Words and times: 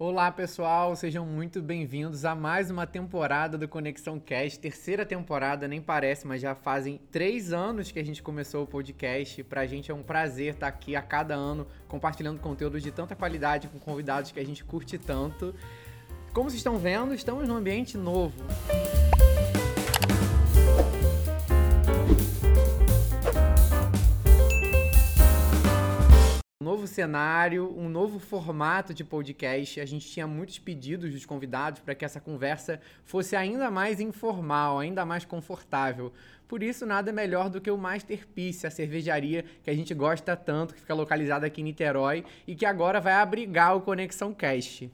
Olá 0.00 0.30
pessoal, 0.30 0.94
sejam 0.94 1.26
muito 1.26 1.60
bem-vindos 1.60 2.24
a 2.24 2.32
mais 2.32 2.70
uma 2.70 2.86
temporada 2.86 3.58
do 3.58 3.66
Conexão 3.66 4.20
Cast, 4.20 4.60
terceira 4.60 5.04
temporada, 5.04 5.66
nem 5.66 5.82
parece, 5.82 6.24
mas 6.24 6.40
já 6.40 6.54
fazem 6.54 7.00
três 7.10 7.52
anos 7.52 7.90
que 7.90 7.98
a 7.98 8.04
gente 8.04 8.22
começou 8.22 8.62
o 8.62 8.66
podcast. 8.66 9.42
Pra 9.42 9.66
gente 9.66 9.90
é 9.90 9.94
um 9.94 10.04
prazer 10.04 10.54
estar 10.54 10.68
aqui 10.68 10.94
a 10.94 11.02
cada 11.02 11.34
ano 11.34 11.66
compartilhando 11.88 12.38
conteúdo 12.38 12.80
de 12.80 12.92
tanta 12.92 13.16
qualidade 13.16 13.66
com 13.66 13.80
convidados 13.80 14.30
que 14.30 14.38
a 14.38 14.46
gente 14.46 14.62
curte 14.62 14.98
tanto. 14.98 15.52
Como 16.32 16.48
vocês 16.48 16.60
estão 16.60 16.78
vendo, 16.78 17.12
estamos 17.12 17.48
num 17.48 17.56
ambiente 17.56 17.98
novo. 17.98 18.36
Novo 26.60 26.88
cenário, 26.88 27.72
um 27.78 27.88
novo 27.88 28.18
formato 28.18 28.92
de 28.92 29.04
podcast. 29.04 29.80
A 29.80 29.86
gente 29.86 30.08
tinha 30.08 30.26
muitos 30.26 30.58
pedidos 30.58 31.12
dos 31.12 31.24
convidados 31.24 31.78
para 31.78 31.94
que 31.94 32.04
essa 32.04 32.20
conversa 32.20 32.80
fosse 33.04 33.36
ainda 33.36 33.70
mais 33.70 34.00
informal, 34.00 34.80
ainda 34.80 35.06
mais 35.06 35.24
confortável. 35.24 36.12
Por 36.48 36.60
isso, 36.60 36.84
nada 36.84 37.12
melhor 37.12 37.48
do 37.48 37.60
que 37.60 37.70
o 37.70 37.78
Masterpiece, 37.78 38.66
a 38.66 38.72
cervejaria 38.72 39.44
que 39.62 39.70
a 39.70 39.74
gente 39.74 39.94
gosta 39.94 40.34
tanto, 40.34 40.74
que 40.74 40.80
fica 40.80 40.94
localizada 40.94 41.46
aqui 41.46 41.60
em 41.60 41.64
Niterói 41.64 42.24
e 42.44 42.56
que 42.56 42.66
agora 42.66 43.00
vai 43.00 43.12
abrigar 43.12 43.76
o 43.76 43.80
Conexão 43.80 44.34
Cast. 44.34 44.90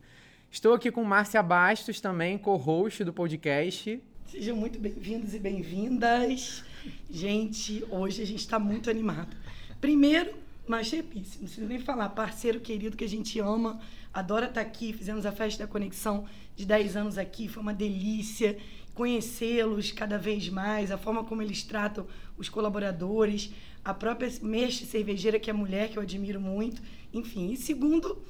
Estou 0.50 0.74
aqui 0.74 0.90
com 0.90 1.02
Márcia 1.02 1.42
Bastos 1.42 1.98
também, 1.98 2.36
co-host 2.36 3.02
do 3.04 3.12
podcast. 3.14 4.02
Sejam 4.26 4.54
muito 4.54 4.78
bem-vindos 4.78 5.34
e 5.34 5.38
bem-vindas. 5.38 6.62
Gente, 7.08 7.82
hoje 7.88 8.20
a 8.20 8.26
gente 8.26 8.40
está 8.40 8.58
muito 8.58 8.90
animado. 8.90 9.34
Primeiro, 9.80 10.43
Masterpiece, 10.66 11.38
não 11.38 11.44
preciso 11.44 11.66
nem 11.66 11.78
falar, 11.78 12.08
parceiro 12.10 12.58
querido 12.58 12.96
que 12.96 13.04
a 13.04 13.08
gente 13.08 13.38
ama, 13.38 13.80
adora 14.12 14.46
estar 14.46 14.62
tá 14.62 14.66
aqui, 14.66 14.92
fizemos 14.92 15.26
a 15.26 15.32
festa 15.32 15.64
da 15.64 15.70
conexão 15.70 16.24
de 16.56 16.64
10 16.64 16.96
anos 16.96 17.18
aqui, 17.18 17.48
foi 17.48 17.62
uma 17.62 17.74
delícia 17.74 18.56
conhecê-los 18.94 19.92
cada 19.92 20.16
vez 20.16 20.48
mais, 20.48 20.90
a 20.90 20.96
forma 20.96 21.24
como 21.24 21.42
eles 21.42 21.62
tratam 21.62 22.06
os 22.38 22.48
colaboradores, 22.48 23.52
a 23.84 23.92
própria 23.92 24.30
mestre 24.40 24.86
cervejeira, 24.86 25.38
que 25.38 25.50
é 25.50 25.52
mulher, 25.52 25.90
que 25.90 25.98
eu 25.98 26.02
admiro 26.02 26.40
muito, 26.40 26.80
enfim. 27.12 27.52
E 27.52 27.56
segundo, 27.56 28.22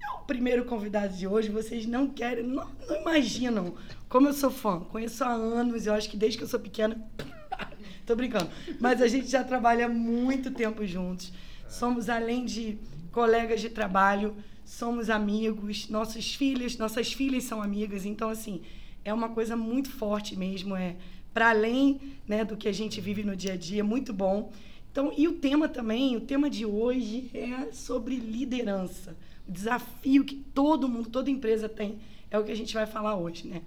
é 0.00 0.10
o 0.12 0.24
primeiro 0.24 0.64
convidado 0.64 1.14
de 1.14 1.26
hoje, 1.26 1.50
vocês 1.50 1.84
não 1.84 2.08
querem, 2.08 2.44
não, 2.44 2.68
não 2.88 3.00
imaginam 3.00 3.74
como 4.08 4.28
eu 4.28 4.32
sou 4.32 4.50
fã, 4.50 4.80
conheço 4.80 5.24
há 5.24 5.32
anos, 5.32 5.86
eu 5.86 5.94
acho 5.94 6.08
que 6.08 6.16
desde 6.16 6.38
que 6.38 6.44
eu 6.44 6.48
sou 6.48 6.60
pequena, 6.60 6.96
tô 8.06 8.14
brincando, 8.14 8.48
mas 8.80 9.02
a 9.02 9.08
gente 9.08 9.26
já 9.26 9.42
trabalha 9.42 9.88
muito 9.88 10.52
tempo 10.52 10.86
juntos, 10.86 11.32
somos 11.74 12.08
além 12.08 12.44
de 12.44 12.78
colegas 13.10 13.60
de 13.60 13.68
trabalho, 13.68 14.34
somos 14.64 15.10
amigos, 15.10 15.88
nossos 15.88 16.34
filhos, 16.34 16.78
nossas 16.78 17.12
filhas 17.12 17.44
são 17.44 17.60
amigas, 17.60 18.06
então 18.06 18.30
assim, 18.30 18.62
é 19.04 19.12
uma 19.12 19.28
coisa 19.28 19.56
muito 19.56 19.90
forte 19.90 20.36
mesmo, 20.36 20.74
é 20.76 20.96
para 21.32 21.50
além, 21.50 22.00
né, 22.28 22.44
do 22.44 22.56
que 22.56 22.68
a 22.68 22.72
gente 22.72 23.00
vive 23.00 23.24
no 23.24 23.36
dia 23.36 23.54
a 23.54 23.56
dia, 23.56 23.82
muito 23.82 24.12
bom. 24.12 24.52
Então, 24.90 25.12
e 25.16 25.26
o 25.26 25.32
tema 25.32 25.68
também, 25.68 26.16
o 26.16 26.20
tema 26.20 26.48
de 26.48 26.64
hoje 26.64 27.28
é 27.34 27.72
sobre 27.72 28.14
liderança. 28.14 29.16
O 29.48 29.50
desafio 29.50 30.24
que 30.24 30.36
todo 30.36 30.88
mundo, 30.88 31.10
toda 31.10 31.28
empresa 31.28 31.68
tem, 31.68 31.98
é 32.30 32.38
o 32.38 32.44
que 32.44 32.52
a 32.52 32.56
gente 32.56 32.72
vai 32.72 32.86
falar 32.86 33.16
hoje, 33.16 33.48
né? 33.48 33.62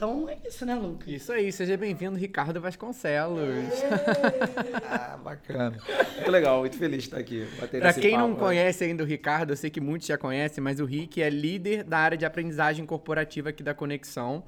Então 0.00 0.26
é 0.30 0.38
isso, 0.48 0.64
né, 0.64 0.74
Lucas? 0.76 1.06
Isso 1.06 1.30
aí, 1.30 1.52
seja 1.52 1.76
bem-vindo, 1.76 2.16
Ricardo 2.16 2.58
Vasconcelos. 2.58 3.68
ah, 4.88 5.18
bacana. 5.22 5.76
Muito 6.16 6.30
legal, 6.30 6.60
muito 6.60 6.78
feliz 6.78 7.02
de 7.02 7.08
estar 7.08 7.18
aqui. 7.18 7.46
Para 7.58 7.92
quem 7.92 8.12
papo, 8.12 8.22
não 8.22 8.30
né? 8.30 8.38
conhece 8.38 8.82
ainda 8.82 9.04
o 9.04 9.06
Ricardo, 9.06 9.50
eu 9.50 9.56
sei 9.58 9.68
que 9.68 9.78
muitos 9.78 10.08
já 10.08 10.16
conhecem, 10.16 10.64
mas 10.64 10.80
o 10.80 10.86
Rick 10.86 11.20
é 11.20 11.28
líder 11.28 11.84
da 11.84 11.98
área 11.98 12.16
de 12.16 12.24
aprendizagem 12.24 12.86
corporativa 12.86 13.50
aqui 13.50 13.62
da 13.62 13.74
Conexão. 13.74 14.42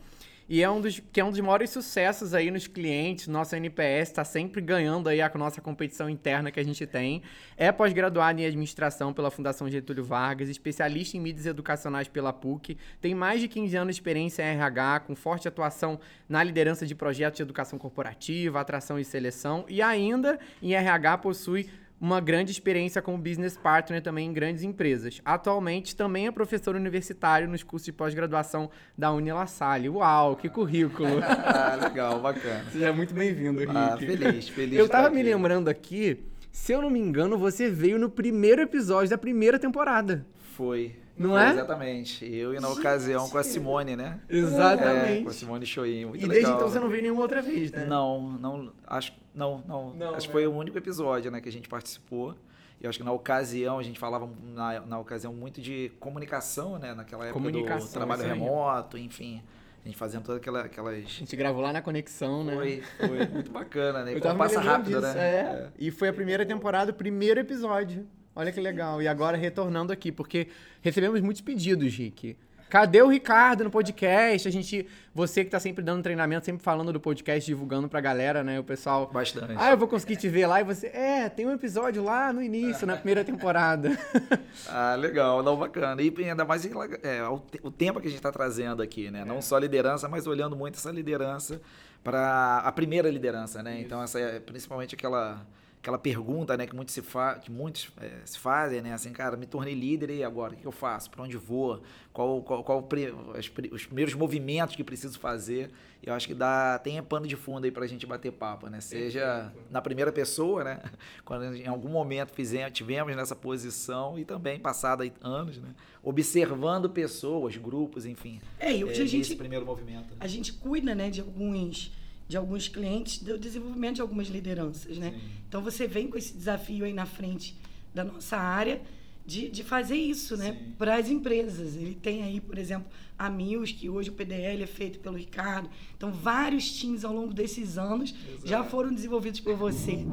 E 0.53 0.62
é 0.62 0.69
um 0.69 0.83
dos 0.83 1.00
que 1.00 1.19
é 1.19 1.25
um 1.25 1.31
dos 1.31 1.41
maiores 1.41 1.70
sucessos 1.70 2.34
aí 2.34 2.50
nos 2.50 2.67
clientes. 2.67 3.27
Nosso 3.27 3.56
NPS 3.56 4.11
está 4.11 4.22
sempre 4.22 4.61
ganhando 4.61 5.09
aí 5.09 5.22
a 5.22 5.31
nossa 5.34 5.62
competição 5.62 6.10
interna 6.10 6.50
que 6.50 6.60
a 6.60 6.62
gente 6.62 6.87
tem. 6.87 7.22
É 7.56 7.72
pós-graduado 7.72 8.38
em 8.38 8.44
administração 8.44 9.15
pela 9.15 9.31
Fundação 9.31 9.71
Getúlio 9.71 10.04
Vargas, 10.04 10.50
especialista 10.50 11.16
em 11.16 11.21
mídias 11.21 11.47
educacionais 11.47 12.06
pela 12.06 12.34
PUC, 12.34 12.77
tem 13.00 13.15
mais 13.15 13.41
de 13.41 13.49
15 13.49 13.77
anos 13.78 13.94
de 13.94 14.03
experiência 14.03 14.43
em 14.43 14.54
RH, 14.56 15.00
com 15.06 15.16
forte 15.16 15.49
atuação 15.49 15.99
na 16.28 16.44
liderança 16.44 16.87
de 16.87 16.94
projetos 16.94 17.38
de 17.38 17.43
educação 17.43 17.78
corporativa, 17.78 18.60
atração 18.60 18.98
e 18.98 19.06
seleção, 19.06 19.65
e 19.71 19.81
ainda 19.81 20.38
em 20.60 20.75
RH 20.75 21.16
possui 21.16 21.71
uma 22.03 22.21
grande 22.21 22.51
experiência 22.51 23.01
como 23.01 23.17
business 23.17 23.57
partner 23.57 24.03
também 24.03 24.29
em 24.29 24.33
grandes 24.33 24.65
empresas. 24.65 25.21
Atualmente 25.25 25.95
também 25.95 26.27
é 26.27 26.33
professor 26.33 26.75
universitário 26.75 27.49
nos 27.49 27.63
cursos 27.63 27.87
de 27.87 27.93
pós-graduação 27.93 28.69
da 28.99 29.13
Unila 29.13 29.47
Salle. 29.47 29.89
Uau, 29.89 30.35
que 30.35 30.49
currículo! 30.49 31.09
ah, 31.23 31.79
legal, 31.81 32.21
bacana. 32.21 32.65
Seja 32.73 32.93
muito 32.93 33.15
bem-vindo, 33.15 33.61
Rick. 33.61 33.73
Ah, 33.73 33.97
feliz, 33.97 34.49
feliz. 34.49 34.77
Eu 34.77 34.89
tava 34.89 35.11
me 35.11 35.23
lembrando 35.23 35.69
aqui, 35.69 36.19
se 36.51 36.73
eu 36.73 36.83
não 36.83 36.91
me 36.91 36.99
engano, 36.99 37.39
você 37.39 37.71
veio 37.71 38.01
no 38.01 38.11
primeiro 38.11 38.61
episódio 38.61 39.09
da 39.09 39.17
primeira 39.17 39.57
temporada. 39.57 40.27
Foi. 40.57 41.02
Não 41.17 41.39
é? 41.39 41.50
Exatamente. 41.50 42.25
Eu 42.25 42.55
e 42.55 42.61
na 42.61 42.69
ocasião 42.69 43.28
com 43.28 43.39
a 43.39 43.43
Simone, 43.43 43.97
né? 43.97 44.21
Exatamente. 44.28 45.21
É, 45.21 45.23
com 45.23 45.28
a 45.28 45.33
Simone 45.33 45.67
Choim. 45.67 46.06
Muito 46.06 46.25
e 46.25 46.28
desde 46.28 46.47
legal. 46.47 46.56
então 46.56 46.69
você 46.69 46.81
não 46.81 46.89
veio 46.89 47.03
nenhuma 47.03 47.23
outra 47.23 47.43
vez, 47.43 47.71
né? 47.71 47.84
Não, 47.84 48.31
não. 48.33 48.73
Acho, 48.87 49.12
não, 49.34 49.62
não. 49.67 49.95
não 49.95 50.15
acho 50.15 50.27
que 50.27 50.33
foi 50.33 50.47
o 50.47 50.53
único 50.53 50.77
episódio 50.78 51.31
né, 51.31 51.41
que 51.41 51.49
a 51.49 51.53
gente 51.53 51.69
participou. 51.69 52.34
E 52.81 52.87
acho 52.87 52.99
que 52.99 53.05
na 53.05 53.12
ocasião, 53.12 53.78
a 53.78 53.83
gente 53.83 53.99
falava 53.99 54.28
na, 54.43 54.81
na 54.81 54.99
ocasião 54.99 55.33
muito 55.33 55.61
de 55.61 55.93
comunicação, 56.01 56.78
né? 56.81 56.95
Naquela 56.95 57.27
época 57.27 57.51
do 57.51 57.89
trabalho 57.89 58.25
remoto, 58.25 58.99
enfim. 58.99 59.41
A 59.84 59.89
gente 59.89 59.97
fazendo 59.97 60.25
todas 60.25 60.41
aquela, 60.41 60.62
aquelas. 60.62 60.95
A 60.95 61.01
gente 61.01 61.37
gravou 61.37 61.61
lá 61.61 61.72
na 61.72 61.83
conexão, 61.83 62.43
né? 62.43 62.55
Foi, 62.55 62.83
foi 62.99 63.27
muito 63.27 63.51
bacana, 63.53 64.05
né? 64.05 64.15
Eu 64.15 64.21
tava 64.21 64.39
passa 64.39 64.61
rápido, 64.61 65.01
disso, 65.01 65.15
né? 65.15 65.21
É. 65.21 65.41
é. 65.41 65.69
E 65.78 65.91
foi 65.91 66.09
a 66.09 66.12
primeira 66.12 66.45
temporada, 66.47 66.91
o 66.91 66.95
primeiro 66.95 67.39
episódio. 67.39 68.06
Olha 68.34 68.53
que 68.53 68.60
legal. 68.60 69.03
E 69.03 69.09
agora 69.09 69.37
retornando 69.37 69.93
aqui, 69.93 70.10
porque 70.10 70.48
recebemos 70.81 71.20
muitos 71.20 71.43
pedidos, 71.43 71.94
Rick. 71.94 72.37
Cadê 72.72 73.03
o 73.03 73.09
Ricardo 73.09 73.65
no 73.65 73.70
podcast? 73.70 74.48
A 74.48 74.50
gente, 74.50 74.88
você 75.15 75.44
que 75.44 75.50
tá 75.50 75.60
sempre 75.60 75.84
dando 75.84 76.03
treinamento, 76.03 76.47
sempre 76.47 76.62
falando 76.62 76.91
do 76.91 76.98
podcast, 76.98 77.44
divulgando 77.44 77.87
pra 77.87 78.00
galera, 78.00 78.42
né? 78.42 78.59
O 78.59 78.65
pessoal. 78.65 79.10
Bastante. 79.12 79.53
Ah, 79.59 79.72
eu 79.72 79.76
vou 79.76 79.87
conseguir 79.87 80.16
te 80.16 80.26
ver 80.26 80.47
lá 80.47 80.59
e 80.62 80.65
você. 80.65 80.87
É, 80.87 81.28
tem 81.28 81.47
um 81.47 81.53
episódio 81.53 82.03
lá 82.03 82.32
no 82.32 82.42
início, 82.42 82.87
na 82.87 82.97
primeira 82.97 83.22
temporada. 83.22 83.91
ah, 84.66 84.94
legal, 84.94 85.42
não, 85.42 85.54
bacana. 85.54 86.00
E 86.00 86.15
ainda 86.25 86.47
mais 86.47 86.65
é, 86.65 87.22
o, 87.62 87.71
tempo 87.71 88.00
que 88.00 88.09
a 88.09 88.10
gente 88.10 88.22
tá 88.22 88.32
trazendo 88.32 88.81
aqui, 88.81 89.10
né? 89.10 89.22
Não 89.22 89.42
só 89.42 89.59
liderança, 89.59 90.09
mas 90.09 90.26
olhando 90.26 90.56
muito 90.56 90.78
essa 90.78 90.91
liderança 90.91 91.60
para 92.03 92.62
a 92.65 92.72
primeira 92.72 93.10
liderança, 93.10 93.62
né? 93.62 93.75
Isso. 93.75 93.84
Então, 93.84 94.03
essa 94.03 94.19
é 94.19 94.41
principalmente 94.41 94.94
aquela 94.94 95.47
aquela 95.82 95.98
pergunta, 95.98 96.56
né, 96.56 96.65
que 96.65 96.76
muitos 96.76 96.94
se, 96.94 97.03
fa 97.03 97.34
que 97.34 97.50
muitos, 97.50 97.91
é, 98.00 98.20
se 98.25 98.38
fazem, 98.38 98.81
né, 98.81 98.93
assim, 98.93 99.12
cara, 99.12 99.37
me 99.37 99.47
tornei 99.47 99.75
líder 99.75 100.10
e 100.10 100.22
agora, 100.22 100.54
o 100.54 100.56
que 100.56 100.65
eu 100.65 100.70
faço? 100.70 101.10
Para 101.10 101.25
onde 101.25 101.37
vou? 101.37 101.82
Qual, 102.12 102.41
qual, 102.43 102.62
qual 102.62 102.88
os, 103.37 103.53
os 103.72 103.87
primeiros 103.87 104.15
movimentos 104.15 104.76
que 104.76 104.84
preciso 104.84 105.19
fazer? 105.19 105.72
Eu 106.00 106.15
acho 106.15 106.28
que 106.28 106.34
dá, 106.34 106.78
tem 106.78 107.03
pano 107.03 107.26
de 107.26 107.34
fundo 107.34 107.65
aí 107.65 107.72
para 107.72 107.84
a 107.84 107.88
gente 107.88 108.06
bater 108.06 108.31
papo, 108.31 108.69
né? 108.69 108.81
Seja 108.81 109.53
na 109.71 109.82
primeira 109.82 110.12
pessoa, 110.12 110.62
né, 110.62 110.81
quando 111.25 111.56
em 111.56 111.66
algum 111.66 111.88
momento 111.88 112.32
fizemos, 112.32 112.71
tivemos 112.71 113.16
nessa 113.16 113.34
posição 113.34 114.16
e 114.16 114.25
também 114.25 114.60
passado 114.60 115.03
anos, 115.21 115.59
né, 115.59 115.75
observando 116.00 116.88
pessoas, 116.91 117.56
grupos, 117.56 118.06
enfim. 118.06 118.41
É, 118.60 118.72
e 118.72 118.84
hoje 118.84 119.00
é, 119.00 119.04
a 119.04 119.09
gente 119.09 119.34
primeiro 119.34 119.66
movimento. 119.66 120.10
Né? 120.10 120.16
A 120.21 120.28
gente 120.28 120.53
cuida, 120.53 120.94
né, 120.94 121.10
de 121.10 121.21
alguns 121.21 121.91
de 122.32 122.37
alguns 122.38 122.66
clientes 122.66 123.19
do 123.19 123.37
desenvolvimento 123.37 123.97
de 123.97 124.00
algumas 124.00 124.28
lideranças, 124.28 124.97
né? 124.97 125.10
Sim. 125.10 125.20
Então 125.47 125.60
você 125.60 125.87
vem 125.87 126.09
com 126.09 126.16
esse 126.16 126.32
desafio 126.32 126.82
aí 126.87 126.93
na 126.94 127.04
frente 127.04 127.54
da 127.94 128.03
nossa 128.03 128.38
área 128.38 128.81
de, 129.26 129.50
de 129.50 129.62
fazer 129.62 129.97
isso, 129.97 130.34
né? 130.34 130.56
Para 130.78 130.97
as 130.97 131.10
empresas. 131.10 131.76
Ele 131.76 131.94
tem 131.94 132.22
aí, 132.22 132.41
por 132.41 132.56
exemplo, 132.56 132.91
a 133.19 133.28
Mills, 133.28 133.74
que 133.74 133.91
hoje 133.91 134.09
o 134.09 134.15
PDL 134.15 134.62
é 134.62 134.66
feito 134.66 134.98
pelo 135.01 135.15
Ricardo. 135.15 135.68
Então, 135.95 136.10
vários 136.10 136.72
times 136.72 137.04
ao 137.04 137.12
longo 137.12 137.34
desses 137.34 137.77
anos 137.77 138.15
Exato. 138.27 138.48
já 138.48 138.65
foram 138.65 138.95
desenvolvidos 138.95 139.39
por 139.39 139.54
você. 139.54 140.07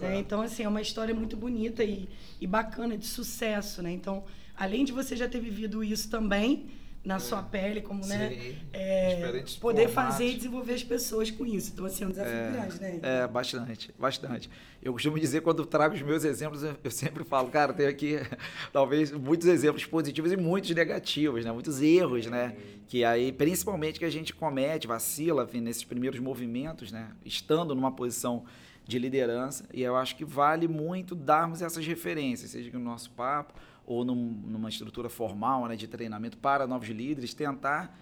Né? 0.00 0.18
Então, 0.18 0.40
assim, 0.40 0.62
é 0.62 0.68
uma 0.68 0.80
história 0.80 1.14
muito 1.14 1.36
bonita 1.36 1.84
e, 1.84 2.08
e 2.40 2.46
bacana, 2.46 2.96
de 2.96 3.06
sucesso, 3.06 3.82
né? 3.82 3.92
Então, 3.92 4.24
além 4.56 4.82
de 4.82 4.92
você 4.92 5.14
já 5.14 5.28
ter 5.28 5.40
vivido 5.40 5.84
isso 5.84 6.08
também, 6.08 6.70
na 7.06 7.20
sua 7.20 7.40
pele, 7.40 7.80
como, 7.80 8.04
né, 8.04 8.30
Sim, 8.30 8.36
né? 8.36 8.56
É, 8.72 9.44
poder 9.60 9.88
fazer 9.88 10.26
e 10.26 10.34
desenvolver 10.34 10.74
as 10.74 10.82
pessoas 10.82 11.30
com 11.30 11.46
isso. 11.46 11.70
Então, 11.72 11.86
assim, 11.86 12.02
é 12.02 12.06
um 12.08 12.10
desafio 12.10 12.34
é, 12.34 12.50
grande, 12.50 12.80
né? 12.80 12.98
É, 13.00 13.28
bastante, 13.28 13.94
bastante. 13.96 14.50
Eu 14.82 14.92
costumo 14.92 15.16
dizer, 15.16 15.40
quando 15.42 15.64
trago 15.64 15.94
os 15.94 16.02
meus 16.02 16.24
exemplos, 16.24 16.64
eu 16.64 16.90
sempre 16.90 17.22
falo, 17.22 17.48
cara, 17.48 17.72
tem 17.72 17.86
aqui, 17.86 18.18
talvez, 18.72 19.12
muitos 19.12 19.46
exemplos 19.46 19.84
positivos 19.84 20.32
e 20.32 20.36
muitos 20.36 20.70
negativos, 20.70 21.44
né? 21.44 21.52
Muitos 21.52 21.80
erros, 21.80 22.26
né? 22.26 22.56
Que 22.88 23.04
aí, 23.04 23.30
principalmente, 23.30 24.00
que 24.00 24.04
a 24.04 24.10
gente 24.10 24.34
comete, 24.34 24.88
vacila, 24.88 25.44
enfim, 25.44 25.60
nesses 25.60 25.84
primeiros 25.84 26.18
movimentos, 26.18 26.90
né? 26.90 27.10
Estando 27.24 27.72
numa 27.72 27.92
posição 27.92 28.44
de 28.84 28.98
liderança. 28.98 29.64
E 29.72 29.80
eu 29.80 29.94
acho 29.94 30.16
que 30.16 30.24
vale 30.24 30.66
muito 30.66 31.14
darmos 31.14 31.62
essas 31.62 31.86
referências, 31.86 32.50
seja 32.50 32.68
no 32.72 32.80
nosso 32.80 33.12
papo 33.12 33.54
ou 33.86 34.04
num, 34.04 34.14
numa 34.14 34.68
estrutura 34.68 35.08
formal 35.08 35.66
né, 35.66 35.76
de 35.76 35.86
treinamento 35.86 36.36
para 36.36 36.66
novos 36.66 36.88
líderes, 36.88 37.32
tentar 37.32 37.96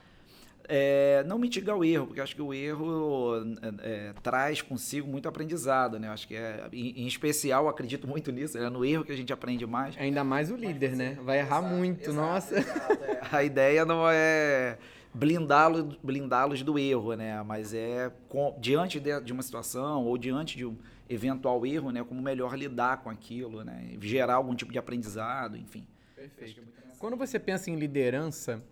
é, 0.68 1.22
não 1.26 1.38
mitigar 1.38 1.76
o 1.76 1.84
erro, 1.84 2.06
porque 2.06 2.20
acho 2.20 2.34
que 2.34 2.42
o 2.42 2.52
erro 2.54 3.34
é, 3.62 4.08
é, 4.08 4.12
traz 4.22 4.62
consigo 4.62 5.06
muito 5.06 5.28
aprendizado, 5.28 5.98
né? 5.98 6.08
Acho 6.08 6.26
que 6.26 6.34
é, 6.34 6.68
em, 6.72 7.02
em 7.02 7.06
especial, 7.06 7.68
acredito 7.68 8.08
muito 8.08 8.32
nisso, 8.32 8.56
é 8.56 8.70
no 8.70 8.84
erro 8.84 9.04
que 9.04 9.12
a 9.12 9.16
gente 9.16 9.32
aprende 9.32 9.66
mais. 9.66 9.96
Ainda 9.98 10.24
mais 10.24 10.50
o 10.50 10.56
líder, 10.56 10.96
né? 10.96 11.18
Vai 11.22 11.38
errar 11.40 11.58
exato, 11.58 11.74
muito, 11.74 12.10
exato, 12.10 12.16
nossa. 12.16 12.58
Exato, 12.58 13.04
é. 13.04 13.20
a 13.30 13.44
ideia 13.44 13.84
não 13.84 14.08
é 14.08 14.78
blindá-los 15.12 15.96
blindá 16.02 16.46
do 16.46 16.78
erro, 16.78 17.14
né? 17.14 17.42
Mas 17.42 17.74
é 17.74 18.10
com, 18.28 18.56
diante 18.58 18.98
de, 18.98 19.20
de, 19.20 19.32
uma 19.32 19.42
situação 19.42 20.04
ou 20.04 20.16
diante 20.16 20.56
de 20.56 20.64
um 20.64 20.76
eventual 21.08 21.64
erro, 21.66 21.90
né? 21.90 22.02
Como 22.02 22.20
melhor 22.20 22.56
lidar 22.56 22.98
com 22.98 23.10
aquilo, 23.10 23.64
né? 23.64 23.96
Gerar 24.00 24.34
algum 24.34 24.54
tipo 24.54 24.72
de 24.72 24.78
aprendizado, 24.78 25.56
enfim. 25.56 25.86
Perfeito. 26.16 26.62
Quando 26.98 27.16
você 27.16 27.38
pensa 27.38 27.70
em 27.70 27.76
liderança, 27.76 28.62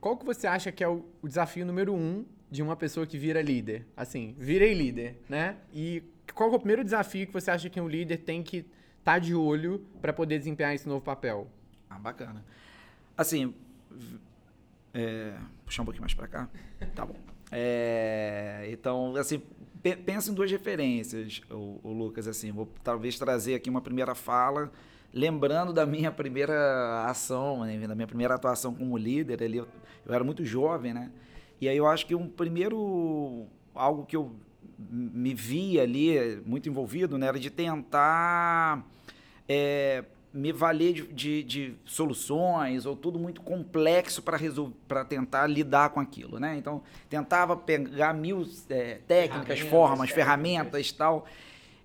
qual 0.00 0.16
que 0.16 0.24
você 0.24 0.46
acha 0.46 0.72
que 0.72 0.82
é 0.82 0.88
o, 0.88 1.04
o, 1.22 1.28
desafio 1.28 1.64
número 1.64 1.94
um 1.94 2.24
de 2.50 2.62
uma 2.62 2.76
pessoa 2.76 3.06
que 3.06 3.16
vira 3.18 3.40
líder? 3.40 3.86
Assim, 3.96 4.34
virei 4.38 4.74
líder, 4.74 5.20
né? 5.28 5.56
E 5.72 6.02
qual 6.34 6.52
é 6.52 6.56
o 6.56 6.58
primeiro 6.58 6.84
desafio 6.84 7.26
que 7.26 7.32
você 7.32 7.50
acha 7.50 7.68
que 7.68 7.80
um 7.80 7.88
líder 7.88 8.18
tem 8.18 8.42
que 8.42 8.58
estar 8.58 9.12
tá 9.14 9.18
de 9.18 9.34
olho 9.34 9.86
para 10.00 10.12
poder 10.12 10.38
desempenhar 10.38 10.74
esse 10.74 10.88
novo 10.88 11.04
papel? 11.04 11.48
Ah, 11.88 11.98
bacana. 11.98 12.44
Assim, 13.16 13.54
é, 14.94 15.34
puxar 15.64 15.82
um 15.82 15.84
pouquinho 15.84 16.02
mais 16.02 16.14
para 16.14 16.28
cá. 16.28 16.48
Tá 16.94 17.04
bom. 17.04 17.14
É, 17.50 18.68
então, 18.70 19.16
assim, 19.16 19.42
pensa 19.82 20.30
em 20.30 20.34
duas 20.34 20.50
referências, 20.50 21.40
o, 21.50 21.80
o, 21.82 21.92
Lucas. 21.92 22.26
Assim, 22.26 22.52
vou 22.52 22.68
talvez 22.82 23.18
trazer 23.18 23.54
aqui 23.54 23.70
uma 23.70 23.80
primeira 23.80 24.14
fala 24.14 24.70
lembrando 25.12 25.72
da 25.72 25.86
minha 25.86 26.10
primeira 26.10 27.04
ação, 27.06 27.64
né, 27.64 27.86
da 27.86 27.94
minha 27.94 28.06
primeira 28.06 28.34
atuação 28.34 28.74
como 28.74 28.96
líder, 28.96 29.42
ali, 29.42 29.58
eu, 29.58 29.68
eu, 30.06 30.14
era 30.14 30.22
muito 30.22 30.44
jovem, 30.44 30.92
né? 30.92 31.10
E 31.60 31.68
aí 31.68 31.76
eu 31.76 31.86
acho 31.86 32.06
que 32.06 32.14
um 32.14 32.28
primeiro 32.28 33.46
algo 33.74 34.04
que 34.04 34.16
eu 34.16 34.36
me 34.78 35.34
via 35.34 35.82
ali 35.82 36.40
muito 36.46 36.68
envolvido, 36.68 37.18
né, 37.18 37.26
era 37.26 37.38
de 37.38 37.50
tentar 37.50 38.86
é, 39.48 40.04
me 40.32 40.52
valer 40.52 40.92
de, 40.92 41.06
de, 41.06 41.42
de, 41.42 41.74
soluções 41.84 42.84
ou 42.84 42.94
tudo 42.94 43.18
muito 43.18 43.40
complexo 43.40 44.22
para 44.22 44.36
resolver, 44.36 44.74
para 44.86 45.04
tentar 45.04 45.46
lidar 45.46 45.90
com 45.90 46.00
aquilo, 46.00 46.38
né? 46.38 46.56
Então 46.56 46.82
tentava 47.08 47.56
pegar 47.56 48.12
mil 48.12 48.46
é, 48.68 49.00
técnicas, 49.06 49.60
formas, 49.60 50.10
ferramentas, 50.10 50.92
tal 50.92 51.26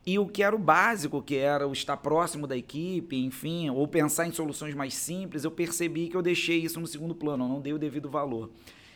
e 0.05 0.19
o 0.19 0.27
que 0.27 0.43
era 0.43 0.55
o 0.55 0.59
básico, 0.59 1.21
que 1.21 1.37
era 1.37 1.67
o 1.67 1.71
estar 1.71 1.95
próximo 1.97 2.45
da 2.45 2.57
equipe, 2.57 3.15
enfim, 3.15 3.69
ou 3.69 3.87
pensar 3.87 4.27
em 4.27 4.31
soluções 4.31 4.75
mais 4.75 4.93
simples, 4.93 5.45
eu 5.45 5.51
percebi 5.51 6.09
que 6.09 6.17
eu 6.17 6.21
deixei 6.21 6.59
isso 6.59 6.79
no 6.79 6.87
segundo 6.87 7.15
plano, 7.15 7.45
eu 7.45 7.47
não 7.47 7.61
dei 7.61 7.71
o 7.71 7.79
devido 7.79 8.09
valor. 8.09 8.49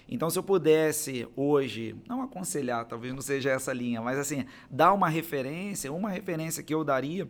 Então, 0.10 0.30
se 0.30 0.38
eu 0.38 0.44
pudesse 0.44 1.28
hoje, 1.36 1.96
não 2.08 2.22
aconselhar, 2.22 2.86
talvez 2.86 3.14
não 3.14 3.22
seja 3.22 3.52
essa 3.52 3.74
linha, 3.74 4.02
mas 4.02 4.18
assim, 4.18 4.46
dar 4.70 4.94
uma 4.94 5.08
referência, 5.08 5.92
uma 5.92 6.10
referência 6.10 6.64
que 6.64 6.74
eu 6.74 6.84
daria 6.84 7.30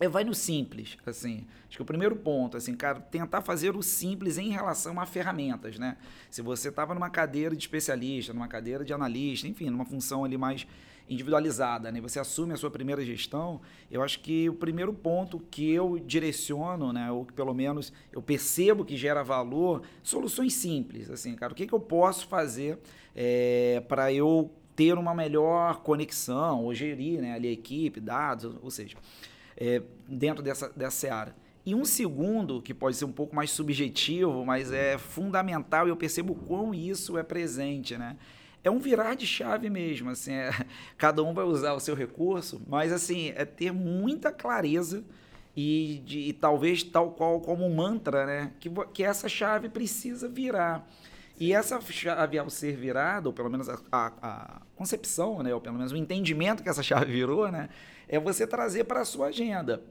é 0.00 0.08
vai 0.08 0.24
no 0.24 0.34
simples, 0.34 0.96
assim. 1.06 1.46
Acho 1.68 1.78
que 1.78 1.82
o 1.82 1.86
primeiro 1.86 2.16
ponto, 2.16 2.56
assim, 2.56 2.74
cara, 2.74 3.00
tentar 3.00 3.40
fazer 3.40 3.76
o 3.76 3.82
simples 3.82 4.38
em 4.38 4.50
relação 4.50 5.00
a 5.00 5.06
ferramentas, 5.06 5.78
né? 5.78 5.96
Se 6.30 6.42
você 6.42 6.68
estava 6.68 6.94
numa 6.94 7.10
cadeira 7.10 7.54
de 7.54 7.62
especialista, 7.62 8.32
numa 8.32 8.48
cadeira 8.48 8.84
de 8.84 8.92
analista, 8.92 9.46
enfim, 9.46 9.70
numa 9.70 9.84
função 9.84 10.24
ali 10.24 10.36
mais 10.36 10.66
individualizada, 11.08 11.92
né? 11.92 12.00
Você 12.00 12.18
assume 12.18 12.54
a 12.54 12.56
sua 12.56 12.70
primeira 12.70 13.04
gestão. 13.04 13.60
Eu 13.90 14.02
acho 14.02 14.20
que 14.20 14.48
o 14.48 14.54
primeiro 14.54 14.92
ponto 14.92 15.38
que 15.50 15.70
eu 15.70 15.98
direciono, 15.98 16.92
né, 16.92 17.10
ou 17.10 17.24
que 17.24 17.32
pelo 17.32 17.54
menos 17.54 17.92
eu 18.12 18.22
percebo 18.22 18.84
que 18.84 18.96
gera 18.96 19.22
valor, 19.22 19.82
soluções 20.02 20.54
simples, 20.54 21.10
assim, 21.10 21.34
cara, 21.34 21.52
o 21.52 21.56
que, 21.56 21.66
que 21.66 21.74
eu 21.74 21.80
posso 21.80 22.26
fazer 22.26 22.78
é, 23.14 23.82
para 23.86 24.12
eu 24.12 24.50
ter 24.74 24.98
uma 24.98 25.14
melhor 25.14 25.82
conexão 25.82 26.64
ou 26.64 26.74
gerir, 26.74 27.20
né, 27.20 27.34
ali 27.34 27.48
a 27.48 27.52
equipe, 27.52 28.00
dados, 28.00 28.56
ou 28.60 28.70
seja, 28.70 28.96
é, 29.56 29.82
dentro 30.08 30.42
dessa 30.42 30.68
dessa 30.70 30.96
seara. 30.96 31.36
E 31.66 31.74
um 31.74 31.84
segundo, 31.84 32.60
que 32.60 32.74
pode 32.74 32.96
ser 32.96 33.06
um 33.06 33.12
pouco 33.12 33.34
mais 33.34 33.50
subjetivo, 33.50 34.44
mas 34.44 34.70
é 34.70 34.98
fundamental, 34.98 35.86
e 35.86 35.90
eu 35.90 35.96
percebo 35.96 36.34
quão 36.34 36.74
isso 36.74 37.16
é 37.16 37.22
presente, 37.22 37.96
né? 37.96 38.16
é 38.64 38.70
um 38.70 38.78
virar 38.78 39.14
de 39.14 39.26
chave 39.26 39.68
mesmo, 39.68 40.08
assim, 40.08 40.32
é, 40.32 40.50
cada 40.96 41.22
um 41.22 41.34
vai 41.34 41.44
usar 41.44 41.74
o 41.74 41.80
seu 41.80 41.94
recurso, 41.94 42.62
mas 42.66 42.90
assim, 42.90 43.30
é 43.36 43.44
ter 43.44 43.70
muita 43.70 44.32
clareza 44.32 45.04
e, 45.54 46.02
de, 46.04 46.18
e 46.20 46.32
talvez 46.32 46.82
tal 46.82 47.12
qual 47.12 47.40
como 47.40 47.66
um 47.66 47.74
mantra, 47.74 48.24
né, 48.24 48.52
que, 48.58 48.70
que 48.92 49.04
essa 49.04 49.28
chave 49.28 49.68
precisa 49.68 50.26
virar. 50.26 50.88
E 51.38 51.52
essa 51.52 51.80
chave, 51.80 52.38
ao 52.38 52.48
ser 52.48 52.76
virada, 52.76 53.28
ou 53.28 53.32
pelo 53.32 53.50
menos 53.50 53.68
a, 53.68 53.78
a, 53.90 54.12
a, 54.22 54.60
concepção, 54.76 55.42
né, 55.42 55.52
ou 55.52 55.60
pelo 55.60 55.76
menos 55.76 55.90
o 55.90 55.96
entendimento 55.96 56.62
que 56.62 56.68
essa 56.68 56.82
chave 56.82 57.12
virou, 57.12 57.50
né, 57.50 57.68
é 58.08 58.20
você 58.20 58.46
trazer 58.46 58.84
para 58.84 59.00
a 59.00 59.04
sua 59.04 59.28
agenda 59.28 59.82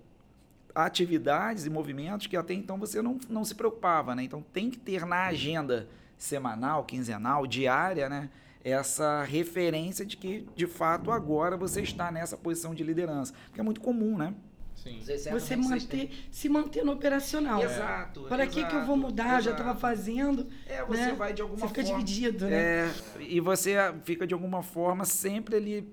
atividades 0.73 1.65
e 1.65 1.69
movimentos 1.69 2.27
que 2.27 2.35
até 2.35 2.53
então 2.53 2.79
você 2.79 3.01
não, 3.01 3.19
não 3.29 3.43
se 3.43 3.53
preocupava. 3.55 4.15
Né? 4.15 4.23
Então 4.23 4.43
tem 4.53 4.69
que 4.69 4.77
ter 4.77 5.05
na 5.05 5.27
agenda 5.27 5.87
semanal, 6.17 6.85
quinzenal, 6.85 7.45
diária, 7.45 8.07
né, 8.07 8.29
essa 8.63 9.23
referência 9.23 10.05
de 10.05 10.15
que, 10.15 10.47
de 10.55 10.65
fato, 10.65 11.11
agora 11.11 11.57
você 11.57 11.81
está 11.81 12.09
nessa 12.09 12.37
posição 12.37 12.73
de 12.73 12.83
liderança. 12.83 13.33
Porque 13.47 13.59
é 13.59 13.63
muito 13.63 13.81
comum, 13.81 14.17
né? 14.17 14.33
Sim. 14.83 14.99
Você 15.31 15.55
manter, 15.55 16.11
se 16.29 16.49
manter 16.49 16.83
no 16.83 16.91
operacional. 16.91 17.63
Exato. 17.63 18.23
Para 18.23 18.45
que, 18.45 18.65
que 18.65 18.75
eu 18.75 18.85
vou 18.85 18.97
mudar? 18.97 19.39
Exato. 19.39 19.43
Já 19.43 19.51
estava 19.51 19.75
fazendo. 19.75 20.47
É, 20.67 20.83
você 20.83 21.05
né? 21.05 21.13
vai 21.13 21.33
de 21.33 21.41
alguma 21.41 21.59
forma. 21.59 21.73
Você 21.73 21.81
fica 21.81 21.97
dividido, 21.97 22.47
né? 22.47 22.55
É, 22.55 22.91
e 23.21 23.39
você 23.39 23.75
fica 24.03 24.27
de 24.27 24.33
alguma 24.33 24.61
forma 24.61 25.05
sempre 25.05 25.55
ali 25.55 25.89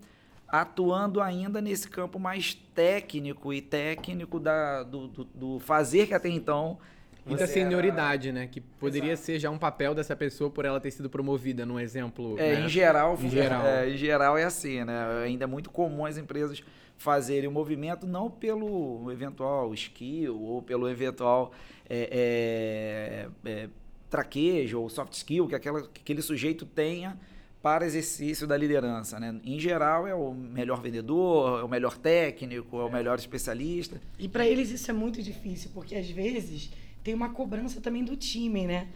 atuando 0.49 1.21
ainda 1.21 1.61
nesse 1.61 1.89
campo 1.89 2.19
mais 2.19 2.55
técnico 2.75 3.53
e 3.53 3.63
técnico 3.63 4.41
da, 4.41 4.83
do, 4.83 5.07
do, 5.07 5.25
do 5.25 5.59
fazer 5.61 6.09
que 6.09 6.15
até 6.15 6.29
então 6.29 6.77
Muita 7.25 7.47
senioridade, 7.47 8.29
era... 8.29 8.41
né? 8.41 8.49
Que 8.51 8.61
poderia 8.61 9.13
Exato. 9.13 9.27
ser 9.27 9.39
já 9.39 9.51
um 9.51 9.59
papel 9.59 9.95
dessa 9.95 10.17
pessoa 10.17 10.51
por 10.51 10.65
ela 10.65 10.81
ter 10.81 10.91
sido 10.91 11.09
promovida, 11.09 11.65
num 11.65 11.79
exemplo. 11.79 12.37
É, 12.39 12.57
né? 12.57 12.65
em 12.65 12.69
geral, 12.69 13.19
em 13.21 13.31
geral. 13.31 13.67
É, 13.67 13.91
em 13.91 13.97
geral 13.97 14.39
é 14.39 14.45
assim, 14.45 14.85
né? 14.85 15.23
Ainda 15.25 15.45
é 15.45 15.47
muito 15.47 15.71
comum 15.71 16.05
as 16.05 16.17
empresas 16.17 16.63
fazerem 17.01 17.49
o 17.49 17.51
movimento 17.51 18.07
não 18.07 18.31
pelo 18.31 19.11
eventual 19.11 19.73
skill 19.73 20.39
ou 20.39 20.61
pelo 20.61 20.87
eventual 20.87 21.51
é, 21.89 23.27
é, 23.43 23.51
é, 23.51 23.69
traquejo 24.11 24.79
ou 24.79 24.91
soft 24.91 25.15
skill 25.15 25.49
que, 25.49 25.55
aquela, 25.55 25.81
que 25.81 26.03
aquele 26.03 26.21
sujeito 26.21 26.67
tenha 26.67 27.19
para 27.63 27.87
exercício 27.87 28.47
da 28.47 28.55
liderança. 28.55 29.19
Né? 29.19 29.41
Em 29.43 29.59
geral, 29.59 30.07
é 30.07 30.15
o 30.15 30.35
melhor 30.35 30.83
vendedor, 30.83 31.61
é 31.61 31.63
o 31.63 31.69
melhor 31.69 31.97
técnico, 31.97 32.79
é 32.79 32.85
o 32.85 32.93
melhor 32.93 33.19
especialista. 33.19 33.99
E 34.19 34.29
para 34.29 34.47
eles 34.47 34.71
isso 34.71 34.91
é 34.91 34.95
muito 34.95 35.23
difícil, 35.23 35.71
porque 35.73 35.95
às 35.95 36.11
vezes 36.11 36.71
tem 37.03 37.15
uma 37.15 37.31
cobrança 37.31 37.81
também 37.81 38.05
do 38.05 38.15
time, 38.15 38.67
né? 38.67 38.89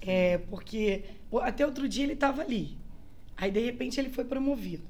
É, 0.00 0.38
porque 0.50 1.04
até 1.42 1.64
outro 1.64 1.88
dia 1.88 2.02
ele 2.02 2.14
estava 2.14 2.42
ali. 2.42 2.76
Aí, 3.36 3.52
de 3.52 3.60
repente, 3.60 4.00
ele 4.00 4.10
foi 4.10 4.24
promovido. 4.24 4.82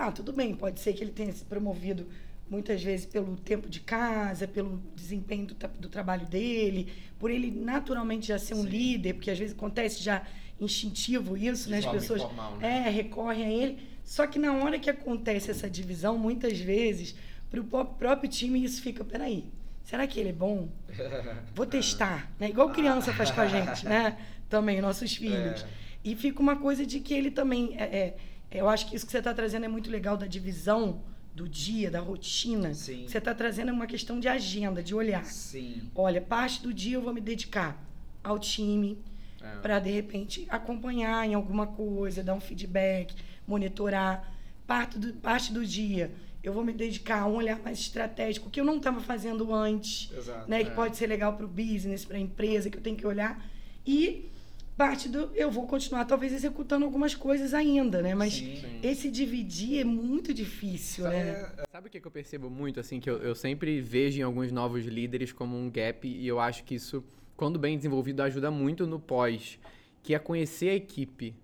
Ah, 0.00 0.12
tudo 0.12 0.32
bem, 0.32 0.54
pode 0.54 0.78
ser 0.78 0.92
que 0.92 1.02
ele 1.02 1.10
tenha 1.10 1.32
se 1.32 1.44
promovido 1.44 2.06
muitas 2.48 2.82
vezes 2.82 3.04
pelo 3.04 3.36
tempo 3.36 3.68
de 3.68 3.80
casa, 3.80 4.46
pelo 4.46 4.80
desempenho 4.94 5.46
do, 5.46 5.54
do 5.78 5.88
trabalho 5.88 6.24
dele, 6.26 6.92
por 7.18 7.30
ele 7.30 7.50
naturalmente 7.50 8.28
já 8.28 8.38
ser 8.38 8.54
um 8.54 8.62
Sim. 8.62 8.68
líder, 8.68 9.14
porque 9.14 9.30
às 9.30 9.38
vezes 9.38 9.54
acontece 9.54 10.02
já 10.02 10.22
instintivo 10.60 11.36
isso, 11.36 11.68
né? 11.68 11.78
As 11.78 11.86
pessoas 11.86 12.22
formal, 12.22 12.56
né? 12.58 12.86
é, 12.86 12.90
recorrem 12.90 13.44
a 13.44 13.50
ele. 13.50 13.78
Só 14.04 14.26
que 14.26 14.38
na 14.38 14.52
hora 14.54 14.78
que 14.78 14.88
acontece 14.88 15.50
essa 15.50 15.68
divisão, 15.68 16.16
muitas 16.16 16.58
vezes, 16.58 17.14
para 17.50 17.60
o 17.60 17.84
próprio 17.84 18.30
time 18.30 18.64
isso 18.64 18.80
fica, 18.80 19.04
peraí, 19.04 19.44
será 19.82 20.06
que 20.06 20.18
ele 20.18 20.30
é 20.30 20.32
bom? 20.32 20.68
Vou 21.54 21.66
testar, 21.66 22.32
né? 22.38 22.48
Igual 22.50 22.70
criança 22.70 23.12
faz 23.12 23.30
com 23.30 23.40
a 23.40 23.46
gente, 23.46 23.84
né? 23.86 24.16
Também, 24.48 24.80
nossos 24.80 25.14
filhos. 25.14 25.62
É. 25.62 25.88
E 26.04 26.14
fica 26.16 26.40
uma 26.40 26.56
coisa 26.56 26.86
de 26.86 27.00
que 27.00 27.12
ele 27.12 27.30
também. 27.30 27.76
É, 27.76 27.84
é, 27.84 28.16
eu 28.50 28.68
acho 28.68 28.88
que 28.88 28.96
isso 28.96 29.04
que 29.04 29.12
você 29.12 29.18
está 29.18 29.34
trazendo 29.34 29.64
é 29.64 29.68
muito 29.68 29.90
legal 29.90 30.16
da 30.16 30.26
divisão 30.26 31.02
do 31.34 31.48
dia, 31.48 31.90
da 31.90 32.00
rotina. 32.00 32.74
Sim. 32.74 33.06
Você 33.06 33.18
está 33.18 33.34
trazendo 33.34 33.70
uma 33.72 33.86
questão 33.86 34.18
de 34.18 34.26
agenda, 34.26 34.82
de 34.82 34.94
olhar. 34.94 35.24
Sim. 35.24 35.82
Olha, 35.94 36.20
parte 36.20 36.62
do 36.62 36.72
dia 36.72 36.96
eu 36.96 37.02
vou 37.02 37.12
me 37.12 37.20
dedicar 37.20 37.80
ao 38.24 38.38
time 38.38 38.98
é. 39.40 39.56
para 39.60 39.78
de 39.78 39.90
repente 39.90 40.46
acompanhar 40.48 41.26
em 41.26 41.34
alguma 41.34 41.66
coisa, 41.66 42.22
dar 42.22 42.34
um 42.34 42.40
feedback, 42.40 43.14
monitorar. 43.46 44.34
Parte 44.66 44.98
do, 44.98 45.12
parte 45.14 45.52
do 45.52 45.64
dia 45.64 46.10
eu 46.42 46.52
vou 46.52 46.64
me 46.64 46.72
dedicar 46.72 47.22
a 47.22 47.26
um 47.26 47.34
olhar 47.34 47.58
mais 47.60 47.78
estratégico 47.78 48.48
que 48.50 48.60
eu 48.60 48.64
não 48.64 48.78
estava 48.78 49.00
fazendo 49.00 49.52
antes, 49.52 50.10
Exato, 50.16 50.48
né? 50.48 50.64
Que 50.64 50.70
é. 50.70 50.74
pode 50.74 50.96
ser 50.96 51.06
legal 51.06 51.34
para 51.34 51.44
o 51.44 51.48
business, 51.48 52.04
para 52.04 52.16
a 52.16 52.20
empresa, 52.20 52.70
que 52.70 52.78
eu 52.78 52.82
tenho 52.82 52.96
que 52.96 53.06
olhar. 53.06 53.44
E 53.86 54.30
parte 54.78 55.08
do 55.08 55.28
eu 55.34 55.50
vou 55.50 55.66
continuar 55.66 56.04
talvez 56.04 56.32
executando 56.32 56.84
algumas 56.84 57.12
coisas 57.12 57.52
ainda, 57.52 58.00
né? 58.00 58.14
Mas 58.14 58.34
Sim, 58.34 58.56
sim. 58.60 58.78
esse 58.80 59.10
dividir 59.10 59.80
é 59.80 59.84
muito 59.84 60.32
difícil, 60.32 61.04
né? 61.08 61.50
Sabe 61.72 61.88
o 61.88 61.90
que 61.90 62.00
que 62.00 62.06
eu 62.06 62.10
percebo 62.12 62.48
muito, 62.48 62.78
assim, 62.78 63.00
que 63.00 63.10
eu, 63.10 63.18
eu 63.18 63.34
sempre 63.34 63.80
vejo 63.80 64.20
em 64.20 64.22
alguns 64.22 64.52
novos 64.52 64.86
líderes 64.86 65.32
como 65.32 65.58
um 65.58 65.68
gap, 65.68 66.06
e 66.06 66.26
eu 66.26 66.38
acho 66.38 66.62
que 66.62 66.76
isso, 66.76 67.02
quando 67.36 67.58
bem 67.58 67.76
desenvolvido, 67.76 68.22
ajuda 68.22 68.52
muito 68.52 68.86
no 68.86 69.00
pós, 69.00 69.58
que 70.00 70.14
é 70.14 70.18
conhecer 70.18 70.68
a 70.68 70.74
equipe. 70.76 71.34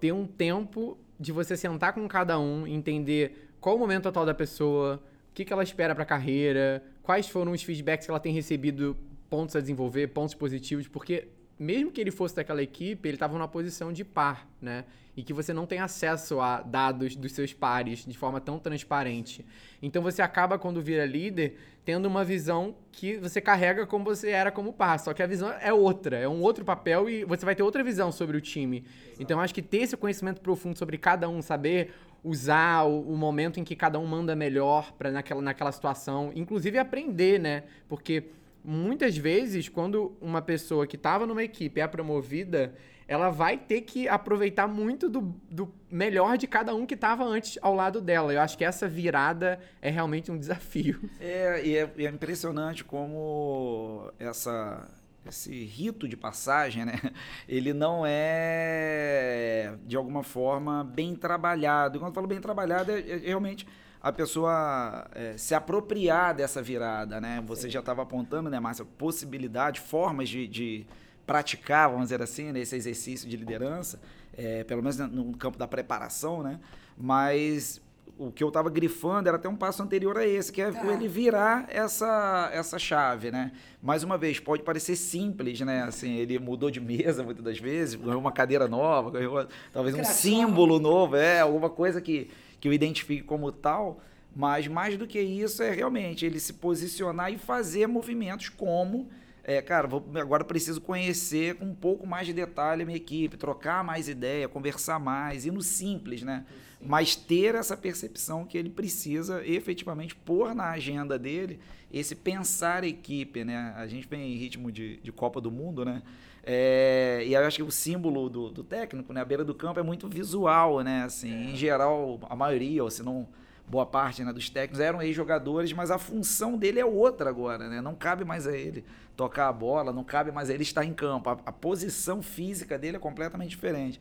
Ter 0.00 0.10
um 0.10 0.26
tempo 0.26 0.98
de 1.20 1.30
você 1.30 1.56
sentar 1.56 1.92
com 1.92 2.06
cada 2.08 2.36
um, 2.36 2.66
entender 2.66 3.48
qual 3.60 3.76
o 3.76 3.78
momento 3.78 4.08
atual 4.08 4.26
da 4.26 4.34
pessoa, 4.34 5.00
o 5.30 5.34
que, 5.34 5.44
que 5.44 5.52
ela 5.52 5.62
espera 5.62 5.94
para 5.94 6.02
a 6.02 6.06
carreira, 6.06 6.82
quais 7.00 7.28
foram 7.28 7.52
os 7.52 7.62
feedbacks 7.62 8.06
que 8.06 8.10
ela 8.10 8.20
tem 8.20 8.32
recebido, 8.32 8.96
pontos 9.30 9.54
a 9.54 9.60
desenvolver, 9.60 10.08
pontos 10.08 10.34
positivos, 10.34 10.88
porque 10.88 11.28
mesmo 11.58 11.90
que 11.90 12.00
ele 12.00 12.10
fosse 12.10 12.36
daquela 12.36 12.62
equipe, 12.62 13.08
ele 13.08 13.16
estava 13.16 13.32
numa 13.34 13.48
posição 13.48 13.92
de 13.92 14.04
par, 14.04 14.46
né? 14.60 14.84
E 15.16 15.22
que 15.22 15.32
você 15.32 15.52
não 15.54 15.64
tem 15.64 15.78
acesso 15.78 16.40
a 16.40 16.60
dados 16.60 17.16
dos 17.16 17.32
seus 17.32 17.54
pares 17.54 18.04
de 18.04 18.16
forma 18.16 18.38
tão 18.38 18.58
transparente. 18.58 19.46
Então 19.80 20.02
você 20.02 20.20
acaba, 20.20 20.58
quando 20.58 20.82
vira 20.82 21.06
líder, 21.06 21.56
tendo 21.86 22.04
uma 22.06 22.22
visão 22.22 22.74
que 22.92 23.16
você 23.16 23.40
carrega 23.40 23.86
como 23.86 24.04
você 24.04 24.30
era 24.30 24.50
como 24.50 24.72
par. 24.74 24.98
Só 24.98 25.14
que 25.14 25.22
a 25.22 25.26
visão 25.26 25.50
é 25.60 25.72
outra, 25.72 26.18
é 26.18 26.28
um 26.28 26.42
outro 26.42 26.64
papel 26.64 27.08
e 27.08 27.24
você 27.24 27.46
vai 27.46 27.54
ter 27.54 27.62
outra 27.62 27.82
visão 27.82 28.12
sobre 28.12 28.36
o 28.36 28.40
time. 28.40 28.84
Então 29.18 29.38
eu 29.38 29.42
acho 29.42 29.54
que 29.54 29.62
ter 29.62 29.78
esse 29.78 29.96
conhecimento 29.96 30.42
profundo 30.42 30.76
sobre 30.76 30.98
cada 30.98 31.26
um, 31.28 31.40
saber 31.40 31.94
usar 32.22 32.82
o, 32.82 33.00
o 33.12 33.16
momento 33.16 33.58
em 33.58 33.64
que 33.64 33.76
cada 33.76 33.98
um 33.98 34.04
manda 34.04 34.34
melhor 34.36 34.92
para 34.92 35.10
naquela, 35.10 35.40
naquela 35.40 35.72
situação, 35.72 36.32
inclusive 36.34 36.76
aprender, 36.76 37.38
né? 37.38 37.62
Porque 37.88 38.24
muitas 38.66 39.16
vezes, 39.16 39.68
quando 39.68 40.16
uma 40.20 40.42
pessoa 40.42 40.86
que 40.86 40.96
estava 40.96 41.24
numa 41.24 41.44
equipe 41.44 41.80
é 41.80 41.86
promovida, 41.86 42.74
ela 43.06 43.30
vai 43.30 43.56
ter 43.56 43.82
que 43.82 44.08
aproveitar 44.08 44.66
muito 44.66 45.08
do, 45.08 45.20
do 45.48 45.72
melhor 45.88 46.36
de 46.36 46.48
cada 46.48 46.74
um 46.74 46.84
que 46.84 46.94
estava 46.94 47.24
antes 47.24 47.56
ao 47.62 47.72
lado 47.72 48.00
dela. 48.00 48.32
Eu 48.32 48.40
acho 48.40 48.58
que 48.58 48.64
essa 48.64 48.88
virada 48.88 49.60
é 49.80 49.88
realmente 49.88 50.32
um 50.32 50.36
desafio. 50.36 51.08
É, 51.20 51.64
e 51.64 51.76
é, 51.76 51.90
é 51.98 52.08
impressionante 52.08 52.84
como 52.84 54.10
essa, 54.18 54.88
esse 55.24 55.64
rito 55.64 56.08
de 56.08 56.16
passagem, 56.16 56.84
né? 56.84 57.00
Ele 57.48 57.72
não 57.72 58.04
é, 58.04 59.74
de 59.86 59.96
alguma 59.96 60.22
forma, 60.22 60.82
bem 60.84 61.14
trabalhado. 61.14 61.98
Quando 61.98 62.10
eu 62.10 62.14
falo 62.14 62.26
bem 62.26 62.40
trabalhado, 62.40 62.92
é, 62.92 63.00
é 63.00 63.16
realmente 63.18 63.66
a 64.06 64.12
pessoa 64.12 65.04
é, 65.16 65.36
se 65.36 65.52
apropriar 65.52 66.32
dessa 66.32 66.62
virada, 66.62 67.20
né? 67.20 67.42
Você 67.44 67.68
já 67.68 67.80
estava 67.80 68.02
apontando, 68.02 68.48
né, 68.48 68.60
Márcia, 68.60 68.84
possibilidade, 68.96 69.80
formas 69.80 70.28
de, 70.28 70.46
de 70.46 70.86
praticar, 71.26 71.88
vamos 71.88 72.04
dizer 72.04 72.22
assim, 72.22 72.52
né, 72.52 72.60
esse 72.60 72.76
exercício 72.76 73.28
de 73.28 73.36
liderança, 73.36 74.00
é, 74.38 74.62
pelo 74.62 74.80
menos 74.80 74.96
no 74.96 75.36
campo 75.36 75.58
da 75.58 75.66
preparação, 75.66 76.40
né? 76.40 76.60
Mas 76.96 77.82
o 78.16 78.30
que 78.30 78.44
eu 78.44 78.48
estava 78.48 78.70
grifando 78.70 79.28
era 79.28 79.38
até 79.38 79.48
um 79.48 79.56
passo 79.56 79.82
anterior 79.82 80.16
a 80.16 80.24
esse, 80.24 80.52
que 80.52 80.62
é 80.62 80.70
Tá. 80.70 80.86
ele 80.86 81.08
virar 81.08 81.66
essa, 81.68 82.48
essa 82.52 82.78
chave, 82.78 83.32
né? 83.32 83.50
Mais 83.82 84.04
uma 84.04 84.16
vez, 84.16 84.38
pode 84.38 84.62
parecer 84.62 84.94
simples, 84.94 85.60
né? 85.62 85.82
Assim, 85.82 86.14
ele 86.14 86.38
mudou 86.38 86.70
de 86.70 86.80
mesa 86.80 87.24
muitas 87.24 87.44
das 87.44 87.58
vezes, 87.58 87.96
ganhou 87.96 88.20
uma 88.20 88.30
cadeira 88.30 88.68
nova, 88.68 89.10
ganhou 89.10 89.48
talvez 89.72 89.96
um 89.96 90.04
símbolo 90.04 90.78
novo, 90.78 91.16
é, 91.16 91.40
alguma 91.40 91.68
coisa 91.68 92.00
que, 92.00 92.30
que 92.60 92.68
eu 92.68 92.72
identifique 92.72 93.22
como 93.22 93.50
tal, 93.52 94.00
mas 94.34 94.66
mais 94.66 94.96
do 94.96 95.06
que 95.06 95.20
isso 95.20 95.62
é 95.62 95.70
realmente 95.70 96.24
ele 96.26 96.38
se 96.40 96.54
posicionar 96.54 97.32
e 97.32 97.38
fazer 97.38 97.86
movimentos 97.86 98.48
como 98.48 99.08
é, 99.48 99.62
cara, 99.62 99.86
vou, 99.86 100.04
agora 100.16 100.44
preciso 100.44 100.80
conhecer 100.80 101.54
com 101.54 101.66
um 101.66 101.74
pouco 101.74 102.04
mais 102.04 102.26
de 102.26 102.32
detalhe 102.32 102.82
a 102.82 102.84
minha 102.84 102.96
equipe, 102.96 103.36
trocar 103.36 103.84
mais 103.84 104.08
ideia, 104.08 104.48
conversar 104.48 104.98
mais, 104.98 105.46
e 105.46 105.52
no 105.52 105.62
simples, 105.62 106.24
né? 106.24 106.44
Mas 106.84 107.14
ter 107.14 107.54
essa 107.54 107.76
percepção 107.76 108.44
que 108.44 108.58
ele 108.58 108.68
precisa 108.68 109.46
efetivamente 109.46 110.16
pôr 110.16 110.52
na 110.52 110.70
agenda 110.70 111.16
dele 111.16 111.60
esse 111.92 112.16
pensar 112.16 112.82
equipe, 112.82 113.44
né? 113.44 113.72
A 113.76 113.86
gente 113.86 114.08
vem 114.08 114.34
em 114.34 114.36
ritmo 114.36 114.72
de, 114.72 114.96
de 114.96 115.12
Copa 115.12 115.40
do 115.40 115.52
Mundo, 115.52 115.84
né? 115.84 116.02
É, 116.48 117.24
e 117.26 117.34
eu 117.34 117.44
acho 117.44 117.56
que 117.56 117.62
o 117.64 117.72
símbolo 117.72 118.30
do, 118.30 118.50
do 118.50 118.62
técnico, 118.62 119.12
né? 119.12 119.20
A 119.20 119.24
beira 119.24 119.44
do 119.44 119.52
campo 119.52 119.80
é 119.80 119.82
muito 119.82 120.08
visual, 120.08 120.80
né? 120.80 121.02
Assim, 121.02 121.50
Em 121.50 121.56
geral, 121.56 122.20
a 122.30 122.36
maioria, 122.36 122.84
ou 122.84 122.90
se 122.90 123.02
não 123.02 123.26
boa 123.68 123.84
parte 123.84 124.22
né, 124.22 124.32
dos 124.32 124.48
técnicos 124.48 124.78
eram 124.78 125.02
ex-jogadores, 125.02 125.72
mas 125.72 125.90
a 125.90 125.98
função 125.98 126.56
dele 126.56 126.78
é 126.78 126.84
outra 126.84 127.28
agora, 127.28 127.68
né? 127.68 127.80
Não 127.80 127.96
cabe 127.96 128.24
mais 128.24 128.46
a 128.46 128.56
ele 128.56 128.84
tocar 129.16 129.48
a 129.48 129.52
bola, 129.52 129.92
não 129.92 130.04
cabe 130.04 130.30
mais 130.30 130.48
a 130.48 130.54
ele 130.54 130.62
estar 130.62 130.84
em 130.84 130.94
campo. 130.94 131.28
A, 131.30 131.32
a 131.46 131.52
posição 131.52 132.22
física 132.22 132.78
dele 132.78 132.96
é 132.96 133.00
completamente 133.00 133.50
diferente. 133.50 134.00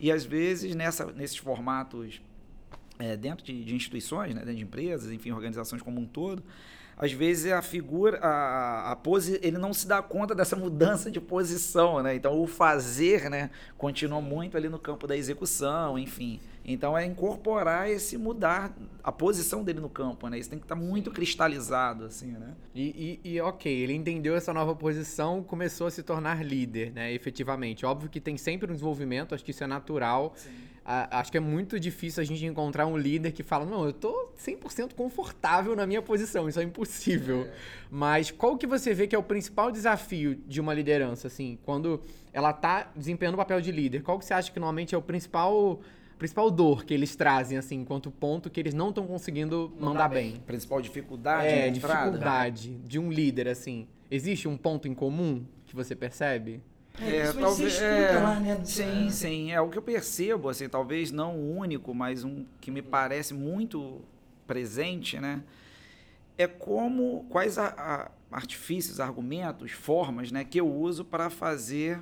E 0.00 0.10
às 0.10 0.24
vezes, 0.24 0.74
nessa, 0.74 1.12
nesses 1.12 1.36
formatos 1.36 2.22
é, 2.98 3.16
dentro 3.18 3.44
de, 3.44 3.64
de 3.64 3.74
instituições, 3.74 4.34
né, 4.34 4.40
dentro 4.40 4.56
de 4.56 4.62
empresas, 4.62 5.12
enfim, 5.12 5.30
organizações 5.30 5.82
como 5.82 6.00
um 6.00 6.06
todo, 6.06 6.42
às 7.02 7.10
vezes 7.12 7.50
a 7.50 7.60
figura, 7.60 8.18
a, 8.22 8.92
a 8.92 8.96
pose, 8.96 9.40
ele 9.42 9.58
não 9.58 9.74
se 9.74 9.88
dá 9.88 10.00
conta 10.00 10.34
dessa 10.36 10.54
mudança 10.54 11.10
de 11.10 11.20
posição, 11.20 12.00
né? 12.00 12.14
Então 12.14 12.40
o 12.40 12.46
fazer, 12.46 13.28
né, 13.28 13.50
continua 13.76 14.20
muito 14.20 14.56
ali 14.56 14.68
no 14.68 14.78
campo 14.78 15.06
da 15.06 15.16
execução, 15.16 15.98
enfim. 15.98 16.38
Então 16.64 16.96
é 16.96 17.04
incorporar 17.04 17.90
esse 17.90 18.16
mudar 18.16 18.72
a 19.02 19.10
posição 19.10 19.64
dele 19.64 19.80
no 19.80 19.88
campo, 19.88 20.28
né? 20.28 20.38
Isso 20.38 20.48
tem 20.48 20.60
que 20.60 20.64
estar 20.64 20.76
muito 20.76 21.10
cristalizado, 21.10 22.04
assim, 22.04 22.28
né? 22.32 22.54
E, 22.72 23.18
e- 23.24 23.32
e, 23.34 23.40
ok, 23.40 23.72
ele 23.72 23.94
entendeu 23.94 24.36
essa 24.36 24.52
nova 24.54 24.72
posição, 24.76 25.42
começou 25.42 25.88
a 25.88 25.90
se 25.90 26.04
tornar 26.04 26.44
líder, 26.44 26.92
né? 26.92 27.12
Efetivamente. 27.12 27.84
Óbvio 27.84 28.08
que 28.08 28.20
tem 28.20 28.36
sempre 28.36 28.70
um 28.70 28.74
desenvolvimento, 28.74 29.34
acho 29.34 29.44
que 29.44 29.50
isso 29.50 29.64
é 29.64 29.66
natural. 29.66 30.36
A- 30.84 31.20
acho 31.20 31.30
que 31.30 31.36
é 31.36 31.40
muito 31.40 31.78
difícil 31.78 32.20
a 32.20 32.24
gente 32.24 32.44
encontrar 32.44 32.86
um 32.86 32.96
líder 32.96 33.30
que 33.32 33.42
fala, 33.42 33.64
não, 33.64 33.84
eu 33.84 33.92
tô 33.92 34.30
100% 34.36 34.94
confortável 34.94 35.76
na 35.76 35.86
minha 35.86 36.02
posição, 36.02 36.48
isso 36.48 36.58
é 36.58 36.62
impossível. 36.64 37.46
Mas 37.90 38.30
qual 38.30 38.56
que 38.58 38.66
você 38.66 38.92
vê 38.92 39.06
que 39.06 39.14
é 39.14 39.18
o 39.18 39.22
principal 39.22 39.70
desafio 39.70 40.34
de 40.34 40.60
uma 40.60 40.74
liderança, 40.74 41.28
assim, 41.28 41.56
quando 41.64 42.00
ela 42.32 42.52
tá 42.52 42.90
desempenhando 42.96 43.34
o 43.34 43.38
papel 43.38 43.60
de 43.60 43.70
líder? 43.70 44.02
Qual 44.02 44.18
que 44.18 44.24
você 44.24 44.34
acha 44.34 44.50
que 44.50 44.58
normalmente 44.58 44.92
é 44.94 44.98
o 44.98 45.02
principal, 45.02 45.80
principal 46.18 46.50
dor 46.50 46.84
que 46.84 46.92
eles 46.92 47.14
trazem, 47.14 47.56
assim, 47.58 47.76
enquanto 47.82 48.10
ponto 48.10 48.50
que 48.50 48.58
eles 48.58 48.74
não 48.74 48.88
estão 48.88 49.06
conseguindo 49.06 49.72
mandar 49.78 50.08
bem? 50.08 50.42
Principal 50.46 50.80
dificuldade 50.82 51.46
É, 51.46 51.70
dificuldade 51.70 52.74
de 52.78 52.98
um 52.98 53.10
líder, 53.12 53.46
assim. 53.46 53.86
Existe 54.10 54.48
um 54.48 54.56
ponto 54.56 54.88
em 54.88 54.94
comum 54.94 55.44
que 55.66 55.74
você 55.76 55.94
percebe? 55.94 56.60
É, 56.98 57.30
isso 57.30 57.38
você 57.38 57.66
escuta 57.66 58.20
lá, 58.20 58.38
né? 58.40 58.60
Sim, 58.64 59.10
sim. 59.10 59.50
É 59.52 59.60
o 59.60 59.68
que 59.68 59.78
eu 59.78 59.82
percebo, 59.82 60.48
assim, 60.48 60.68
talvez 60.68 61.10
não 61.10 61.36
o 61.36 61.56
único, 61.56 61.94
mas 61.94 62.22
um 62.24 62.44
que 62.60 62.70
me 62.70 62.82
parece 62.82 63.34
muito 63.34 64.00
presente, 64.46 65.18
né? 65.18 65.42
É 66.38 66.46
como 66.46 67.26
quais 67.30 67.58
a- 67.58 67.74
a- 67.76 68.10
artifícios, 68.36 69.00
argumentos, 69.00 69.72
formas, 69.72 70.32
né, 70.32 70.44
que 70.44 70.58
eu 70.60 70.68
uso 70.70 71.04
para 71.04 71.30
fazer 71.30 72.00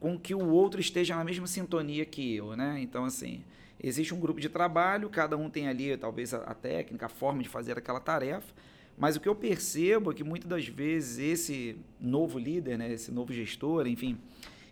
com 0.00 0.18
que 0.18 0.34
o 0.34 0.48
outro 0.50 0.80
esteja 0.80 1.16
na 1.16 1.24
mesma 1.24 1.46
sintonia 1.46 2.04
que 2.04 2.36
eu, 2.36 2.56
né? 2.56 2.78
Então, 2.80 3.04
assim, 3.04 3.42
existe 3.82 4.14
um 4.14 4.20
grupo 4.20 4.40
de 4.40 4.48
trabalho, 4.48 5.10
cada 5.10 5.36
um 5.36 5.50
tem 5.50 5.68
ali 5.68 5.96
talvez 5.96 6.34
a, 6.34 6.38
a 6.38 6.54
técnica, 6.54 7.06
a 7.06 7.08
forma 7.08 7.42
de 7.42 7.48
fazer 7.48 7.78
aquela 7.78 8.00
tarefa, 8.00 8.54
mas 8.96 9.16
o 9.16 9.20
que 9.20 9.28
eu 9.28 9.34
percebo 9.34 10.10
é 10.10 10.14
que 10.14 10.24
muitas 10.24 10.48
das 10.48 10.66
vezes 10.66 11.18
esse 11.18 11.76
novo 12.00 12.38
líder, 12.38 12.78
né, 12.78 12.92
esse 12.92 13.10
novo 13.12 13.32
gestor, 13.32 13.86
enfim, 13.86 14.18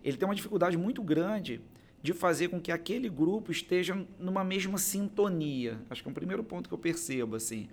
ele 0.02 0.16
tem 0.16 0.26
uma 0.28 0.34
dificuldade 0.34 0.76
muito 0.76 1.02
grande 1.02 1.60
de 2.02 2.12
fazer 2.12 2.48
com 2.48 2.60
que 2.60 2.70
aquele 2.70 3.08
grupo 3.08 3.50
esteja 3.50 4.06
numa 4.18 4.44
mesma 4.44 4.76
sintonia. 4.76 5.78
Acho 5.88 6.02
que 6.02 6.08
é 6.08 6.10
um 6.10 6.14
primeiro 6.14 6.44
ponto 6.44 6.68
que 6.68 6.74
eu 6.74 6.78
percebo, 6.78 7.36
assim. 7.36 7.68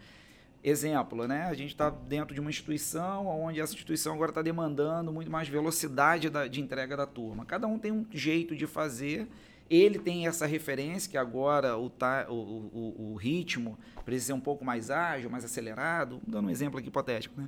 Exemplo, 0.64 1.28
né? 1.28 1.44
A 1.46 1.54
gente 1.54 1.72
está 1.72 1.90
dentro 1.90 2.34
de 2.36 2.40
uma 2.40 2.50
instituição 2.50 3.28
onde 3.28 3.60
essa 3.60 3.74
instituição 3.74 4.14
agora 4.14 4.30
está 4.32 4.42
demandando 4.42 5.12
muito 5.12 5.30
mais 5.32 5.48
velocidade 5.50 6.30
da- 6.30 6.48
de 6.48 6.62
entrega 6.62 6.96
da 6.96 7.06
turma. 7.06 7.46
Cada 7.46 7.66
um 7.68 7.80
tem 7.80 7.92
um 7.92 8.06
jeito 8.12 8.56
de 8.56 8.68
fazer. 8.68 9.28
Ele 9.74 9.98
tem 9.98 10.28
essa 10.28 10.46
referência 10.46 11.10
que 11.10 11.18
agora 11.18 11.78
o, 11.78 11.90
ta- 11.90 12.28
o, 12.30 12.34
o, 12.34 13.12
o- 13.14 13.16
ritmo 13.16 13.78
precisa 14.04 14.28
ser 14.28 14.34
um 14.34 14.40
pouco 14.42 14.66
mais 14.66 14.92
ágil, 14.92 15.30
mais 15.30 15.46
acelerado. 15.46 16.20
Dando 16.28 16.48
um 16.48 16.50
exemplo 16.50 16.78
aqui 16.78 16.90
hipotético, 16.90 17.40
né? 17.40 17.48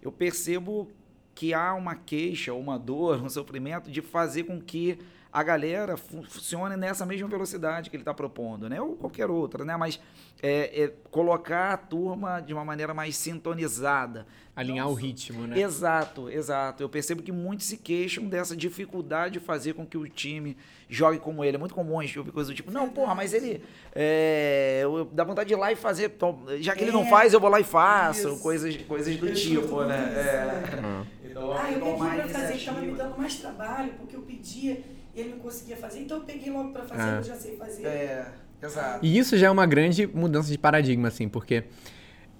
Eu 0.00 0.12
percebo 0.12 0.88
que 1.34 1.52
há 1.52 1.74
uma 1.74 1.96
queixa, 1.96 2.54
uma 2.54 2.78
dor, 2.78 3.20
um 3.20 3.28
sofrimento 3.28 3.90
de 3.90 4.00
fazer 4.00 4.44
com 4.44 4.60
que 4.60 4.98
a 5.34 5.42
galera 5.42 5.96
fu- 5.96 6.22
funcione 6.22 6.76
nessa 6.76 7.04
mesma 7.04 7.26
velocidade 7.26 7.90
que 7.90 7.96
ele 7.96 8.02
está 8.02 8.14
propondo, 8.14 8.68
né? 8.68 8.80
Ou 8.80 8.94
qualquer 8.94 9.28
outra, 9.28 9.64
né? 9.64 9.76
Mas 9.76 9.98
é, 10.40 10.84
é 10.84 10.92
colocar 11.10 11.72
a 11.72 11.76
turma 11.76 12.38
de 12.40 12.54
uma 12.54 12.64
maneira 12.64 12.94
mais 12.94 13.16
sintonizada. 13.16 14.26
Alinhar 14.54 14.88
o 14.88 14.94
ritmo, 14.94 15.44
né? 15.48 15.58
Exato, 15.60 16.30
exato. 16.30 16.80
Eu 16.84 16.88
percebo 16.88 17.20
que 17.20 17.32
muitos 17.32 17.66
se 17.66 17.76
queixam 17.76 18.26
dessa 18.28 18.54
dificuldade 18.56 19.34
de 19.34 19.40
fazer 19.40 19.72
com 19.74 19.84
que 19.84 19.98
o 19.98 20.08
time 20.08 20.56
jogue 20.88 21.18
como 21.18 21.44
ele. 21.44 21.56
É 21.56 21.58
muito 21.58 21.74
comum 21.74 21.98
a 21.98 22.04
gente 22.04 22.16
ouvir 22.16 22.30
coisas 22.30 22.52
do 22.52 22.56
tipo, 22.56 22.70
não, 22.70 22.88
porra, 22.88 23.16
mas 23.16 23.34
ele 23.34 23.60
é, 23.92 24.82
eu- 24.84 25.04
dá 25.12 25.24
vontade 25.24 25.48
de 25.48 25.54
ir 25.54 25.56
lá 25.56 25.72
e 25.72 25.76
fazer. 25.76 26.04
então, 26.14 26.38
Já 26.60 26.76
que 26.76 26.84
ele 26.84 26.92
não 26.92 27.02
É, 27.02 27.10
faz, 27.10 27.32
eu 27.34 27.40
vou 27.40 27.50
lá 27.50 27.58
e 27.58 27.64
faço. 27.64 28.28
isso. 28.28 28.38
Coisas, 28.40 28.76
coisas 28.82 29.16
do 29.16 29.32
tipo, 29.34 29.82
né? 29.82 30.08
isso, 30.10 30.18
É. 30.20 31.04
Então, 31.28 31.50
Ah, 31.52 31.72
eu 31.72 31.80
pedi 31.80 31.96
pra 31.98 32.28
fazer, 32.28 32.54
estava 32.54 32.80
me 32.80 32.92
dando 32.92 33.18
mais 33.18 33.34
trabalho, 33.36 33.92
porque 33.98 34.14
eu 34.14 34.22
pedia. 34.22 34.80
E 35.14 35.20
ele 35.20 35.30
não 35.30 35.38
conseguia 35.38 35.76
fazer, 35.76 36.00
então 36.00 36.18
eu 36.18 36.24
peguei 36.24 36.50
logo 36.52 36.70
pra 36.72 36.82
fazer, 36.82 37.14
É. 37.14 37.18
eu 37.18 37.22
já 37.22 37.34
sei 37.36 37.56
fazer. 37.56 37.86
É, 37.86 38.26
exato. 38.62 38.98
E 39.04 39.18
isso 39.18 39.36
já 39.36 39.46
é 39.46 39.50
uma 39.50 39.66
grande 39.66 40.06
mudança 40.06 40.50
de 40.50 40.58
paradigma, 40.58 41.08
assim, 41.08 41.28
porque 41.28 41.64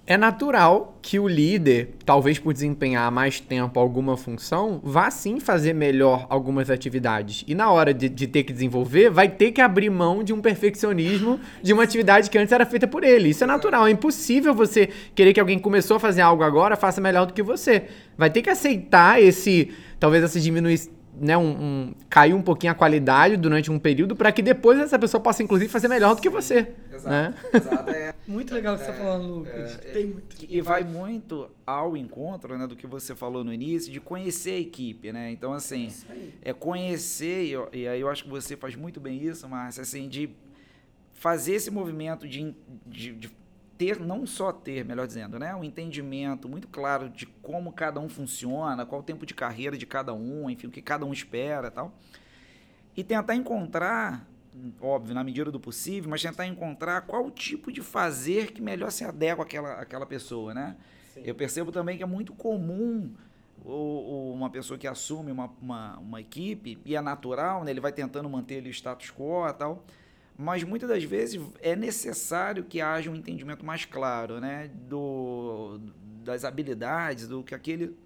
é 0.07 0.19
natural 0.19 0.99
que 1.01 1.19
o 1.19 1.27
líder, 1.27 1.95
talvez 2.05 2.39
por 2.39 2.53
desempenhar 2.53 3.11
mais 3.11 3.41
tempo 3.41 3.81
alguma 3.81 4.19
função, 4.19 4.79
vá 4.85 5.11
sim 5.11 5.41
fazer 5.41 5.73
melhor 5.73 6.27
algumas 6.29 6.69
atividades. 6.69 7.43
E 7.49 7.55
na 7.55 7.71
hora 7.71 7.95
de, 7.95 8.11
de 8.11 8.27
ter 8.27 8.43
que 8.43 8.53
desenvolver, 8.53 9.09
vai 9.09 9.31
ter 9.31 9.51
que 9.53 9.63
abrir 9.63 9.89
mão 9.89 10.23
de 10.23 10.31
um 10.35 10.43
perfeccionismo 10.43 11.41
de 11.63 11.73
uma 11.73 11.85
atividade 11.85 12.29
que 12.29 12.37
antes 12.37 12.53
era 12.53 12.67
feita 12.67 12.87
por 12.87 13.03
ele. 13.03 13.31
Isso 13.31 13.45
é 13.45 13.47
natural. 13.47 13.87
É 13.87 13.91
impossível 13.91 14.53
você 14.55 14.91
querer 15.15 15.33
que 15.33 15.41
alguém 15.41 15.59
começou 15.59 15.97
a 15.97 16.01
fazer 16.01 16.21
algo 16.21 16.43
agora 16.43 16.77
faça 16.77 17.01
melhor 17.01 17.25
do 17.25 17.33
que 17.33 17.43
você. 17.43 17.85
Vai 18.19 18.29
ter 18.29 18.43
que 18.43 18.51
aceitar 18.51 19.23
esse, 19.23 19.71
talvez 19.99 20.23
essa 20.23 20.39
diminuição. 20.39 20.93
Né, 21.17 21.37
um, 21.39 21.43
um- 21.51 21.95
cair 22.11 22.35
um 22.35 22.43
pouquinho 22.43 22.73
a 22.73 22.75
qualidade 22.75 23.37
durante 23.37 23.71
um 23.71 23.79
período 23.79 24.17
para 24.17 24.33
que 24.33 24.43
depois 24.43 24.79
essa 24.81 24.99
pessoa 24.99 25.21
possa 25.21 25.43
inclusive 25.43 25.71
fazer 25.71 25.87
melhor 25.87 26.15
do 26.17 26.21
que 26.21 26.29
você, 26.29 26.75
Exato, 26.93 27.09
né? 27.09 27.35
exato. 27.55 27.91
É, 27.91 28.15
Muito 28.27 28.53
legal 28.55 28.75
o 28.75 28.79
que 28.79 28.85
você 28.85 28.91
tá 28.93 28.97
falando, 28.99 29.27
Lucas. 29.35 29.75
é, 29.85 29.93
Tem 29.93 30.07
muito. 30.07 30.37
E 30.49 30.61
vai 30.61 30.83
muito 30.83 31.49
ao 31.67 31.97
encontro, 31.97 32.57
né, 32.59 32.67
do 32.67 32.75
que 32.75 32.87
você 32.87 33.15
falou 33.15 33.45
no 33.45 33.53
início, 33.53 33.93
de 33.93 34.01
conhecer 34.01 34.53
a 34.53 34.59
equipe, 34.61 35.13
né? 35.13 35.31
Então, 35.31 35.53
assim, 35.53 35.93
aí. 36.09 36.35
é 36.43 36.53
conhecer, 36.53 37.45
e, 37.45 37.53
eu- 37.53 37.69
e 37.73 37.87
aí 37.87 38.01
eu 38.01 38.09
acho 38.09 38.25
que 38.25 38.31
você 38.31 38.57
faz 38.57 38.75
muito 38.75 38.99
bem 38.99 39.23
isso, 39.23 39.49
Márcia, 39.49 39.83
assim, 39.83 40.09
de 40.09 40.31
fazer 41.13 41.55
esse 41.55 41.71
movimento 41.71 42.27
de, 42.27 42.55
de, 42.87 43.13
de 43.13 43.31
ter, 43.85 44.01
não 44.01 44.27
só 44.27 44.53
ter, 44.53 44.85
melhor 44.85 45.07
dizendo, 45.07 45.39
né, 45.39 45.55
um 45.55 45.63
entendimento 45.65 46.49
muito 46.49 46.67
claro 46.69 47.09
de 47.11 47.27
como 47.27 47.73
cada 47.73 48.01
um 48.01 48.09
funciona, 48.09 48.87
qual 48.87 49.01
o 49.01 49.05
tempo 49.05 49.27
de 49.27 49.35
carreira 49.35 49.77
de 49.77 49.85
cada 49.87 50.15
um, 50.15 50.49
enfim, 50.49 50.67
o 50.69 50.71
que 50.71 50.81
cada 50.81 51.05
um 51.05 51.13
espera 51.13 51.71
tal, 51.71 51.93
e 52.97 53.03
tentar 53.05 53.35
encontrar, 53.35 54.27
óbvio, 54.81 55.15
na 55.15 55.23
medida 55.25 55.51
do 55.51 55.61
possível, 55.61 56.09
mas 56.09 56.23
tentar 56.23 56.47
encontrar 56.47 57.03
qual 57.03 57.27
o 57.27 57.31
tipo 57.31 57.71
de 57.73 57.83
fazer 57.83 58.53
que 58.53 58.63
melhor 58.63 58.91
se 58.91 59.05
adequa 59.05 59.43
àquela, 59.43 59.73
àquela 59.75 60.07
pessoa, 60.07 60.55
né? 60.55 60.77
Eu 61.25 61.35
percebo 61.35 61.71
também 61.73 61.97
que 61.97 62.03
é 62.03 62.07
muito 62.07 62.33
comum 62.33 63.11
o- 63.65 63.71
o- 63.71 64.33
uma 64.35 64.49
pessoa 64.51 64.79
que 64.79 64.87
assume 64.87 65.31
uma, 65.33 65.51
uma, 65.61 65.99
uma 65.99 66.21
equipe, 66.21 66.79
e 66.85 66.95
é 66.97 67.01
natural, 67.01 67.65
né? 67.65 67.71
ele 67.71 67.81
vai 67.81 67.93
tentando 67.93 68.29
manter 68.29 68.59
ali 68.59 68.69
o 68.69 68.73
status 68.73 69.11
quo 69.11 69.47
e 69.49 69.53
tal, 69.53 69.85
mas 70.37 70.65
muitas 70.65 70.89
das 70.89 71.05
vezes 71.05 71.41
é 71.61 71.77
necessário 71.77 72.65
que 72.65 72.81
haja 72.81 73.11
um 73.11 73.15
entendimento 73.15 73.65
mais 73.65 73.85
claro 73.85 74.41
né? 74.41 74.71
do, 74.89 75.79
das 76.25 76.45
habilidades, 76.45 77.29
do 77.29 77.43
que 77.43 77.55
aquele 77.55 77.97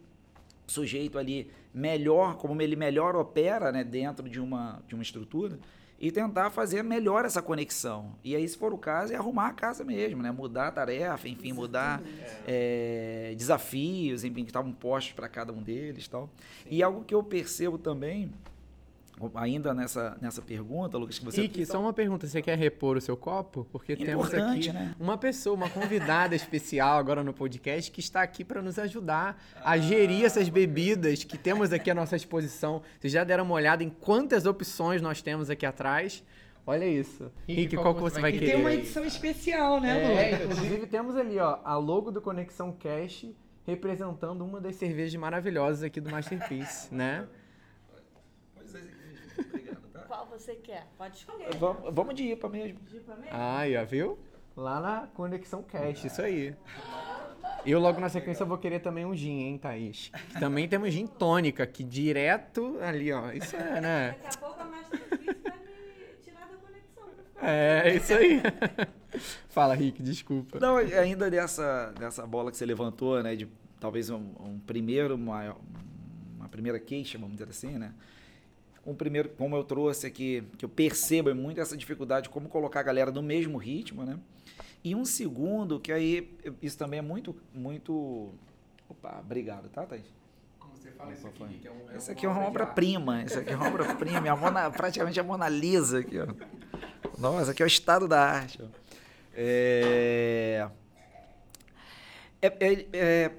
sujeito 0.66 1.18
ali 1.18 1.50
melhor, 1.72 2.36
como 2.36 2.60
ele 2.60 2.76
melhor 2.76 3.16
opera 3.16 3.72
né? 3.72 3.82
dentro 3.82 4.28
de 4.28 4.40
uma, 4.40 4.82
de 4.86 4.94
uma 4.94 5.02
estrutura, 5.02 5.58
e 6.00 6.12
tentar 6.12 6.50
fazer 6.50 6.82
melhor 6.84 7.24
essa 7.24 7.42
conexão. 7.42 8.14
E 8.22 8.36
aí, 8.36 8.46
se 8.46 8.56
for 8.56 8.72
o 8.72 8.78
caso, 8.78 9.12
é 9.12 9.16
arrumar 9.16 9.48
a 9.48 9.52
casa 9.52 9.82
mesmo, 9.82 10.22
né? 10.22 10.30
Mudar 10.30 10.68
a 10.68 10.70
tarefa, 10.70 11.28
enfim, 11.28 11.52
mudar 11.52 12.00
é, 12.46 13.34
desafios, 13.36 14.22
enfim, 14.22 14.44
que 14.44 14.50
estavam 14.50 14.72
postos 14.72 15.12
para 15.12 15.28
cada 15.28 15.52
um 15.52 15.60
deles 15.60 16.06
tal. 16.06 16.30
E 16.70 16.84
algo 16.84 17.04
que 17.04 17.12
eu 17.12 17.22
percebo 17.22 17.78
também, 17.78 18.32
ainda 19.34 19.74
nessa, 19.74 20.16
nessa 20.20 20.42
pergunta, 20.42 20.96
Lucas, 20.96 21.18
que 21.18 21.24
você... 21.24 21.42
Rick, 21.42 21.64
só 21.66 21.80
uma 21.80 21.92
pergunta, 21.92 22.26
você 22.26 22.40
quer 22.42 22.56
repor 22.56 22.96
o 22.96 23.00
seu 23.00 23.16
copo? 23.16 23.66
Porque 23.70 23.96
temos 23.96 24.28
Importante, 24.28 24.70
aqui 24.70 24.78
né? 24.78 24.94
uma 24.98 25.18
pessoa, 25.18 25.54
uma 25.54 25.70
convidada 25.70 26.34
especial 26.36 26.98
agora 26.98 27.22
no 27.22 27.32
podcast 27.32 27.90
que 27.90 28.00
está 28.00 28.22
aqui 28.22 28.44
para 28.44 28.62
nos 28.62 28.78
ajudar 28.78 29.42
a 29.64 29.76
gerir 29.78 30.24
essas 30.24 30.48
bebidas 30.48 31.24
que 31.24 31.38
temos 31.38 31.72
aqui 31.72 31.90
à 31.90 31.94
nossa 31.94 32.16
disposição. 32.16 32.82
Vocês 33.00 33.12
já 33.12 33.24
deram 33.24 33.44
uma 33.44 33.54
olhada 33.54 33.82
em 33.82 33.90
quantas 33.90 34.46
opções 34.46 35.00
nós 35.02 35.22
temos 35.22 35.50
aqui 35.50 35.66
atrás? 35.66 36.22
Olha 36.66 36.86
isso. 36.86 37.30
Rick, 37.48 37.76
qual, 37.76 37.94
que 37.94 38.02
você 38.02 38.20
vai 38.20 38.30
E 38.30 38.38
querer? 38.38 38.52
tem 38.52 38.60
uma 38.60 38.74
edição 38.74 39.04
especial, 39.04 39.80
né, 39.80 40.02
É, 40.02 40.30
Lucas? 40.38 40.52
inclusive 40.58 40.86
temos 40.86 41.16
ali, 41.16 41.38
ó, 41.38 41.58
a 41.64 41.76
logo 41.76 42.10
do 42.10 42.20
Conexão 42.20 42.72
Cash 42.72 43.26
representando 43.66 44.44
uma 44.44 44.60
das 44.60 44.76
cervejas 44.76 45.14
maravilhosas 45.14 45.82
aqui 45.82 46.00
do 46.00 46.10
Masterpiece, 46.10 46.94
né? 46.94 47.26
Qual 50.06 50.26
você 50.48 50.54
quer? 50.56 50.86
Pode 50.96 51.16
escolher. 51.18 51.54
Vamos, 51.56 51.94
vamos 51.94 52.14
de 52.14 52.24
IPA 52.32 52.48
mesmo. 52.48 52.78
Aí, 53.30 53.76
ó, 53.76 53.84
viu? 53.84 54.18
Lá 54.56 54.80
na 54.80 55.06
Conexão 55.08 55.62
Cash, 55.62 56.04
isso 56.06 56.22
aí. 56.22 56.54
Eu 57.66 57.78
logo 57.78 58.00
na 58.00 58.08
sequência 58.08 58.44
vou 58.46 58.56
querer 58.58 58.80
também 58.80 59.04
um 59.04 59.14
gin, 59.14 59.40
hein, 59.42 59.58
Thaís? 59.58 60.10
Também 60.40 60.66
temos 60.66 60.92
gin 60.92 61.06
tônica, 61.06 61.66
que 61.66 61.84
direto 61.84 62.78
ali, 62.80 63.12
ó. 63.12 63.30
Isso 63.30 63.54
é, 63.54 63.80
né? 63.80 64.16
Daqui 64.22 64.36
a 64.36 64.40
pouco 64.40 64.60
a 64.60 64.64
Masterpiece 64.64 65.42
vai 65.42 65.58
me 65.58 66.22
tirar 66.22 66.46
da 66.48 66.56
conexão. 66.56 67.04
pra 67.04 67.24
ficar- 67.24 67.46
É, 67.48 67.94
isso 67.94 68.14
aí. 68.14 68.40
Fala, 69.48 69.74
Rick, 69.74 70.02
desculpa. 70.02 70.58
Não, 70.58 70.76
ainda 70.76 71.30
dessa, 71.30 71.92
dessa 71.98 72.26
bola 72.26 72.50
que 72.50 72.56
você 72.56 72.64
levantou, 72.66 73.22
né, 73.22 73.36
de 73.36 73.46
talvez 73.78 74.10
um, 74.10 74.32
um 74.40 74.58
primeiro, 74.66 75.14
uma, 75.14 75.56
uma 76.36 76.48
primeira 76.48 76.80
queixa, 76.80 77.16
vamos 77.18 77.34
dizer 77.36 77.50
assim, 77.50 77.78
né? 77.78 77.92
Um 78.90 78.94
primeiro, 78.94 79.28
como 79.30 79.54
eu 79.54 79.62
trouxe 79.64 80.06
aqui, 80.06 80.42
que 80.56 80.64
eu 80.64 80.68
percebo 80.68 81.28
é 81.28 81.34
muito 81.34 81.60
essa 81.60 81.76
dificuldade 81.76 82.24
de 82.24 82.28
como 82.30 82.48
colocar 82.48 82.80
a 82.80 82.82
galera 82.82 83.10
no 83.10 83.22
mesmo 83.22 83.58
ritmo, 83.58 84.02
né? 84.04 84.18
E 84.82 84.94
um 84.94 85.04
segundo, 85.04 85.78
que 85.78 85.92
aí 85.92 86.34
isso 86.62 86.78
também 86.78 86.98
é 86.98 87.02
muito, 87.02 87.36
muito... 87.52 88.32
Opa, 88.88 89.18
obrigado, 89.20 89.68
tá, 89.68 89.84
Thaís? 89.84 90.06
Como 90.58 90.74
você 90.74 90.90
fala 90.92 91.12
isso 91.12 91.26
aqui, 91.26 91.44
Rick? 91.44 91.68
Essa 91.94 92.12
aqui 92.12 92.24
é 92.24 92.28
uma 92.28 92.46
obra-prima, 92.46 93.22
isso 93.24 93.38
aqui 93.38 93.52
é 93.52 93.56
uma 93.56 93.68
obra-prima, 93.68 94.26
é 94.26 94.34
Mona- 94.34 94.70
praticamente 94.70 95.20
a 95.20 95.22
Mona 95.22 95.48
Lisa 95.50 95.98
aqui, 95.98 96.16
ó. 96.18 96.26
Nossa, 97.18 97.50
aqui 97.50 97.62
é 97.62 97.66
o 97.66 97.68
estado 97.68 98.08
da 98.08 98.22
arte. 98.22 98.58
ó. 98.62 98.66
É... 99.34 100.66
É, 102.40 102.46
é- 102.60 102.86
é 102.92 103.32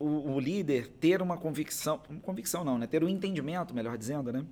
o, 0.00 0.32
o 0.32 0.40
líder 0.40 0.88
ter 0.98 1.22
uma 1.22 1.36
convicção, 1.36 2.00
convicção 2.22 2.64
não, 2.64 2.76
né? 2.78 2.86
Ter 2.88 3.04
um 3.04 3.08
entendimento, 3.08 3.72
melhor 3.74 3.96
dizendo, 3.96 4.32
né? 4.32 4.44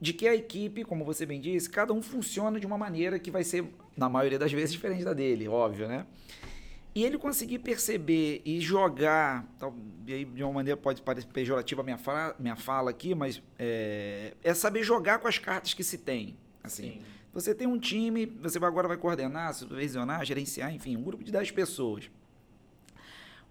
De 0.00 0.12
que 0.12 0.28
a 0.28 0.34
equipe, 0.34 0.84
como 0.84 1.04
você 1.04 1.24
bem 1.24 1.40
disse, 1.40 1.70
cada 1.70 1.92
um 1.94 2.02
funciona 2.02 2.60
de 2.60 2.66
uma 2.66 2.76
maneira 2.76 3.18
que 3.18 3.30
vai 3.30 3.42
ser, 3.44 3.64
na 3.96 4.08
maioria 4.08 4.38
das 4.38 4.52
vezes, 4.52 4.72
diferente 4.72 5.04
da 5.04 5.14
dele, 5.14 5.48
óbvio, 5.48 5.88
né? 5.88 6.04
E 6.94 7.02
ele 7.04 7.16
conseguir 7.18 7.58
perceber 7.60 8.40
e 8.44 8.60
jogar, 8.60 9.44
tal- 9.58 9.74
e 10.06 10.12
aí 10.12 10.24
de 10.24 10.42
uma 10.44 10.52
maneira 10.52 10.76
pode 10.76 11.00
parecer 11.02 11.26
pejorativa 11.28 11.80
a 11.80 11.84
minha, 11.84 11.98
fra- 11.98 12.36
minha 12.38 12.54
fala 12.54 12.90
aqui, 12.90 13.14
mas 13.14 13.42
é, 13.58 14.34
é 14.42 14.54
saber 14.54 14.82
jogar 14.84 15.18
com 15.18 15.26
as 15.26 15.38
cartas 15.38 15.72
que 15.74 15.82
se 15.82 15.98
tem. 15.98 16.36
Assim, 16.62 17.00
você 17.32 17.52
tem 17.54 17.66
um 17.66 17.78
time, 17.78 18.26
você 18.26 18.58
agora 18.58 18.86
vai 18.86 18.96
coordenar, 18.96 19.52
supervisionar, 19.54 20.24
gerenciar, 20.24 20.72
enfim, 20.72 20.96
um 20.96 21.02
grupo 21.02 21.24
de 21.24 21.32
10 21.32 21.50
pessoas. 21.50 22.08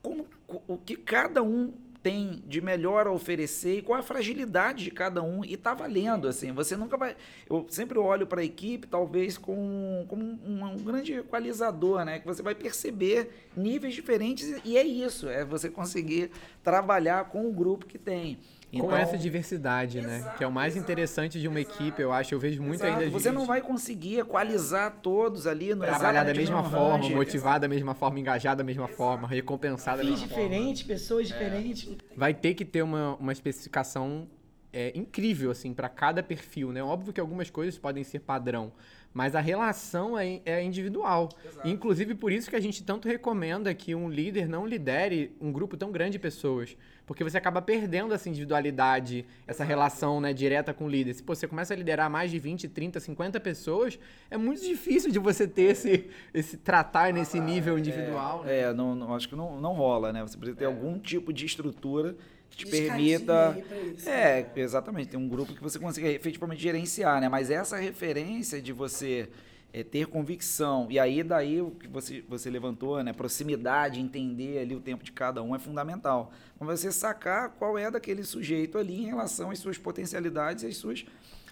Como, 0.04 0.28
o 0.68 0.78
que 0.78 0.96
cada 0.96 1.42
um 1.42 1.74
tem 2.04 2.44
de 2.46 2.60
melhor 2.60 3.08
a 3.08 3.12
oferecer 3.12 3.78
e 3.78 3.82
qual 3.82 3.98
a 3.98 4.04
fragilidade 4.04 4.84
de 4.84 4.92
cada 4.92 5.24
um 5.24 5.44
e 5.46 5.56
tá 5.56 5.74
valendo 5.74 6.28
assim. 6.28 6.52
Você 6.52 6.76
nunca 6.76 6.98
vai 6.98 7.16
eu 7.50 7.66
sempre 7.70 7.98
olho 7.98 8.28
para 8.28 8.42
a 8.42 8.44
equipe 8.44 8.86
talvez 8.86 9.38
com 9.38 10.06
como 10.10 10.22
um, 10.22 10.66
um 10.66 10.78
grande 10.84 11.14
equalizador 11.14 12.04
né? 12.04 12.20
Que 12.20 12.28
você 12.28 12.44
vai 12.44 12.54
perceber 12.54 13.48
níveis 13.56 13.96
diferentes 13.96 14.54
e 14.66 14.78
é 14.78 14.84
isso 14.84 15.30
é 15.30 15.46
você 15.46 15.70
conseguir 15.70 16.30
trabalhar 16.62 17.30
com 17.30 17.48
o 17.48 17.54
grupo 17.54 17.86
que 17.86 17.98
tem 17.98 18.38
Com 18.80 18.88
Então, 18.88 18.98
essa 18.98 19.18
diversidade, 19.18 20.02
né? 20.02 20.34
Que 20.38 20.44
é 20.44 20.48
o 20.48 20.52
mais 20.52 20.76
interessante 20.76 21.40
de 21.40 21.48
uma 21.48 21.60
equipe, 21.62 22.02
eu 22.02 22.12
acho. 22.12 22.34
Eu 22.34 22.40
vejo 22.40 22.62
muito 22.62 22.84
exato, 22.84 23.00
ainda 23.00 23.12
você 23.12 23.30
gente 23.30 23.38
não 23.38 23.46
vai 23.46 23.62
conseguir 23.62 24.20
equalizar 24.20 24.98
todos 25.02 25.46
ali 25.46 25.76
no 25.76 25.82
trabalhar 25.86 26.24
da 26.24 26.34
mesma 26.34 26.64
forma, 26.64 26.98
range. 27.04 27.14
motivar 27.16 27.60
da 27.60 27.68
mesma 27.68 27.94
forma, 27.94 28.20
engajar 28.20 28.56
da 28.56 28.64
mesma 28.64 28.88
forma, 28.88 29.28
recompensar 29.28 29.96
da 29.98 30.02
Fins 30.04 30.12
mesma 30.12 30.28
forma. 30.28 30.44
diferentes, 30.44 30.84
pessoas 30.84 31.28
diferentes. 31.28 31.88
vai 32.18 32.34
ter 32.34 32.54
que 32.56 32.66
ter 32.66 32.82
uma, 32.82 33.16
uma 33.18 33.32
especificação 33.32 34.28
é, 34.74 34.92
incrível, 34.96 35.52
assim, 35.52 35.74
para 35.74 35.88
cada 35.88 36.24
perfil, 36.24 36.72
né? 36.72 36.84
Óbvio 36.84 37.14
que 37.14 37.22
algumas 37.22 37.50
coisas 37.50 37.78
podem 37.78 38.04
ser 38.04 38.20
padrão, 38.20 38.72
mas 39.14 39.36
a 39.36 39.40
relação 39.40 40.18
é, 40.18 40.42
é 40.44 40.64
individual. 40.64 41.30
Inclusive, 41.70 42.16
por 42.16 42.32
isso 42.32 42.50
que 42.50 42.56
a 42.56 42.60
gente 42.60 42.84
tanto 42.84 43.08
recomenda 43.08 43.72
que 43.76 43.94
um 43.94 44.10
líder 44.10 44.50
não 44.50 44.66
lidere 44.66 45.32
um 45.40 45.52
grupo 45.52 45.78
tão 45.78 45.92
grande 45.92 46.14
de 46.14 46.20
pessoas. 46.20 46.76
Porque 47.06 47.24
você 47.24 47.38
acaba 47.38 47.62
perdendo 47.62 48.14
essa 48.14 48.28
individualidade, 48.30 49.26
essa 49.46 49.64
relação 49.64 50.22
né, 50.22 50.34
direta 50.34 50.74
com 50.74 50.86
o 50.86 50.90
líder. 50.90 51.14
Se 51.14 51.22
pô, 51.22 51.36
você 51.36 51.48
começa 51.48 51.74
a 51.74 51.78
liderar 51.78 52.10
mais 52.10 52.32
de 52.32 52.40
20, 52.40 52.68
30, 52.70 53.00
50 53.00 53.40
pessoas, 53.42 54.00
é 54.32 54.38
muito 54.38 54.62
difícil 54.64 55.12
de 55.12 55.20
você 55.20 55.46
ter 55.48 55.64
esse, 55.74 56.10
esse 56.34 56.58
tratar 56.58 57.12
nesse 57.14 57.40
nível 57.40 57.78
individual. 57.78 58.44
né? 58.46 58.60
É, 58.62 58.74
não, 58.74 58.96
não- 58.96 59.14
acho 59.14 59.28
que 59.30 59.36
não, 59.36 59.60
não 59.60 59.74
rola, 59.74 60.14
né? 60.14 60.22
Você 60.22 60.38
precisa 60.38 60.58
ter 60.58 60.66
algum 60.66 60.98
tipo 60.98 61.34
de 61.34 61.46
estrutura 61.46 62.16
te 62.56 62.66
permita. 62.66 63.58
isso. 63.96 64.10
É, 64.10 64.46
exatamente. 64.56 65.10
Tem 65.10 65.20
um 65.20 65.28
grupo 65.28 65.54
que 65.54 65.62
você 65.62 65.80
consiga 65.80 66.08
efetivamente 66.10 66.62
gerenciar, 66.62 67.20
né? 67.22 67.30
Mas 67.30 67.50
essa 67.50 67.78
referência 67.78 68.62
de 68.62 68.72
você 68.72 69.30
é, 69.74 69.84
ter 69.84 70.06
convicção, 70.08 70.88
e 70.90 71.00
aí 71.00 71.24
daí 71.24 71.62
o 71.62 71.72
que 71.72 71.88
você, 71.88 72.24
você 72.28 72.50
levantou, 72.50 73.04
né? 73.04 73.12
Proximidade, 73.14 74.00
entender 74.00 74.60
ali 74.60 74.76
o 74.76 74.80
tempo 74.80 75.04
de 75.04 75.12
cada 75.12 75.42
um 75.42 75.56
é 75.56 75.60
fundamental. 75.60 76.32
Mas 76.60 76.80
você 76.80 76.92
sacar 76.92 77.50
qual 77.52 77.78
é 77.78 77.90
daquele 77.90 78.24
sujeito 78.24 78.78
ali 78.78 79.02
em 79.02 79.06
relação 79.06 79.50
às 79.52 79.60
suas 79.60 79.78
potencialidades 79.78 80.64
e 80.64 80.68
às 80.68 80.78
suas 80.78 81.06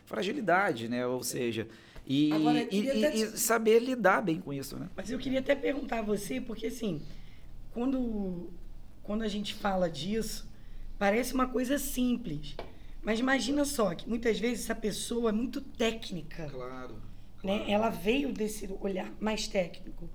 fragilidades, 0.05 0.89
né? 0.89 1.05
Ou 1.07 1.23
seja, 1.23 1.67
e, 2.05 2.31
Agora, 2.33 2.67
e- 2.71 2.89
até 2.89 3.15
e 3.15 3.27
saber 3.37 3.79
lidar 3.79 4.21
bem 4.21 4.39
com 4.39 4.51
isso, 4.53 4.77
né? 4.77 4.89
Mas 4.95 5.09
eu 5.09 5.17
queria 5.17 5.39
até 5.39 5.55
perguntar 5.55 5.99
a 5.99 6.01
você, 6.01 6.41
porque 6.41 6.67
assim, 6.67 7.01
quando, 7.73 8.49
quando 9.03 9.21
a 9.23 9.27
gente 9.27 9.53
fala 9.53 9.89
disso, 9.89 10.49
parece 11.01 11.33
uma 11.33 11.47
coisa 11.47 11.79
simples. 11.79 12.55
Mas 13.01 13.19
imagina 13.19 13.65
só 13.65 13.95
que 13.95 14.07
muitas 14.07 14.39
vezes 14.39 14.65
essa 14.65 14.75
pessoa 14.75 15.31
é 15.31 15.33
muito 15.33 15.59
técnica. 15.59 16.47
Claro. 16.47 16.95
né? 17.43 17.65
Ela 17.67 17.89
veio 17.89 18.31
desse 18.31 18.69
olhar 18.79 19.11
mais 19.19 19.47
técnico, 19.47 20.07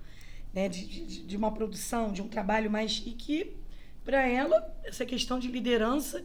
né? 0.53 0.69
De, 0.69 0.85
de, 0.85 1.23
de 1.23 1.35
uma 1.35 1.51
produção, 1.51 2.13
de 2.13 2.21
um 2.21 2.29
trabalho 2.29 2.71
mais. 2.71 3.03
E 3.05 3.11
que, 3.11 3.57
para 4.05 4.25
ela, 4.25 4.73
essa 4.85 5.05
questão 5.05 5.37
de 5.37 5.49
liderança. 5.49 6.23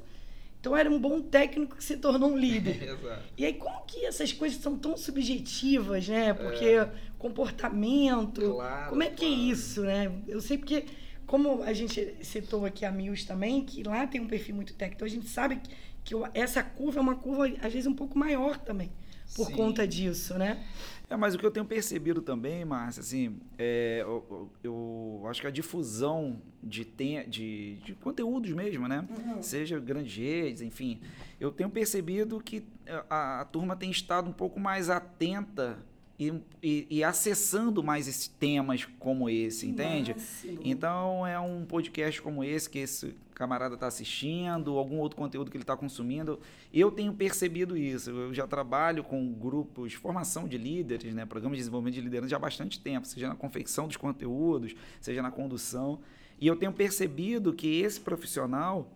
Então, 0.61 0.77
era 0.77 0.89
um 0.89 1.01
bom 1.01 1.21
técnico 1.21 1.75
que 1.75 1.83
se 1.83 1.97
tornou 1.97 2.31
um 2.31 2.39
líder. 2.39 2.85
Exato. 2.89 3.23
E 3.37 3.45
aí, 3.45 3.55
como 3.55 3.85
que 3.85 4.07
essas 4.07 4.33
coisas 4.33 4.63
são 4.63 4.79
tão 4.79 4.97
subjetivas, 4.97 6.07
né? 6.07 6.33
Porque 6.33 6.87
comportamento. 7.19 8.41
Claro, 8.41 8.91
como 8.91 9.03
é 9.03 9.11
que 9.11 9.25
é 9.25 9.29
claro. 9.29 9.43
isso, 9.43 9.83
né? 9.83 10.13
Eu 10.29 10.41
sei 10.41 10.57
porque, 10.57 10.85
como 11.33 11.63
a 11.63 11.73
gente 11.73 12.15
citou 12.21 12.67
aqui 12.67 12.85
a 12.85 12.93
Mills 12.93 13.27
também, 13.27 13.65
que 13.65 13.83
lá 13.83 14.07
tem 14.07 14.21
um 14.21 14.27
perfil 14.27 14.55
muito 14.55 14.75
técnico, 14.75 14.97
então 14.97 15.07
a 15.07 15.11
gente 15.11 15.27
sabe 15.31 15.57
que, 15.57 15.71
que 16.05 16.15
essa 16.35 16.63
curva 16.63 16.99
é 16.99 17.01
uma 17.01 17.17
curva, 17.17 17.47
às 17.63 17.73
vezes, 17.73 17.87
um 17.87 17.95
pouco 17.95 18.19
maior 18.19 18.59
também, 18.59 18.93
por 19.35 19.47
Sim. 19.47 19.55
conta 19.55 19.89
disso, 19.89 20.37
né? 20.37 20.63
É, 21.09 21.17
mas 21.17 21.35
o 21.35 21.39
que 21.39 21.47
eu 21.47 21.51
tenho 21.51 21.65
percebido 21.65 22.21
também, 22.21 22.67
Márcia, 22.67 23.01
assim, 23.01 23.39
é, 23.57 24.01
eu, 24.03 24.51
eu- 24.63 25.23
acho 25.27 25.41
que 25.41 25.47
a 25.47 25.51
difusão 25.51 26.39
de, 26.63 26.85
tem, 26.85 27.27
de, 27.27 27.77
de 27.77 27.95
conteúdos 27.95 28.51
mesmo, 28.53 28.87
né? 28.87 29.09
Seja 29.41 29.81
grandes 29.81 30.15
redes, 30.15 30.61
enfim, 30.61 31.01
eu 31.41 31.51
tenho 31.51 31.71
percebido 31.71 32.41
que 32.41 32.63
a, 33.09 33.41
a 33.41 33.45
turma 33.47 33.75
tem 33.75 33.91
estado 33.91 34.29
um 34.29 34.35
pouco 34.35 34.61
mais 34.61 34.91
atenta 34.91 35.79
e, 36.23 36.43
e, 36.63 36.87
e 36.99 37.05
acessando 37.05 37.83
mais 37.83 38.07
esses 38.07 38.29
temas 38.29 38.85
como 38.99 39.29
esse, 39.29 39.67
entende? 39.67 40.13
Máximo. 40.13 40.61
Então 40.65 41.27
é 41.27 41.39
um 41.41 41.65
podcast 41.65 42.23
como 42.23 42.45
esse 42.45 42.71
que 42.71 42.79
esse 42.79 43.17
camarada 43.35 43.75
está 43.75 43.89
assistindo, 43.89 44.79
algum 44.79 44.99
outro 44.99 45.17
conteúdo 45.17 45.51
que 45.51 45.57
ele 45.57 45.65
está 45.65 45.77
consumindo. 45.77 46.39
Eu 46.73 46.93
tenho 46.93 47.13
percebido 47.13 47.77
isso. 47.77 48.11
Eu 48.11 48.33
já 48.33 48.47
trabalho 48.47 49.03
com 49.03 49.33
grupos 49.33 49.93
de 49.93 49.99
formação 49.99 50.47
de 50.47 50.57
líderes, 50.57 51.13
né, 51.13 51.27
programas 51.27 51.57
de 51.57 51.63
desenvolvimento 51.63 51.95
de 51.95 52.01
liderança 52.03 52.31
já 52.31 52.37
há 52.37 52.41
bastante 52.41 52.79
tempo, 52.79 53.07
seja 53.07 53.29
na 53.29 53.35
confecção 53.35 53.89
dos 53.89 53.97
conteúdos, 53.97 54.75
seja 55.01 55.23
na 55.23 55.31
condução. 55.31 56.01
E 56.41 56.47
eu 56.47 56.57
tenho 56.57 56.73
percebido 56.73 57.53
que 57.53 57.81
esse 57.81 58.01
profissional 58.01 58.91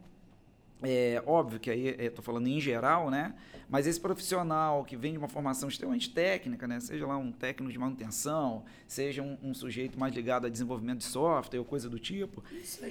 é 0.83 1.23
óbvio 1.27 1.59
que 1.59 1.71
aí 1.71 1.89
estou 1.99 2.23
falando 2.25 2.47
em 2.49 2.61
geral, 2.61 3.11
né? 3.11 3.35
Mas 3.69 3.87
esse 3.87 3.99
profissional 3.99 4.85
que 4.85 4.97
vem 4.97 5.13
de 5.13 5.19
uma 5.19 5.27
formação 5.29 5.69
extremamente 5.69 6.11
técnica, 6.11 6.69
né? 6.69 6.79
Seja 6.79 7.07
lá 7.07 7.17
um 7.17 7.33
técnico 7.33 7.73
de 7.73 7.79
manutenção, 7.79 8.63
seja 8.87 9.23
um, 9.23 9.37
um 9.43 9.53
sujeito 9.55 9.99
mais 9.99 10.15
ligado 10.15 10.47
a 10.47 10.49
desenvolvimento 10.49 10.99
de 10.99 11.05
software 11.05 11.59
ou 11.59 11.65
coisa 11.65 11.89
do 11.89 11.99
tipo, 11.99 12.45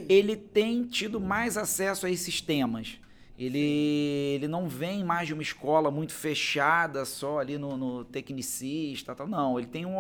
ele 0.09 0.35
tem 0.35 0.83
tido 0.83 1.19
mais 1.21 1.57
acesso 1.57 2.05
a 2.05 2.09
esses 2.11 2.41
temas. 2.41 2.99
Ele, 3.37 3.59
ele 4.35 4.47
não 4.47 4.67
vem 4.67 5.03
mais 5.03 5.27
de 5.27 5.33
uma 5.33 5.41
escola 5.43 5.91
muito 5.91 6.13
fechada 6.13 7.03
só 7.03 7.39
ali 7.39 7.57
no, 7.57 7.75
no 7.75 8.05
tecnicista, 8.05 9.13
tal. 9.13 9.27
não. 9.27 9.59
Ele 9.59 9.67
tem, 9.67 9.85
um, 9.85 9.93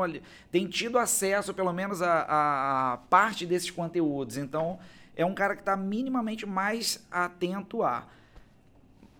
tem 0.51 0.65
tido 0.67 0.97
acesso, 0.97 1.53
pelo 1.53 1.73
menos, 1.73 2.01
a- 2.01 2.93
a 2.93 2.97
parte 3.09 3.45
desses 3.45 3.69
conteúdos. 3.69 4.37
Então, 4.37 4.79
é 5.15 5.25
um 5.25 5.33
cara 5.33 5.55
que 5.55 5.61
está 5.61 5.75
minimamente 5.75 6.45
mais 6.45 7.05
atento 7.09 7.83
a. 7.83 8.07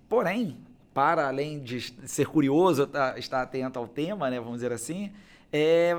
Porém, 0.08 0.58
para 0.94 1.28
além 1.28 1.60
de 1.62 1.82
ser 2.08 2.28
curioso, 2.28 2.88
tá- 2.88 3.18
estar 3.18 3.42
atento 3.42 3.78
ao 3.80 3.88
tema, 3.88 4.30
né, 4.30 4.40
vamos 4.40 4.56
dizer 4.56 4.72
assim, 4.72 5.12
é, 5.52 5.94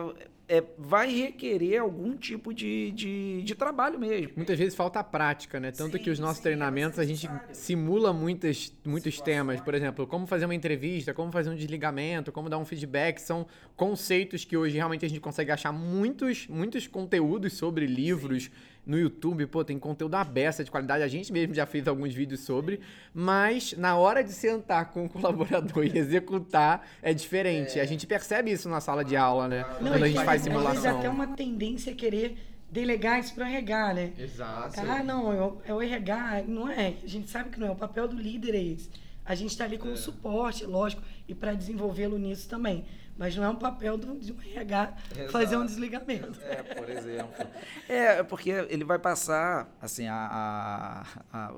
é, 0.48 0.62
vai 0.78 1.12
requerer 1.12 1.80
algum 1.80 2.16
tipo 2.16 2.54
de, 2.54 2.92
de, 2.92 3.42
de 3.42 3.54
trabalho 3.54 3.98
mesmo. 3.98 4.32
Muitas 4.36 4.58
vezes 4.58 4.74
falta 4.74 5.00
a 5.00 5.04
prática, 5.04 5.58
né? 5.58 5.72
Tanto 5.72 5.96
Sim, 5.96 6.02
que 6.02 6.10
os 6.10 6.18
nossos 6.18 6.36
sim, 6.36 6.44
treinamentos 6.44 6.98
é 6.98 7.02
a 7.02 7.04
gente 7.04 7.28
simula 7.52 8.12
muitas, 8.12 8.72
muitos 8.84 9.20
temas. 9.20 9.60
Por 9.60 9.74
exemplo, 9.74 10.06
como 10.06 10.26
fazer 10.26 10.44
uma 10.44 10.54
entrevista, 10.54 11.12
como 11.12 11.32
fazer 11.32 11.50
um 11.50 11.54
desligamento, 11.56 12.30
como 12.30 12.48
dar 12.48 12.58
um 12.58 12.64
feedback. 12.64 13.18
São 13.18 13.46
conceitos 13.74 14.44
que 14.44 14.56
hoje 14.56 14.76
realmente 14.76 15.04
a 15.04 15.08
gente 15.08 15.20
consegue 15.20 15.50
achar 15.50 15.72
muitos, 15.72 16.46
muitos 16.46 16.86
conteúdos 16.86 17.54
sobre 17.54 17.86
livros 17.86 18.50
no 18.86 18.98
YouTube. 18.98 19.46
Pô, 19.46 19.64
tem 19.64 19.78
conteúdo 19.78 20.14
aberto 20.14 20.62
de 20.62 20.70
qualidade. 20.70 21.02
A 21.02 21.08
gente 21.08 21.32
mesmo 21.32 21.52
já 21.52 21.66
fez 21.66 21.88
alguns 21.88 22.14
vídeos 22.14 22.40
sobre. 22.40 22.80
Mas 23.12 23.74
na 23.76 23.96
hora 23.96 24.22
de 24.22 24.32
sentar 24.32 24.92
com 24.92 25.04
o 25.06 25.08
colaborador 25.08 25.84
e 25.84 25.98
executar, 25.98 26.86
é 27.02 27.12
diferente. 27.12 27.80
A 27.80 27.84
gente 27.84 28.06
percebe 28.06 28.52
isso 28.52 28.68
na 28.68 28.80
sala 28.80 29.04
de 29.04 29.16
aula, 29.16 29.48
né? 29.48 29.64
Não, 29.80 29.90
Quando 29.90 30.04
a 30.04 30.06
gente 30.06 30.16
tem, 30.16 30.24
faz 30.24 30.42
simulação. 30.42 30.98
até 30.98 31.10
uma 31.10 31.26
tendência 31.26 31.92
a 31.92 31.96
querer 31.96 32.36
delegar 32.70 33.18
isso 33.18 33.34
para 33.34 33.48
RH, 33.48 33.94
né? 33.94 34.12
Exato. 34.18 34.80
Ah, 34.80 35.02
não, 35.02 35.32
é 35.32 35.40
o, 35.40 35.58
é 35.66 35.74
o 35.74 35.82
RH, 35.82 36.44
não 36.46 36.68
é. 36.68 36.94
A 37.02 37.06
gente 37.06 37.30
sabe 37.30 37.50
que 37.50 37.58
não 37.58 37.68
é. 37.68 37.70
O 37.70 37.76
papel 37.76 38.06
do 38.06 38.16
líder 38.16 38.54
é 38.54 38.62
esse. 38.62 38.90
A 39.26 39.34
gente 39.34 39.50
está 39.50 39.64
ali 39.64 39.76
como 39.76 39.96
suporte, 39.96 40.64
lógico, 40.64 41.02
e 41.26 41.34
para 41.34 41.52
desenvolvê-lo 41.52 42.16
nisso 42.16 42.48
também. 42.48 42.84
Mas 43.18 43.34
não 43.34 43.44
é 43.44 43.48
um 43.48 43.56
papel 43.56 43.96
do, 43.96 44.18
de 44.18 44.32
um 44.32 44.40
RH 44.40 44.94
fazer 45.30 45.56
um 45.56 45.64
desligamento. 45.64 46.38
É, 46.42 46.62
por 46.62 46.88
exemplo. 46.88 47.46
É, 47.88 48.22
porque 48.22 48.50
ele 48.50 48.84
vai 48.84 48.98
passar, 48.98 49.68
assim, 49.80 50.06
a, 50.06 51.04
a, 51.32 51.48
a, 51.48 51.54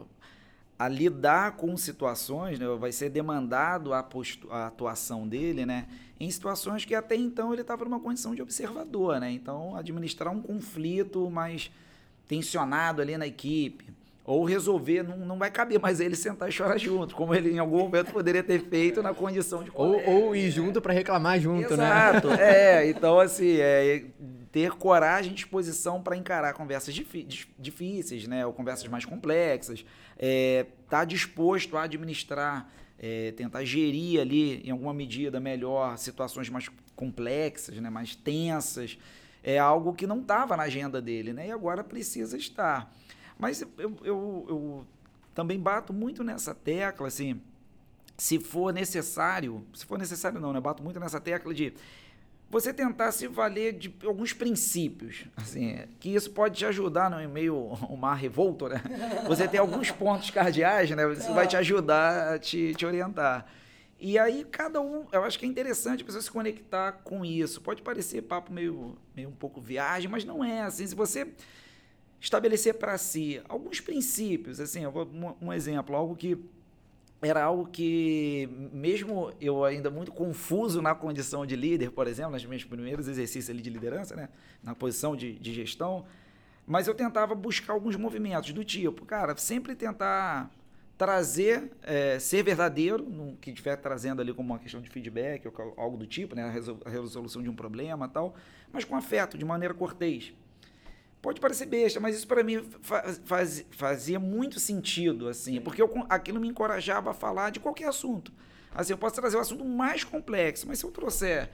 a 0.79 0.89
lidar 0.89 1.57
com 1.57 1.77
situações, 1.77 2.59
né? 2.59 2.67
Vai 2.79 2.93
ser 2.93 3.11
demandado 3.11 3.93
a, 3.93 4.03
postu, 4.03 4.51
a 4.53 4.69
atuação 4.69 5.27
dele, 5.27 5.67
né? 5.67 5.89
Em 6.21 6.31
situações 6.31 6.85
que 6.85 6.95
até 6.95 7.17
então 7.17 7.53
ele 7.53 7.63
estava 7.63 7.85
numa 7.85 7.99
condição 7.99 8.35
de 8.35 8.43
observador, 8.43 9.19
né? 9.19 9.31
Então, 9.31 9.75
administrar 9.75 10.33
um 10.33 10.41
conflito 10.41 11.31
mais 11.31 11.71
tensionado 12.27 13.03
ali 13.03 13.17
na 13.17 13.27
equipe. 13.27 13.98
Ou 14.31 14.45
resolver, 14.45 15.03
não, 15.03 15.17
não 15.17 15.39
vai 15.39 15.51
caber 15.51 15.81
mais 15.81 16.01
ele 16.01 16.15
sentar 16.15 16.51
e 16.51 16.53
chorar 16.53 16.77
junto, 16.77 17.15
como 17.17 17.35
ele 17.35 17.51
em 17.51 17.59
algum 17.59 17.79
momento 17.79 18.13
poderia 18.13 18.43
ter 18.43 18.61
feito 18.69 19.03
na 19.03 19.15
condição 19.15 19.65
de 19.65 19.71
Ou, 19.71 19.93
colega. 19.95 20.11
ou 20.11 20.37
ir 20.37 20.51
junto 20.51 20.83
pra 20.83 20.93
reclamar 20.93 21.41
junto, 21.41 21.75
né? 21.75 21.85
Exato, 21.85 22.29
é. 22.39 22.91
Então, 22.91 23.19
assim, 23.19 23.57
é, 23.59 24.05
ter 24.53 24.73
coragem 24.73 25.33
e 25.33 25.35
disposição 25.35 26.03
para 26.03 26.15
encarar 26.15 26.53
conversas 26.53 26.95
difí- 26.95 27.23
dif- 27.25 27.49
difíceis, 27.59 28.27
né? 28.29 28.45
Ou 28.45 28.53
conversas 28.53 28.87
mais 28.89 29.07
complexas. 29.07 29.83
É, 30.19 30.67
tá 30.91 31.07
disposto 31.07 31.79
a 31.79 31.85
administrar, 31.85 32.69
é, 32.99 33.33
tentar 33.33 33.65
gerir 33.65 34.21
ali, 34.21 34.61
em 34.63 34.71
alguma 34.71 34.93
medida, 34.93 35.41
melhor 35.41 35.97
situações 35.97 36.51
mais 36.51 36.69
complexas, 36.95 37.77
né? 37.79 37.89
Mais 37.89 38.15
tensas. 38.15 38.99
É 39.43 39.59
algo 39.59 39.95
que 39.95 40.07
não 40.07 40.21
estava 40.21 40.55
na 40.55 40.65
agenda 40.65 41.01
dele, 41.01 41.33
né? 41.33 41.47
E 41.49 41.51
agora 41.51 41.83
precisa 41.83 42.37
estar. 42.37 42.93
Mas 43.39 43.63
eu, 43.63 43.97
eu, 44.03 44.47
eu 44.49 44.87
também 45.35 45.59
bato 45.59 45.93
muito 45.93 46.25
nessa 46.25 46.55
tecla, 46.55 47.07
assim, 47.07 47.41
se 48.17 48.41
for 48.41 48.73
necessário, 48.73 49.65
se 49.73 49.87
for 49.87 49.97
necessário 49.97 50.41
não, 50.41 50.53
né? 50.53 50.61
Bato 50.61 50.83
muito 50.83 50.99
nessa 50.99 51.21
tecla 51.21 51.55
de 51.55 51.73
você 52.51 52.73
tentar 52.73 53.13
se 53.13 53.29
valer 53.29 53.75
de 53.75 53.95
alguns 54.05 54.33
princípios, 54.33 55.27
assim, 55.37 55.81
que 56.01 56.15
isso 56.15 56.31
pode 56.31 56.57
te 56.57 56.65
ajudar 56.65 57.11
no 57.11 57.29
meio 57.29 57.57
uma 57.89 58.15
revolta, 58.15 58.71
né? 58.71 58.83
Você 59.29 59.47
tem 59.47 59.61
alguns 59.61 59.91
pontos 59.91 60.31
cardeais, 60.31 60.91
né? 60.91 61.13
Isso 61.13 61.33
vai 61.33 61.47
te 61.47 61.57
ajudar 61.57 62.35
a 62.35 62.39
te, 62.39 62.75
te 62.75 62.85
orientar. 62.85 63.47
E 64.01 64.19
aí 64.19 64.45
cada 64.51 64.81
um, 64.81 65.07
eu 65.13 65.25
acho 65.25 65.39
que 65.39 65.45
é 65.45 65.49
interessante 65.49 66.03
a 66.03 66.07
pessoa 66.07 66.23
se 66.23 66.31
conectar 66.31 66.93
com 67.05 67.25
isso. 67.25 67.61
Pode 67.61 67.83
parecer 67.83 68.23
papo 68.23 68.53
meio, 68.53 68.97
meio 69.15 69.29
um 69.29 69.35
pouco 69.35 69.61
viagem, 69.61 70.11
mas 70.11 70.25
não 70.25 70.43
é 70.43 70.63
assim. 70.63 70.87
Se 70.87 70.95
você 70.95 71.29
estabelecer 72.21 72.75
para 72.75 72.97
si 72.99 73.41
alguns 73.49 73.81
princípios, 73.81 74.61
assim, 74.61 74.87
vou, 74.87 75.07
um, 75.07 75.47
um 75.49 75.53
exemplo, 75.53 75.95
algo 75.95 76.17
que 76.17 76.39
era 77.21 77.43
algo 77.43 77.67
que, 77.67 78.49
mesmo 78.73 79.33
eu 79.41 79.65
ainda 79.65 79.91
muito 79.91 80.13
confuso 80.13 80.81
na 80.81 80.95
condição 80.95 81.45
de 81.45 81.57
líder, 81.57 81.91
por 81.91 82.07
exemplo, 82.07 82.33
nos 82.33 82.45
meus 82.45 82.65
primeiros 82.65 83.09
exercícios 83.09 83.61
de 83.61 83.71
liderança, 83.71 84.15
né, 84.15 84.29
na 84.63 84.75
posição 84.75 85.17
de, 85.17 85.35
de 85.39 85.53
gestão, 85.53 86.05
mas 86.67 86.87
eu 86.87 86.95
tentava 86.95 87.35
buscar 87.35 87.73
alguns 87.73 87.97
movimentos 87.97 88.53
do 88.53 88.63
tipo, 88.65 89.05
cara, 89.05 89.37
sempre 89.37 89.75
tentar 89.75 90.51
trazer, 90.97 91.73
é, 91.83 92.19
ser 92.19 92.43
verdadeiro, 92.43 93.03
no 93.03 93.37
que 93.37 93.51
estiver 93.51 93.77
trazendo 93.77 94.21
ali 94.21 94.33
como 94.33 94.53
uma 94.53 94.59
questão 94.59 94.81
de 94.81 94.89
feedback 94.89 95.47
ou 95.47 95.75
algo 95.77 95.97
do 95.97 96.07
tipo, 96.07 96.35
né, 96.37 96.45
a 96.85 96.91
resolução 96.91 97.43
de 97.43 97.49
um 97.49 97.55
problema 97.55 98.09
tal, 98.09 98.35
mas 98.73 98.85
com 98.85 98.97
afeto, 98.97 99.39
de 99.39 99.45
maneira 99.45 99.75
cortês 99.75 100.35
Pode 101.21 101.41
parecer 101.41 101.67
besta, 101.67 101.99
mas 101.99 102.17
isso 102.17 102.27
para 102.27 102.45
mim 102.45 102.63
faz, 102.81 103.21
faz, 103.25 103.67
fazia 103.71 104.21
muito 104.21 104.61
sentido, 104.61 105.29
assim, 105.29 105.61
porque 105.61 105.83
eu, 105.83 105.93
aquilo 106.09 106.41
me 106.41 106.49
encorajava 106.49 107.11
a 107.11 107.15
falar 107.15 107.51
de 107.51 107.59
qualquer 107.59 107.89
assunto. 107.89 108.33
Assim, 108.73 108.93
eu 108.93 108.99
posso 108.99 109.17
trazer 109.17 109.37
o 109.37 109.39
um 109.39 109.43
assunto 109.43 109.65
mais 109.65 110.05
complexo, 110.05 110.67
mas 110.69 110.79
se 110.79 110.85
eu 110.85 110.91
trouxer 110.91 111.51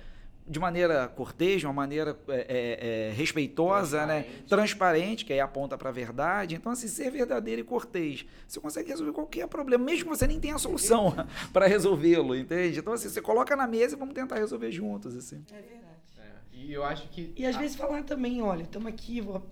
de 0.46 0.60
maneira 0.60 1.08
cortês, 1.08 1.60
de 1.60 1.66
uma 1.66 1.72
maneira 1.72 2.18
é, 2.28 2.34
é, 2.34 3.08
é, 3.08 3.12
respeitosa, 3.12 4.04
né? 4.04 4.22
Transparente. 4.22 4.40
né? 4.40 4.46
Transparente, 4.48 5.24
que 5.24 5.32
aí 5.32 5.40
aponta 5.40 5.78
para 5.78 5.88
a 5.88 5.92
verdade. 5.92 6.54
Então, 6.54 6.70
assim, 6.70 6.86
ser 6.86 7.10
verdadeiro 7.10 7.62
e 7.62 7.64
cortês, 7.64 8.26
você 8.46 8.60
consegue 8.60 8.90
resolver 8.90 9.12
qualquer 9.12 9.48
problema, 9.48 9.82
mesmo 9.82 10.04
que 10.04 10.18
você 10.18 10.26
nem 10.26 10.38
tenha 10.38 10.56
a 10.56 10.58
solução 10.58 11.14
para 11.52 11.66
resolvê-lo, 11.66 12.36
entende? 12.36 12.78
Então, 12.78 12.92
assim, 12.92 13.08
você 13.08 13.22
coloca 13.22 13.56
na 13.56 13.66
mesa 13.66 13.96
e 13.96 13.98
vamos 13.98 14.14
tentar 14.14 14.36
resolver 14.36 14.70
juntos, 14.70 15.16
assim. 15.16 15.42
É 15.50 15.62
verdade. 15.62 15.93
E 16.64 16.72
eu 16.72 16.84
acho 16.84 17.08
que... 17.08 17.32
E 17.36 17.44
às 17.44 17.56
vezes 17.56 17.76
falar 17.76 18.02
também, 18.02 18.40
olha, 18.40 18.62
estamos 18.62 18.88
aqui, 18.88 19.20
vou, 19.20 19.46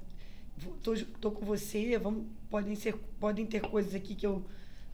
vou, 0.57 0.75
tô, 0.83 0.95
tô 1.21 1.31
com 1.31 1.45
você, 1.45 1.99
vamos, 1.99 2.25
podem, 2.49 2.75
ser, 2.75 2.95
podem 3.21 3.45
ter 3.45 3.61
coisas 3.61 3.95
aqui 3.95 4.15
que 4.15 4.27
eu 4.27 4.45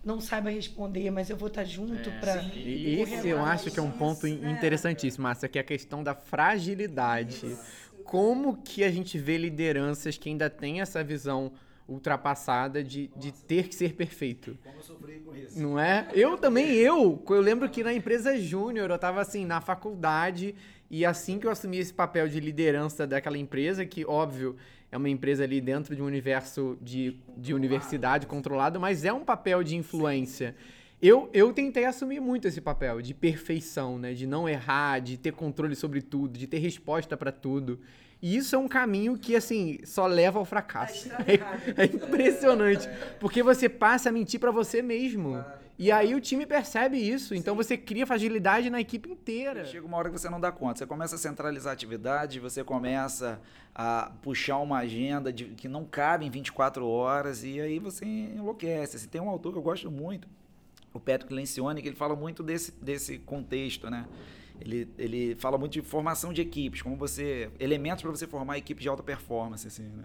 não 0.04 0.20
saiba 0.20 0.50
responder, 0.50 1.10
mas 1.10 1.30
eu 1.30 1.36
vou 1.36 1.48
estar 1.48 1.64
junto 1.64 2.08
é, 2.08 2.18
para. 2.20 2.42
Esse 2.56 3.28
eu 3.28 3.40
acho 3.44 3.70
que 3.70 3.78
é 3.78 3.82
um 3.82 3.90
ponto 3.90 4.26
interessantíssimo, 4.26 5.24
Márcia, 5.24 5.48
que 5.48 5.58
é 5.58 5.60
a 5.60 5.64
questão 5.64 6.02
da 6.02 6.14
fragilidade. 6.14 7.56
Como 8.04 8.56
que 8.62 8.84
a 8.84 8.90
gente 8.90 9.18
vê 9.18 9.36
lideranças 9.36 10.16
que 10.16 10.28
ainda 10.28 10.48
têm 10.48 10.80
essa 10.80 11.04
visão 11.04 11.52
ultrapassada 11.88 12.84
de, 12.84 13.10
de 13.16 13.32
ter 13.32 13.66
que 13.66 13.74
ser 13.74 13.94
perfeito. 13.94 14.56
Como 14.62 14.76
eu 14.76 14.82
sofri 14.82 15.20
com 15.20 15.34
isso. 15.34 15.58
Não 15.58 15.80
é? 15.80 16.06
Eu 16.12 16.36
também, 16.36 16.70
eu. 16.74 17.22
Eu 17.28 17.40
lembro 17.40 17.68
que 17.70 17.82
na 17.82 17.94
empresa 17.94 18.38
júnior, 18.38 18.90
eu 18.90 18.96
estava 18.96 19.22
assim, 19.22 19.46
na 19.46 19.60
faculdade, 19.62 20.54
e 20.90 21.04
assim 21.04 21.38
que 21.38 21.46
eu 21.46 21.50
assumi 21.50 21.78
esse 21.78 21.92
papel 21.92 22.28
de 22.28 22.40
liderança 22.40 23.06
daquela 23.06 23.36
empresa, 23.36 23.84
que, 23.84 24.04
óbvio, 24.06 24.56
é 24.90 24.96
uma 24.96 25.08
empresa 25.08 25.44
ali 25.44 25.60
dentro 25.60 25.94
de 25.94 26.02
um 26.02 26.06
universo 26.06 26.78
de, 26.80 27.16
de 27.36 27.52
universidade 27.52 28.26
controlado, 28.26 28.80
mas 28.80 29.04
é 29.04 29.12
um 29.12 29.24
papel 29.24 29.62
de 29.62 29.76
influência. 29.76 30.54
Eu, 31.00 31.30
eu 31.32 31.52
tentei 31.52 31.84
assumir 31.84 32.20
muito 32.20 32.48
esse 32.48 32.60
papel 32.60 33.00
de 33.00 33.14
perfeição, 33.14 33.98
né? 33.98 34.14
De 34.14 34.26
não 34.26 34.48
errar, 34.48 34.98
de 34.98 35.16
ter 35.16 35.32
controle 35.32 35.76
sobre 35.76 36.02
tudo, 36.02 36.36
de 36.36 36.46
ter 36.46 36.58
resposta 36.58 37.16
para 37.16 37.30
tudo. 37.30 37.78
E 38.20 38.36
isso 38.36 38.56
é 38.56 38.58
um 38.58 38.66
caminho 38.66 39.16
que, 39.16 39.36
assim, 39.36 39.78
só 39.84 40.06
leva 40.06 40.40
ao 40.40 40.44
fracasso. 40.44 41.08
É, 41.12 41.34
é 41.82 41.84
impressionante. 41.84 42.88
Porque 43.20 43.44
você 43.44 43.68
passa 43.68 44.08
a 44.08 44.12
mentir 44.12 44.40
para 44.40 44.50
você 44.50 44.82
mesmo. 44.82 45.44
E 45.78 45.92
aí 45.92 46.12
o 46.12 46.20
time 46.20 46.44
percebe 46.44 46.96
isso, 46.96 47.36
então 47.36 47.54
você 47.54 47.76
cria 47.76 48.04
fragilidade 48.04 48.68
na 48.68 48.80
equipe 48.80 49.08
inteira. 49.08 49.64
Chega 49.64 49.86
uma 49.86 49.96
hora 49.96 50.10
que 50.10 50.18
você 50.18 50.28
não 50.28 50.40
dá 50.40 50.50
conta, 50.50 50.78
você 50.78 50.86
começa 50.86 51.14
a 51.14 51.18
centralizar 51.18 51.70
a 51.70 51.72
atividade, 51.72 52.40
você 52.40 52.64
começa 52.64 53.40
a 53.72 54.10
puxar 54.20 54.58
uma 54.58 54.78
agenda 54.78 55.32
de, 55.32 55.44
que 55.44 55.68
não 55.68 55.84
cabe 55.84 56.26
em 56.26 56.30
24 56.30 56.84
horas 56.84 57.44
e 57.44 57.60
aí 57.60 57.78
você 57.78 58.04
enlouquece. 58.04 59.06
Tem 59.06 59.20
um 59.20 59.28
autor 59.28 59.52
que 59.52 59.58
eu 59.58 59.62
gosto 59.62 59.88
muito, 59.88 60.26
o 60.92 60.98
Patrick 60.98 61.32
Lencioni, 61.32 61.80
que 61.80 61.86
ele 61.86 61.96
fala 61.96 62.16
muito 62.16 62.42
desse, 62.42 62.72
desse 62.82 63.18
contexto, 63.18 63.88
né? 63.88 64.04
Ele, 64.60 64.88
ele 64.98 65.36
fala 65.36 65.56
muito 65.56 65.74
de 65.74 65.82
formação 65.82 66.32
de 66.32 66.40
equipes, 66.40 66.82
como 66.82 66.96
você 66.96 67.52
elementos 67.60 68.02
para 68.02 68.10
você 68.10 68.26
formar 68.26 68.58
equipes 68.58 68.82
de 68.82 68.88
alta 68.88 69.04
performance, 69.04 69.64
assim, 69.64 69.84
né? 69.84 70.02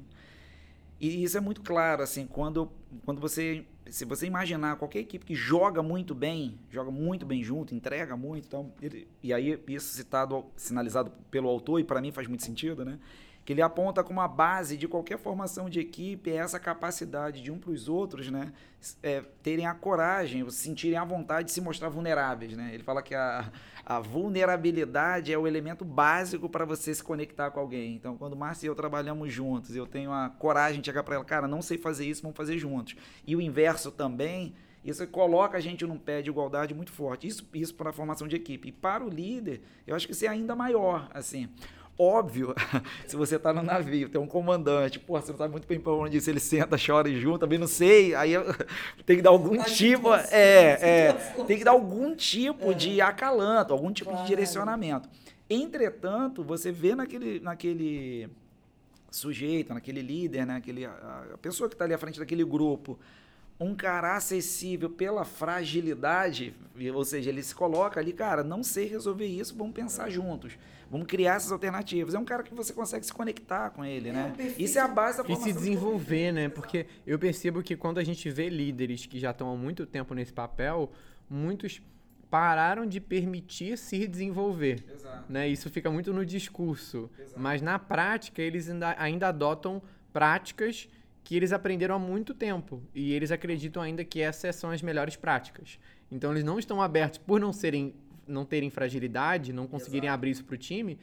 E 1.01 1.23
isso 1.23 1.35
é 1.35 1.41
muito 1.41 1.61
claro, 1.61 2.03
assim, 2.03 2.27
quando, 2.27 2.71
quando 3.03 3.19
você 3.19 3.65
se 3.89 4.05
você 4.05 4.25
imaginar 4.25 4.77
qualquer 4.77 4.99
equipe 4.99 5.25
que 5.25 5.35
joga 5.35 5.83
muito 5.83 6.15
bem, 6.15 6.57
joga 6.69 6.91
muito 6.91 7.25
bem 7.25 7.43
junto, 7.43 7.75
entrega 7.75 8.15
muito, 8.15 8.45
então, 8.47 8.73
ele, 8.81 9.07
e 9.21 9.33
aí 9.33 9.61
isso 9.67 9.93
citado, 9.93 10.45
sinalizado 10.55 11.11
pelo 11.29 11.49
autor 11.49 11.79
e 11.79 11.83
para 11.83 12.01
mim 12.01 12.11
faz 12.11 12.27
muito 12.27 12.43
sentido, 12.43 12.85
né? 12.85 12.99
Que 13.45 13.51
ele 13.51 13.61
aponta 13.61 14.03
como 14.03 14.21
a 14.21 14.27
base 14.27 14.77
de 14.77 14.87
qualquer 14.87 15.17
formação 15.17 15.69
de 15.69 15.79
equipe 15.79 16.31
é 16.31 16.35
essa 16.35 16.59
capacidade 16.59 17.41
de 17.41 17.51
um 17.51 17.59
para 17.59 17.71
os 17.71 17.89
outros, 17.89 18.29
né? 18.31 18.53
É, 19.01 19.21
terem 19.41 19.65
a 19.65 19.73
coragem, 19.73 20.49
sentirem 20.49 20.97
a 20.97 21.03
vontade 21.03 21.47
de 21.47 21.53
se 21.53 21.59
mostrar 21.59 21.89
vulneráveis, 21.89 22.55
né? 22.55 22.71
Ele 22.73 22.83
fala 22.83 23.01
que 23.01 23.13
a, 23.13 23.51
a 23.85 23.99
vulnerabilidade 23.99 25.33
é 25.33 25.37
o 25.37 25.45
elemento 25.45 25.83
básico 25.83 26.47
para 26.47 26.63
você 26.63 26.95
se 26.95 27.03
conectar 27.03 27.51
com 27.51 27.59
alguém. 27.59 27.95
Então, 27.95 28.17
quando 28.17 28.33
o 28.33 28.37
Márcio 28.37 28.65
e 28.65 28.67
eu 28.67 28.75
trabalhamos 28.75 29.31
juntos, 29.31 29.75
eu 29.75 29.85
tenho 29.85 30.11
a 30.11 30.29
coragem 30.29 30.79
de 30.79 30.87
chegar 30.87 31.03
para 31.03 31.15
ela, 31.15 31.25
cara, 31.25 31.47
não 31.47 31.61
sei 31.61 31.77
fazer 31.77 32.05
isso, 32.05 32.21
vamos 32.21 32.37
fazer 32.37 32.57
juntos. 32.57 32.95
E 33.27 33.35
o 33.35 33.41
inverso 33.41 33.91
também, 33.91 34.53
isso 34.83 35.05
coloca 35.07 35.57
a 35.57 35.61
gente 35.61 35.85
num 35.85 35.97
pé 35.97 36.21
de 36.21 36.29
igualdade 36.29 36.73
muito 36.73 36.91
forte. 36.91 37.27
Isso, 37.27 37.47
isso 37.53 37.73
para 37.75 37.89
a 37.89 37.93
formação 37.93 38.27
de 38.27 38.35
equipe. 38.35 38.69
E 38.69 38.71
para 38.71 39.03
o 39.03 39.09
líder, 39.09 39.61
eu 39.87 39.95
acho 39.95 40.05
que 40.05 40.13
isso 40.13 40.25
é 40.25 40.27
ainda 40.27 40.55
maior, 40.55 41.09
assim. 41.13 41.49
Óbvio, 41.97 42.55
se 43.05 43.15
você 43.15 43.35
está 43.35 43.53
no 43.53 43.61
navio, 43.61 44.09
tem 44.09 44.19
um 44.19 44.25
comandante, 44.25 44.99
pô, 44.99 45.19
você 45.19 45.31
não 45.31 45.37
sabe 45.37 45.51
muito 45.51 45.67
bem 45.67 45.79
para 45.79 45.91
onde 45.91 46.17
isso, 46.17 46.29
ele 46.29 46.39
senta, 46.39 46.75
chora 46.83 47.07
e 47.07 47.19
junta, 47.19 47.39
também 47.39 47.59
não 47.59 47.67
sei, 47.67 48.15
aí 48.15 48.33
tem 49.05 49.17
que 49.17 49.21
dar 49.21 49.29
algum 49.29 49.61
tipo, 49.63 50.11
é, 50.11 50.79
é, 50.81 51.13
tem 51.45 51.57
que 51.57 51.63
dar 51.63 51.71
algum 51.71 52.15
tipo 52.15 52.71
é. 52.71 52.73
de 52.73 52.99
acalanto, 52.99 53.73
algum 53.73 53.91
tipo 53.91 54.09
claro. 54.09 54.23
de 54.23 54.27
direcionamento. 54.27 55.07
Entretanto, 55.47 56.43
você 56.43 56.71
vê 56.71 56.95
naquele, 56.95 57.39
naquele 57.39 58.27
sujeito, 59.11 59.71
naquele 59.71 60.01
líder, 60.01 60.47
né, 60.47 60.55
aquele, 60.55 60.85
a 60.85 61.37
pessoa 61.39 61.69
que 61.69 61.75
está 61.75 61.85
ali 61.85 61.93
à 61.93 61.97
frente 61.99 62.19
daquele 62.19 62.43
grupo, 62.43 62.97
um 63.59 63.75
cara 63.75 64.15
acessível 64.15 64.89
pela 64.89 65.23
fragilidade, 65.23 66.53
ou 66.93 67.05
seja, 67.05 67.29
ele 67.29 67.43
se 67.43 67.53
coloca 67.53 67.99
ali, 67.99 68.11
cara, 68.11 68.43
não 68.43 68.63
sei 68.63 68.87
resolver 68.87 69.25
isso, 69.25 69.55
vamos 69.55 69.73
pensar 69.73 70.09
juntos. 70.09 70.57
Vamos 70.89 71.07
criar 71.07 71.35
essas 71.35 71.51
alternativas. 71.51 72.13
É 72.13 72.19
um 72.19 72.25
cara 72.25 72.43
que 72.43 72.53
você 72.53 72.71
consegue 72.71 73.03
se 73.03 73.11
conectar 73.11 73.71
com 73.71 73.83
ele, 73.83 74.11
né? 74.11 74.31
É 74.37 74.61
Isso 74.61 74.77
é 74.77 74.81
a 74.81 74.87
base 74.87 75.17
da 75.17 75.23
formação. 75.23 75.49
E 75.49 75.51
se 75.51 75.57
desenvolver, 75.57 76.31
né? 76.31 76.49
Porque 76.49 76.85
eu 77.07 77.17
percebo 77.17 77.63
que 77.63 77.75
quando 77.75 77.97
a 77.97 78.03
gente 78.03 78.29
vê 78.29 78.47
líderes 78.47 79.07
que 79.07 79.19
já 79.19 79.31
estão 79.31 79.51
há 79.51 79.55
muito 79.55 79.87
tempo 79.87 80.13
nesse 80.13 80.31
papel, 80.31 80.91
muitos 81.27 81.81
pararam 82.29 82.85
de 82.85 82.99
permitir 82.99 83.75
se 83.77 84.07
desenvolver. 84.07 84.83
Exato. 84.91 85.31
Né? 85.31 85.47
Isso 85.47 85.67
fica 85.69 85.89
muito 85.89 86.13
no 86.13 86.23
discurso. 86.23 87.09
Exato. 87.19 87.39
Mas 87.39 87.59
na 87.61 87.79
prática, 87.79 88.41
eles 88.41 88.69
ainda, 88.69 88.95
ainda 88.99 89.27
adotam 89.29 89.81
práticas 90.11 90.87
que 91.23 91.35
eles 91.35 91.53
aprenderam 91.53 91.95
há 91.95 91.99
muito 91.99 92.33
tempo. 92.33 92.81
E 92.93 93.13
eles 93.13 93.31
acreditam 93.31 93.81
ainda 93.81 94.03
que 94.03 94.21
essas 94.21 94.55
são 94.55 94.71
as 94.71 94.81
melhores 94.81 95.15
práticas. 95.15 95.79
Então 96.11 96.31
eles 96.31 96.43
não 96.43 96.59
estão 96.59 96.81
abertos, 96.81 97.17
por 97.17 97.39
não 97.39 97.53
serem 97.53 97.95
não 98.25 98.45
terem 98.45 98.69
fragilidade, 98.69 99.51
não 99.51 99.67
conseguirem 99.67 100.07
Exato. 100.07 100.15
abrir 100.15 100.31
isso 100.31 100.45
para 100.45 100.55
o 100.55 100.57
time, 100.57 100.97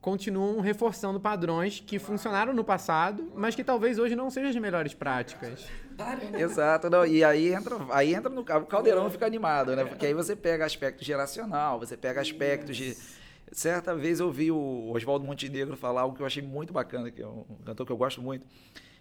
continuam 0.00 0.60
reforçando 0.60 1.20
padrões 1.20 1.80
que 1.80 1.98
funcionaram 1.98 2.52
no 2.52 2.64
passado, 2.64 3.32
mas 3.34 3.54
que 3.54 3.64
talvez 3.64 3.98
hoje 3.98 4.16
não 4.16 4.28
sejam 4.28 4.50
as 4.50 4.56
melhores 4.56 4.92
práticas. 4.92 5.66
Exato, 6.36 6.90
não, 6.90 7.06
e 7.06 7.22
aí 7.22 7.54
entra, 7.54 7.76
aí 7.90 8.14
entra 8.14 8.28
no 8.28 8.40
o 8.40 8.66
caldeirão 8.66 9.08
fica 9.10 9.24
animado, 9.24 9.74
né? 9.74 9.84
Porque 9.84 10.04
aí 10.04 10.12
você 10.12 10.34
pega 10.34 10.66
aspecto 10.66 11.04
geracional, 11.04 11.78
você 11.78 11.96
pega 11.96 12.20
aspectos 12.20 12.76
de 12.76 12.96
certa 13.52 13.94
vez 13.94 14.20
eu 14.20 14.30
vi 14.30 14.50
o 14.50 14.90
Oswaldo 14.92 15.24
Montenegro 15.24 15.76
falar 15.76 16.02
algo 16.02 16.16
que 16.16 16.22
eu 16.22 16.26
achei 16.26 16.42
muito 16.42 16.72
bacana, 16.72 17.10
que 17.10 17.22
é 17.22 17.26
um 17.26 17.44
cantor 17.64 17.86
que 17.86 17.92
eu 17.92 17.96
gosto 17.96 18.20
muito. 18.20 18.46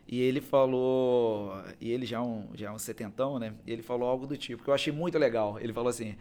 E 0.08 0.22
ele 0.22 0.42
falou, 0.42 1.54
e 1.80 1.92
ele 1.92 2.06
já 2.06 2.18
é 2.18 2.22
um, 2.22 2.48
já 2.54 2.68
é 2.68 2.72
um 2.72 2.78
setentão, 2.78 3.40
né? 3.40 3.54
E 3.66 3.72
ele 3.72 3.82
falou 3.82 4.08
algo 4.08 4.28
do 4.28 4.38
tipo, 4.38 4.64
que 4.64 4.70
eu 4.70 4.74
achei 4.74 4.92
muito 4.92 5.18
legal. 5.18 5.60
Ele 5.60 5.72
falou 5.74 5.90
assim: 5.90 6.16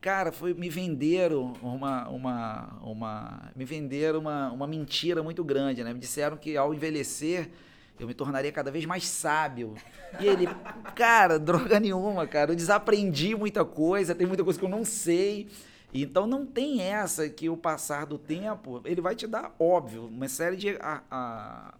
Cara, 0.00 0.30
foi, 0.30 0.54
me 0.54 0.68
venderam 0.68 1.54
uma, 1.60 2.08
uma, 2.08 2.78
uma, 2.82 3.52
me 3.56 3.64
venderam 3.64 4.20
uma, 4.20 4.52
uma 4.52 4.66
mentira 4.66 5.22
muito 5.22 5.42
grande, 5.42 5.82
né? 5.82 5.92
Me 5.92 5.98
disseram 5.98 6.36
que 6.36 6.56
ao 6.56 6.72
envelhecer 6.72 7.50
eu 7.98 8.06
me 8.06 8.14
tornaria 8.14 8.52
cada 8.52 8.70
vez 8.70 8.84
mais 8.84 9.06
sábio. 9.06 9.74
E 10.20 10.26
ele, 10.26 10.46
cara, 10.94 11.38
droga 11.38 11.80
nenhuma, 11.80 12.26
cara, 12.26 12.52
eu 12.52 12.56
desaprendi 12.56 13.34
muita 13.34 13.64
coisa, 13.64 14.14
tem 14.14 14.26
muita 14.26 14.44
coisa 14.44 14.58
que 14.58 14.64
eu 14.64 14.68
não 14.68 14.84
sei. 14.84 15.48
Então 15.92 16.26
não 16.26 16.44
tem 16.44 16.82
essa 16.82 17.28
que 17.28 17.48
o 17.48 17.56
passar 17.56 18.06
do 18.06 18.18
tempo, 18.18 18.82
ele 18.84 19.00
vai 19.00 19.14
te 19.16 19.26
dar, 19.26 19.54
óbvio, 19.58 20.06
uma 20.06 20.28
série 20.28 20.56
de, 20.56 20.76
a, 20.80 21.02
a, 21.10 21.74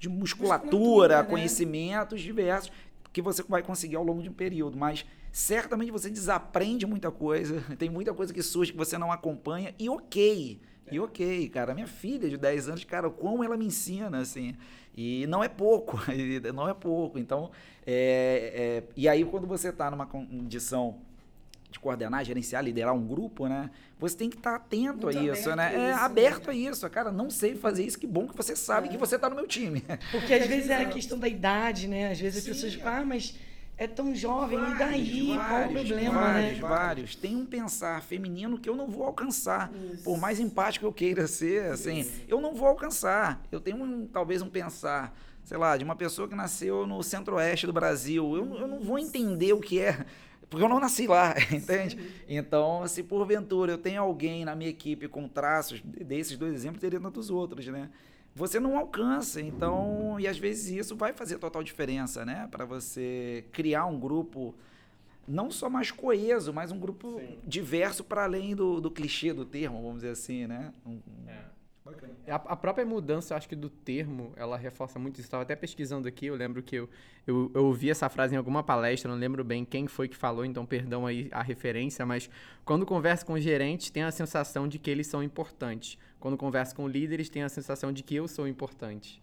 de 0.00 0.08
musculatura, 0.08 0.70
musculatura 0.70 1.22
né? 1.22 1.28
conhecimentos 1.28 2.20
diversos 2.22 2.72
que 3.12 3.20
você 3.20 3.42
vai 3.42 3.62
conseguir 3.62 3.96
ao 3.96 4.02
longo 4.02 4.22
de 4.22 4.30
um 4.30 4.32
período, 4.32 4.76
mas 4.78 5.04
certamente 5.30 5.92
você 5.92 6.08
desaprende 6.08 6.86
muita 6.86 7.10
coisa, 7.10 7.62
tem 7.78 7.90
muita 7.90 8.14
coisa 8.14 8.32
que 8.32 8.42
surge 8.42 8.72
que 8.72 8.78
você 8.78 8.96
não 8.96 9.12
acompanha, 9.12 9.74
e 9.78 9.88
ok. 9.88 10.60
E 10.92 10.98
ok, 10.98 11.48
cara, 11.50 11.72
minha 11.72 11.86
filha 11.86 12.28
de 12.28 12.36
10 12.36 12.68
anos, 12.68 12.84
cara, 12.84 13.08
como 13.08 13.44
ela 13.44 13.56
me 13.56 13.64
ensina, 13.64 14.18
assim, 14.18 14.56
e 14.96 15.24
não 15.28 15.44
é 15.44 15.48
pouco, 15.48 16.00
não 16.52 16.68
é 16.68 16.74
pouco, 16.74 17.16
então, 17.16 17.50
é, 17.86 18.82
é, 18.86 18.92
e 18.96 19.08
aí 19.08 19.24
quando 19.24 19.46
você 19.46 19.68
está 19.68 19.88
numa 19.88 20.06
condição 20.06 20.98
de 21.70 21.78
coordenar, 21.78 22.24
gerenciar, 22.24 22.64
liderar 22.64 22.94
um 22.94 23.06
grupo, 23.06 23.46
né? 23.46 23.70
Você 23.98 24.16
tem 24.16 24.28
que 24.28 24.36
estar 24.36 24.50
tá 24.50 24.56
atento 24.56 25.06
Muito 25.06 25.18
a 25.18 25.22
isso, 25.22 25.54
né? 25.54 25.74
É 25.74 25.90
isso, 25.92 26.00
aberto 26.00 26.46
né? 26.48 26.52
a 26.52 26.56
isso. 26.56 26.90
Cara, 26.90 27.12
não 27.12 27.30
sei 27.30 27.54
fazer 27.54 27.84
isso, 27.84 27.98
que 27.98 28.06
bom 28.06 28.26
que 28.26 28.36
você 28.36 28.56
sabe 28.56 28.88
é. 28.88 28.90
que 28.90 28.96
você 28.96 29.16
está 29.16 29.30
no 29.30 29.36
meu 29.36 29.46
time. 29.46 29.84
Porque 30.10 30.34
às 30.34 30.46
vezes 30.46 30.68
é 30.70 30.82
a 30.82 30.88
questão 30.88 31.18
da 31.18 31.28
idade, 31.28 31.86
né? 31.86 32.10
Às 32.10 32.20
vezes 32.20 32.42
Sim, 32.42 32.50
as 32.50 32.56
pessoas 32.56 32.74
falam, 32.74 33.02
ah, 33.02 33.04
mas 33.04 33.36
é 33.76 33.86
tão 33.86 34.14
jovem, 34.14 34.58
vários, 34.58 34.74
e 34.74 34.78
daí? 34.78 35.36
Vários, 35.36 35.48
Qual 35.48 35.62
o 35.62 35.72
problema, 35.72 36.20
vários, 36.20 36.52
né? 36.52 36.68
Vários. 36.68 37.14
Tem 37.16 37.36
um 37.36 37.46
pensar 37.46 38.02
feminino 38.02 38.58
que 38.58 38.68
eu 38.68 38.76
não 38.76 38.88
vou 38.88 39.04
alcançar. 39.04 39.70
Isso. 39.92 40.02
Por 40.02 40.18
mais 40.18 40.40
empático 40.40 40.84
eu 40.84 40.92
queira 40.92 41.26
ser, 41.26 41.72
assim, 41.72 42.00
Isso. 42.00 42.20
eu 42.28 42.40
não 42.40 42.54
vou 42.54 42.68
alcançar. 42.68 43.40
Eu 43.50 43.60
tenho 43.60 43.82
um, 43.82 44.06
talvez 44.06 44.42
um 44.42 44.50
pensar 44.50 45.14
sei 45.42 45.58
lá, 45.58 45.76
de 45.76 45.82
uma 45.82 45.96
pessoa 45.96 46.28
que 46.28 46.34
nasceu 46.34 46.86
no 46.86 47.02
centro-oeste 47.02 47.66
do 47.66 47.72
Brasil. 47.72 48.36
Eu, 48.36 48.54
eu 48.54 48.68
não 48.68 48.78
vou 48.78 48.98
entender 48.98 49.52
o 49.52 49.58
que 49.58 49.80
é, 49.80 50.06
porque 50.50 50.64
eu 50.64 50.68
não 50.68 50.80
nasci 50.80 51.06
lá, 51.06 51.34
entende? 51.50 51.96
Sim. 51.96 52.10
Então, 52.28 52.86
se 52.88 53.04
porventura 53.04 53.72
eu 53.72 53.78
tenho 53.78 54.02
alguém 54.02 54.44
na 54.44 54.56
minha 54.56 54.68
equipe 54.68 55.06
com 55.06 55.28
traços 55.28 55.80
desses 55.80 56.36
dois 56.36 56.52
exemplos, 56.52 56.80
teria 56.80 57.00
tantos 57.00 57.30
outros, 57.30 57.66
né? 57.68 57.88
Você 58.34 58.60
não 58.60 58.76
alcança, 58.76 59.40
então, 59.40 60.18
e 60.18 60.26
às 60.26 60.38
vezes 60.38 60.70
isso 60.70 60.96
vai 60.96 61.12
fazer 61.12 61.38
total 61.38 61.62
diferença, 61.62 62.24
né? 62.24 62.48
Para 62.50 62.64
você 62.64 63.44
criar 63.52 63.86
um 63.86 63.98
grupo 63.98 64.54
não 65.26 65.50
só 65.50 65.70
mais 65.70 65.90
coeso, 65.90 66.52
mas 66.52 66.72
um 66.72 66.78
grupo 66.78 67.20
Sim. 67.20 67.38
diverso 67.44 68.02
para 68.02 68.24
além 68.24 68.54
do, 68.54 68.80
do 68.80 68.90
clichê 68.90 69.32
do 69.32 69.44
termo, 69.44 69.80
vamos 69.80 69.96
dizer 69.96 70.10
assim, 70.10 70.46
né? 70.46 70.72
Um, 70.84 71.00
é. 71.28 71.49
A, 72.28 72.34
a, 72.34 72.56
própria 72.56 72.84
mudança, 72.84 73.34
acho 73.34 73.48
que 73.48 73.56
do 73.56 73.70
termo, 73.70 74.32
ela 74.36 74.56
reforça 74.56 74.98
muito 74.98 75.14
isso. 75.14 75.26
Estava 75.26 75.42
até 75.42 75.56
pesquisando 75.56 76.06
aqui, 76.06 76.26
eu 76.26 76.36
lembro 76.36 76.62
que 76.62 76.76
eu, 76.76 76.88
eu, 77.26 77.50
eu 77.54 77.64
ouvi 77.64 77.90
essa 77.90 78.08
frase 78.08 78.34
em 78.34 78.38
alguma 78.38 78.62
palestra, 78.62 79.10
não 79.10 79.18
lembro 79.18 79.42
bem 79.42 79.64
quem 79.64 79.86
foi 79.86 80.06
que 80.06 80.16
falou, 80.16 80.44
então 80.44 80.64
perdão 80.66 81.06
aí 81.06 81.28
a 81.32 81.42
referência, 81.42 82.04
mas 82.04 82.30
quando 82.64 82.86
converso 82.86 83.24
com 83.24 83.38
gerentes, 83.38 83.90
tem 83.90 84.02
a 84.02 84.10
sensação 84.10 84.68
de 84.68 84.78
que 84.78 84.90
eles 84.90 85.06
são 85.06 85.22
importantes. 85.22 85.98
Quando 86.20 86.36
converso 86.36 86.76
com 86.76 86.86
líderes, 86.86 87.28
tem 87.28 87.42
a 87.42 87.48
sensação 87.48 87.92
de 87.92 88.02
que 88.02 88.14
eu 88.14 88.28
sou 88.28 88.46
importante. 88.46 89.22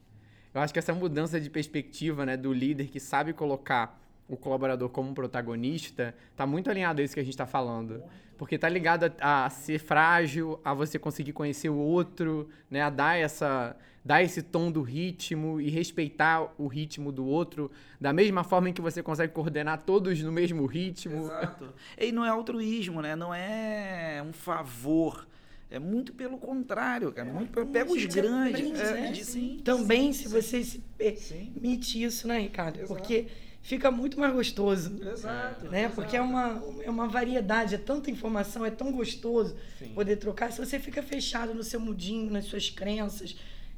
Eu 0.53 0.59
acho 0.59 0.73
que 0.73 0.79
essa 0.79 0.93
mudança 0.93 1.39
de 1.39 1.49
perspectiva 1.49 2.25
né, 2.25 2.35
do 2.35 2.51
líder 2.51 2.87
que 2.87 2.99
sabe 2.99 3.31
colocar 3.33 4.01
o 4.27 4.35
colaborador 4.35 4.89
como 4.89 5.13
protagonista, 5.13 6.13
tá 6.35 6.45
muito 6.45 6.69
alinhado 6.69 7.01
a 7.01 7.03
isso 7.03 7.13
que 7.13 7.19
a 7.19 7.23
gente 7.23 7.33
está 7.33 7.45
falando. 7.45 8.03
Porque 8.37 8.57
tá 8.57 8.69
ligado 8.69 9.11
a, 9.19 9.45
a, 9.45 9.49
ser 9.49 9.79
frágil, 9.79 10.59
a 10.63 10.73
você 10.73 10.99
conseguir 10.99 11.33
conhecer 11.33 11.69
o 11.69 11.77
outro, 11.77 12.47
né? 12.69 12.81
A 12.81 12.89
dar, 12.89 13.17
essa, 13.17 13.75
dar 14.05 14.21
esse 14.21 14.43
tom 14.43 14.71
do 14.71 14.83
ritmo 14.83 15.59
e 15.59 15.69
respeitar 15.69 16.53
o 16.57 16.67
ritmo 16.67 17.11
do 17.11 17.25
outro, 17.25 17.71
da 17.99 18.13
mesma 18.13 18.43
forma 18.43 18.69
em 18.69 18.73
que 18.73 18.81
você 18.81 19.01
consegue 19.01 19.33
coordenar 19.33 19.81
todos 19.85 20.21
no 20.21 20.31
mesmo 20.31 20.65
ritmo. 20.67 21.23
Exato. 21.23 21.73
E 21.97 22.11
não 22.11 22.23
é 22.23 22.29
altruísmo, 22.29 23.01
né? 23.01 23.15
Não 23.15 23.33
é 23.33 24.23
um 24.23 24.33
favor. 24.33 25.27
É 25.69 25.79
muito 25.79 26.13
pelo 26.13 26.37
contrário, 26.37 27.11
cara. 27.11 27.29
Muito 27.29 27.51
pelo, 27.51 27.65
pega 27.65 27.91
os 27.91 28.05
grandes. 28.05 28.79
É, 28.79 28.93
né? 28.93 29.13
sim, 29.15 29.59
Também, 29.63 30.13
sim, 30.13 30.23
se 30.23 30.29
você 30.29 30.63
se 30.63 30.79
permite 30.97 32.01
isso, 32.01 32.27
né, 32.27 32.39
Ricardo? 32.39 32.77
Exato. 32.77 32.93
Porque 32.93 33.27
fica 33.61 33.91
muito 33.91 34.19
mais 34.19 34.33
gostoso. 34.33 34.97
Exato. 35.01 35.65
Né? 35.65 35.81
Exato. 35.81 35.95
Porque 35.95 36.15
é 36.15 36.21
uma, 36.21 36.63
é 36.83 36.89
uma 36.89 37.07
variedade, 37.07 37.75
é 37.75 37.77
tanta 37.77 38.09
informação, 38.09 38.65
é 38.65 38.71
tão 38.71 38.91
gostoso 38.91 39.55
Sim. 39.77 39.89
poder 39.89 40.17
trocar. 40.17 40.51
Se 40.51 40.59
você 40.63 40.79
fica 40.79 41.03
fechado 41.03 41.53
no 41.53 41.63
seu 41.63 41.79
mudinho, 41.79 42.31
nas 42.31 42.45
suas 42.45 42.69
crenças, 42.69 43.35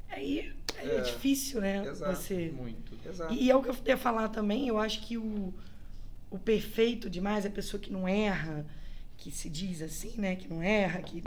aí 0.08 0.52
é, 0.76 0.96
é 0.96 1.00
difícil, 1.00 1.60
né? 1.60 1.86
Exato. 1.86 2.16
Você... 2.16 2.52
Muito. 2.56 2.92
Exato. 3.08 3.34
E, 3.34 3.50
é 3.50 3.56
o 3.56 3.62
que 3.62 3.68
eu 3.68 3.76
ia 3.86 3.96
falar 3.96 4.28
também, 4.28 4.68
eu 4.68 4.78
acho 4.78 5.00
que 5.02 5.16
o, 5.16 5.52
o 6.30 6.38
perfeito 6.38 7.10
demais, 7.10 7.44
a 7.44 7.50
pessoa 7.50 7.80
que 7.80 7.92
não 7.92 8.06
erra, 8.06 8.66
que 9.16 9.30
se 9.30 9.48
diz 9.50 9.82
assim, 9.82 10.14
né? 10.16 10.36
Que 10.36 10.48
não 10.48 10.62
erra, 10.62 11.02
que 11.02 11.22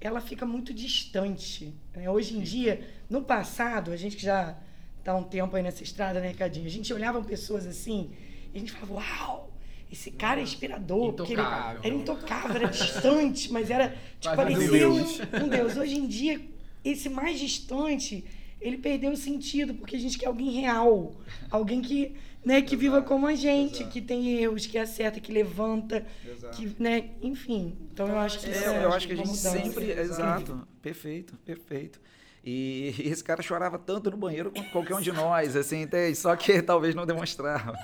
ela 0.00 0.20
fica 0.20 0.44
muito 0.44 0.74
distante. 0.74 1.72
Né? 1.94 2.10
Hoje 2.10 2.36
em 2.36 2.40
dia, 2.40 2.86
no 3.08 3.22
passado, 3.22 3.90
a 3.90 3.96
gente 3.96 4.16
que 4.16 4.22
já 4.22 4.56
tá 5.04 5.14
um 5.16 5.24
tempo 5.24 5.54
aí 5.56 5.62
nessa 5.62 5.82
estrada, 5.82 6.20
né, 6.20 6.32
Cadinho? 6.32 6.66
A 6.66 6.70
gente 6.70 6.92
olhava 6.92 7.22
pessoas 7.22 7.66
assim 7.66 8.10
e 8.52 8.56
a 8.56 8.60
gente 8.60 8.72
falava, 8.72 8.94
uau! 8.94 9.52
Esse 9.90 10.10
cara 10.10 10.40
é 10.40 10.42
inspirador, 10.42 11.12
porque 11.12 11.34
ele 11.34 11.42
era 11.42 11.88
intocável, 11.88 12.56
era 12.56 12.68
distante, 12.68 13.52
mas 13.52 13.70
era 13.70 13.94
tipo, 14.18 14.34
parecia 14.34 14.88
um 14.88 14.94
Deus. 14.96 15.20
um 15.20 15.48
Deus. 15.48 15.76
Hoje 15.76 15.96
em 15.96 16.06
dia, 16.06 16.40
esse 16.82 17.10
mais 17.10 17.38
distante, 17.38 18.24
ele 18.58 18.78
perdeu 18.78 19.12
o 19.12 19.16
sentido, 19.16 19.74
porque 19.74 19.94
a 19.94 19.98
gente 19.98 20.16
quer 20.16 20.28
alguém 20.28 20.50
real, 20.50 21.14
alguém 21.50 21.82
que, 21.82 22.14
né, 22.42 22.62
que 22.62 22.74
viva 22.74 23.02
como 23.02 23.26
a 23.26 23.34
gente, 23.34 23.80
Exato. 23.82 23.90
que 23.90 24.00
tem 24.00 24.38
erros, 24.38 24.64
que 24.64 24.78
acerta, 24.78 25.20
que 25.20 25.30
levanta, 25.30 26.06
Exato. 26.26 26.56
que, 26.56 26.74
né, 26.82 27.10
enfim. 27.20 27.76
Então 27.92 28.08
eu 28.08 28.18
acho 28.18 28.38
que 28.40 28.50
é, 28.50 28.64
é 28.64 28.84
eu 28.84 28.92
acho 28.94 29.06
que 29.06 29.12
a 29.12 29.16
gente 29.16 29.28
mudança. 29.28 29.50
sempre, 29.50 29.90
exato, 29.90 30.66
perfeito, 30.80 31.36
perfeito. 31.44 32.00
E, 32.44 32.92
esse 32.98 33.22
cara 33.22 33.40
chorava 33.40 33.78
tanto 33.78 34.10
no 34.10 34.16
banheiro 34.16 34.50
quanto 34.50 34.70
qualquer 34.70 34.94
um 34.96 35.00
de 35.00 35.12
nós, 35.12 35.54
assim, 35.54 35.88
só 36.16 36.34
que 36.34 36.60
talvez 36.62 36.94
não 36.94 37.06
demonstrava. 37.06 37.78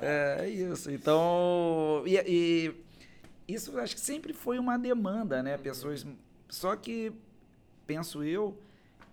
É, 0.00 0.38
é 0.42 0.48
isso. 0.48 0.90
Então, 0.90 2.04
e, 2.06 2.16
e, 2.16 2.74
isso 3.52 3.76
acho 3.78 3.94
que 3.94 4.00
sempre 4.00 4.32
foi 4.32 4.58
uma 4.58 4.78
demanda, 4.78 5.42
né? 5.42 5.58
Pessoas. 5.58 6.06
Só 6.48 6.76
que 6.76 7.12
penso 7.86 8.22
eu 8.22 8.56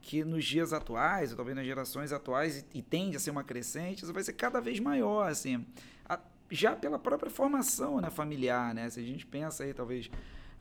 que 0.02 0.24
nos 0.24 0.44
dias 0.46 0.74
atuais, 0.74 1.32
ou 1.32 1.38
talvez 1.38 1.56
nas 1.56 1.66
gerações 1.66 2.12
atuais, 2.12 2.60
e, 2.60 2.80
e 2.80 2.82
tende 2.82 3.16
a 3.16 3.20
ser 3.20 3.32
uma 3.32 3.44
crescente, 3.44 4.04
isso 4.04 4.14
vai 4.14 4.24
ser 4.24 4.34
cada 4.34 4.60
vez 4.60 4.80
maior, 4.80 5.30
assim. 5.30 5.66
A, 6.08 6.20
já 6.52 6.76
pela 6.76 7.00
própria 7.00 7.32
formação 7.32 8.00
né, 8.02 8.10
familiar, 8.10 8.76
né? 8.76 8.90
Se 8.90 9.00
a 9.00 9.04
gente 9.04 9.26
pensa 9.26 9.64
aí, 9.64 9.74
talvez 9.74 10.12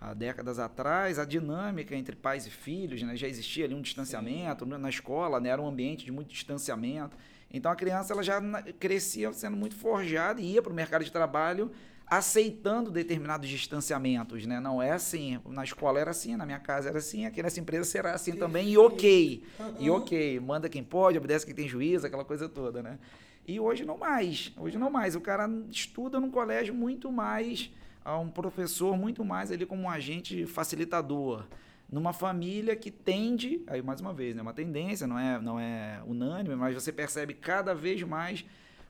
há 0.03 0.15
décadas 0.15 0.59
atrás, 0.59 1.19
a 1.19 1.25
dinâmica 1.25 1.95
entre 1.95 2.17
pais 2.17 2.45
e 2.45 2.51
filhos, 2.51 3.01
né? 3.03 3.15
já 3.15 3.29
existia 3.29 3.65
ali 3.65 3.75
um 3.75 3.81
distanciamento, 3.81 4.65
Sim. 4.65 4.71
na 4.73 4.89
escola 4.89 5.39
né? 5.39 5.49
era 5.51 5.63
um 5.63 5.69
ambiente 5.69 6.05
de 6.05 6.11
muito 6.11 6.29
distanciamento. 6.29 7.17
Então 7.53 7.71
a 7.71 7.77
criança 7.77 8.13
ela 8.13 8.23
já 8.23 8.41
crescia 8.81 9.33
sendo 9.33 9.57
muito 9.57 9.77
forjada 9.77 10.41
e 10.41 10.55
ia 10.55 10.63
para 10.63 10.73
o 10.73 10.75
mercado 10.75 11.05
de 11.05 11.13
trabalho 11.13 11.71
aceitando 12.05 12.91
determinados 12.91 13.49
distanciamentos, 13.49 14.45
né? 14.45 14.61
Não 14.61 14.83
é 14.83 14.91
assim, 14.91 15.41
na 15.47 15.65
escola 15.65 15.99
era 15.99 16.11
assim, 16.11 16.37
na 16.37 16.45
minha 16.45 16.59
casa 16.59 16.91
era 16.91 16.99
assim, 16.99 17.25
aqui 17.25 17.43
nessa 17.43 17.59
empresa 17.59 17.85
será 17.85 18.13
assim 18.13 18.33
também, 18.33 18.69
e 18.69 18.77
ok, 18.77 19.43
e 19.79 19.89
ok, 19.89 20.39
manda 20.41 20.69
quem 20.69 20.85
pode, 20.85 21.17
obedece 21.17 21.47
quem 21.47 21.55
tem 21.55 21.67
juízo, 21.67 22.07
aquela 22.07 22.25
coisa 22.25 22.51
toda, 22.51 22.83
né? 22.83 22.99
E 23.47 23.59
hoje 23.59 23.87
não 23.87 23.97
mais, 23.97 24.53
hoje 24.59 24.77
não 24.77 24.91
mais, 24.91 25.17
o 25.17 25.23
cara 25.23 25.49
estuda 25.71 26.21
num 26.21 26.31
colégio 26.31 26.75
muito 26.75 27.11
mais 27.11 27.71
a 28.05 28.19
um 28.19 28.29
professor 28.29 28.97
muito 28.97 29.25
mais 29.25 29.51
ali 29.51 29.67
como 29.67 29.83
um 29.83 29.91
agente 29.91 30.47
facilitador. 30.47 31.45
Numa 31.91 32.13
família 32.13 32.75
que 32.75 32.91
tende, 32.91 33.63
aí 33.67 33.83
mais 33.83 34.01
uma 34.01 34.15
vez, 34.15 34.35
né, 34.35 34.43
uma 34.43 34.55
tendência, 34.55 35.07
não 35.07 35.19
é, 35.19 35.41
não 35.41 35.61
é 35.61 36.03
unânime, 36.07 36.57
mas 36.57 36.75
você 36.75 36.91
percebe 36.91 37.35
cada 37.35 37.75
vez 37.75 38.03
mais 38.03 38.45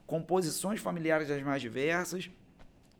composições 0.07 0.79
familiares 0.79 1.27
das 1.27 1.41
mais 1.43 1.61
diversas, 1.61 2.29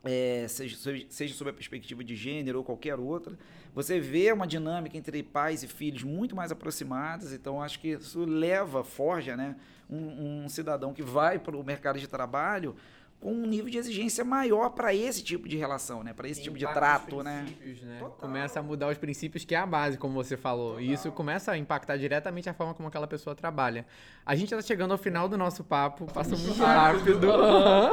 é, 0.03 0.45
seja, 0.49 0.77
seja 1.09 1.33
sob 1.33 1.49
a 1.49 1.53
perspectiva 1.53 2.03
de 2.03 2.15
gênero 2.15 2.57
ou 2.57 2.63
qualquer 2.63 2.99
outra. 2.99 3.37
Você 3.73 3.99
vê 3.99 4.31
uma 4.31 4.45
dinâmica 4.45 4.97
entre 4.97 5.23
pais 5.23 5.63
e 5.63 5.67
filhos 5.67 6.03
muito 6.03 6.35
mais 6.35 6.51
aproximadas, 6.51 7.31
então 7.31 7.61
acho 7.61 7.79
que 7.79 7.89
isso 7.89 8.25
leva, 8.25 8.83
forja 8.83 9.37
né, 9.37 9.55
um, 9.89 10.43
um 10.43 10.49
cidadão 10.49 10.93
que 10.93 11.01
vai 11.01 11.39
para 11.39 11.55
o 11.55 11.63
mercado 11.63 11.97
de 11.97 12.07
trabalho 12.07 12.75
com 13.23 13.31
um 13.31 13.45
nível 13.45 13.69
de 13.69 13.77
exigência 13.77 14.25
maior 14.25 14.71
para 14.71 14.93
esse 14.93 15.23
tipo 15.23 15.47
de 15.47 15.55
relação, 15.55 16.03
né? 16.03 16.11
Para 16.11 16.27
esse 16.27 16.43
tipo 16.43 16.57
de 16.57 16.67
trato, 16.67 17.23
né? 17.23 17.45
né? 17.81 18.01
Começa 18.19 18.59
a 18.59 18.63
mudar 18.63 18.89
os 18.89 18.97
princípios 18.97 19.45
que 19.45 19.55
é 19.55 19.57
a 19.57 19.65
base, 19.65 19.97
como 19.97 20.13
você 20.13 20.35
falou. 20.35 20.71
Total. 20.71 20.81
E 20.81 20.91
isso 20.91 21.09
começa 21.13 21.53
a 21.53 21.57
impactar 21.57 21.95
diretamente 21.95 22.49
a 22.49 22.53
forma 22.53 22.73
como 22.73 22.89
aquela 22.89 23.07
pessoa 23.07 23.33
trabalha. 23.33 23.85
A 24.25 24.35
gente 24.35 24.53
está 24.53 24.61
chegando 24.61 24.91
ao 24.91 24.97
final 24.97 25.29
do 25.29 25.37
nosso 25.37 25.63
papo, 25.63 26.05
passa 26.11 26.35
muito 26.35 26.61
rápido. 26.61 27.31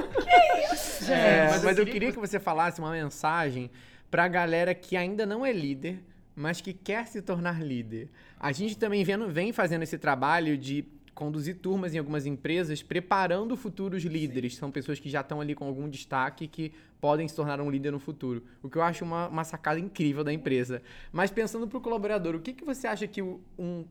que 0.20 0.74
isso, 0.74 1.12
é, 1.12 1.50
mas, 1.50 1.62
mas 1.62 1.78
eu 1.78 1.86
queria 1.86 2.10
que 2.10 2.18
você 2.18 2.40
falasse 2.40 2.80
uma 2.80 2.90
mensagem 2.90 3.70
para 4.10 4.24
a 4.24 4.28
galera 4.28 4.74
que 4.74 4.96
ainda 4.96 5.24
não 5.24 5.46
é 5.46 5.52
líder, 5.52 6.02
mas 6.34 6.60
que 6.60 6.72
quer 6.72 7.06
se 7.06 7.22
tornar 7.22 7.62
líder. 7.62 8.10
A 8.36 8.50
gente 8.50 8.76
também 8.76 9.04
vem 9.04 9.52
fazendo 9.52 9.82
esse 9.82 9.96
trabalho 9.96 10.58
de 10.58 10.82
conduzir 11.14 11.56
turmas 11.56 11.94
em 11.94 11.98
algumas 11.98 12.26
empresas 12.26 12.82
preparando 12.82 13.56
futuros 13.56 14.02
líderes. 14.04 14.54
Sim. 14.54 14.60
São 14.60 14.70
pessoas 14.70 14.98
que 14.98 15.08
já 15.08 15.20
estão 15.20 15.40
ali 15.40 15.54
com 15.54 15.66
algum 15.66 15.88
destaque 15.88 16.46
que 16.46 16.72
podem 17.00 17.26
se 17.26 17.34
tornar 17.34 17.60
um 17.60 17.70
líder 17.70 17.90
no 17.90 17.98
futuro. 17.98 18.42
O 18.62 18.68
que 18.68 18.76
eu 18.76 18.82
acho 18.82 19.04
uma, 19.04 19.28
uma 19.28 19.44
sacada 19.44 19.80
incrível 19.80 20.22
da 20.22 20.32
empresa. 20.32 20.82
Mas 21.12 21.30
pensando 21.30 21.66
para 21.66 21.78
o 21.78 21.80
colaborador, 21.80 22.34
o 22.34 22.40
que, 22.40 22.52
que 22.52 22.64
você 22.64 22.86
acha 22.86 23.06
que 23.06 23.22
um, 23.22 23.40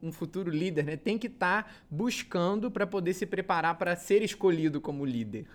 um 0.01 0.11
futuro 0.11 0.51
líder 0.51 0.85
né, 0.85 0.95
tem 0.97 1.17
que 1.17 1.27
estar 1.27 1.63
tá 1.63 1.69
buscando 1.89 2.69
para 2.69 2.85
poder 2.85 3.13
se 3.13 3.25
preparar 3.25 3.77
para 3.77 3.95
ser 3.95 4.21
escolhido 4.21 4.79
como 4.79 5.05
líder? 5.05 5.47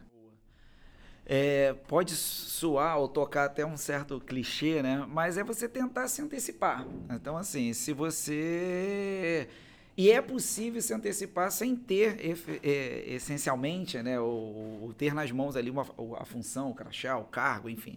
É, 1.27 1.73
pode 1.89 2.15
soar 2.15 2.99
ou 2.99 3.09
tocar 3.09 3.47
até 3.47 3.65
um 3.65 3.79
certo 3.79 4.21
clichê, 4.21 4.83
né? 4.83 5.07
Mas 5.09 5.39
é 5.39 5.45
você 5.45 5.67
tentar 5.67 6.07
se 6.09 6.21
antecipar. 6.21 6.87
Então, 7.11 7.37
assim, 7.37 7.73
se 7.73 7.95
você 7.95 9.49
e 9.97 10.11
é 10.11 10.21
possível 10.21 10.83
se 10.83 10.93
antecipar 10.93 11.53
sem 11.53 11.77
ter 11.77 12.19
é, 12.63 13.05
essencialmente, 13.15 14.03
né, 14.03 14.19
o, 14.19 14.25
o, 14.25 14.95
ter 14.97 15.15
nas 15.15 15.31
mãos 15.31 15.55
ali 15.55 15.71
uma, 15.71 15.87
a 16.19 16.25
função, 16.25 16.71
o 16.71 16.75
crachá, 16.75 17.17
o 17.17 17.25
cargo, 17.25 17.69
enfim. 17.69 17.97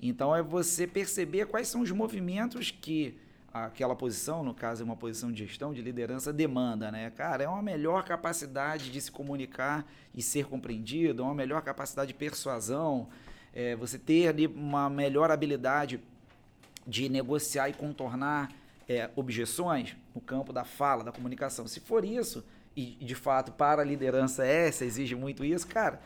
Então 0.00 0.36
é 0.36 0.42
você 0.42 0.86
perceber 0.86 1.46
quais 1.46 1.68
são 1.68 1.80
os 1.80 1.90
movimentos 1.90 2.70
que 2.70 3.18
aquela 3.52 3.96
posição, 3.96 4.44
no 4.44 4.52
caso 4.52 4.82
é 4.82 4.84
uma 4.84 4.96
posição 4.96 5.32
de 5.32 5.44
gestão, 5.44 5.72
de 5.72 5.80
liderança, 5.80 6.32
demanda, 6.32 6.92
né? 6.92 7.10
Cara, 7.10 7.44
é 7.44 7.48
uma 7.48 7.62
melhor 7.62 8.04
capacidade 8.04 8.92
de 8.92 9.00
se 9.00 9.10
comunicar 9.10 9.90
e 10.14 10.22
ser 10.22 10.44
compreendido, 10.46 11.22
é 11.22 11.24
uma 11.24 11.34
melhor 11.34 11.62
capacidade 11.62 12.08
de 12.08 12.14
persuasão, 12.14 13.08
é 13.54 13.74
você 13.74 13.98
ter 13.98 14.28
ali 14.28 14.46
uma 14.46 14.90
melhor 14.90 15.30
habilidade 15.30 15.98
de 16.86 17.08
negociar 17.08 17.70
e 17.70 17.72
contornar 17.72 18.50
é, 18.88 19.10
objeções 19.16 19.96
no 20.18 20.20
campo 20.20 20.52
da 20.52 20.64
fala, 20.64 21.04
da 21.04 21.12
comunicação. 21.12 21.68
Se 21.68 21.78
for 21.78 22.04
isso, 22.04 22.44
e 22.76 22.96
de 23.00 23.14
fato 23.14 23.52
para 23.52 23.82
a 23.82 23.84
liderança 23.84 24.44
essa 24.44 24.84
exige 24.84 25.14
muito 25.14 25.44
isso, 25.44 25.66
cara, 25.66 26.00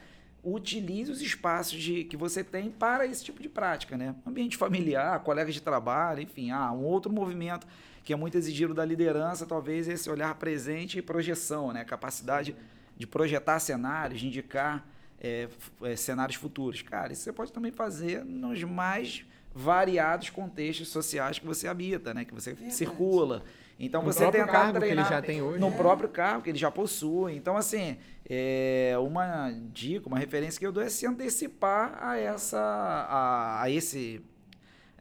utilize 0.44 1.10
os 1.10 1.22
espaços 1.22 1.80
de, 1.80 2.04
que 2.04 2.16
você 2.16 2.44
tem 2.44 2.70
para 2.70 3.06
esse 3.06 3.24
tipo 3.24 3.42
de 3.42 3.48
prática, 3.48 3.96
né? 3.96 4.14
Ambiente 4.26 4.56
familiar, 4.58 5.18
colegas 5.20 5.54
de 5.54 5.62
trabalho, 5.62 6.20
enfim, 6.20 6.50
ah, 6.50 6.70
um 6.72 6.84
outro 6.84 7.10
movimento 7.10 7.66
que 8.04 8.12
é 8.12 8.16
muito 8.16 8.36
exigido 8.36 8.74
da 8.74 8.84
liderança, 8.84 9.46
talvez 9.46 9.88
esse 9.88 10.10
olhar 10.10 10.34
presente 10.34 10.98
e 10.98 11.02
projeção, 11.02 11.72
né? 11.72 11.84
Capacidade 11.84 12.54
de 12.96 13.06
projetar 13.06 13.58
cenários, 13.60 14.20
de 14.20 14.26
indicar 14.26 14.86
é, 15.20 15.48
é, 15.82 15.96
cenários 15.96 16.36
futuros. 16.36 16.82
Cara, 16.82 17.12
isso 17.12 17.22
você 17.22 17.32
pode 17.32 17.52
também 17.52 17.72
fazer 17.72 18.24
nos 18.24 18.62
mais 18.64 19.24
variados 19.54 20.30
contextos 20.30 20.88
sociais 20.88 21.38
que 21.38 21.46
você 21.46 21.68
habita, 21.68 22.12
né? 22.12 22.24
Que 22.24 22.34
você 22.34 22.52
Verdade. 22.52 22.74
circula. 22.74 23.42
Então 23.84 24.00
no 24.00 24.12
você 24.12 24.30
tentar 24.30 24.46
cargo 24.46 24.78
treinar 24.78 25.08
que 25.08 25.12
ele 25.12 25.20
já 25.20 25.20
tem 25.20 25.42
hoje. 25.42 25.58
no 25.58 25.72
próprio 25.72 26.08
cargo 26.08 26.40
que 26.40 26.50
ele 26.50 26.58
já 26.58 26.70
possui. 26.70 27.34
Então 27.34 27.56
assim, 27.56 27.98
é 28.28 28.94
uma 28.96 29.50
dica, 29.72 30.06
uma 30.06 30.18
referência 30.18 30.56
que 30.56 30.64
eu 30.64 30.70
dou 30.70 30.84
é 30.84 30.88
se 30.88 31.04
antecipar 31.04 31.98
a 32.00 32.16
essa 32.16 32.60
a, 32.60 33.62
a 33.62 33.68
esse 33.68 34.24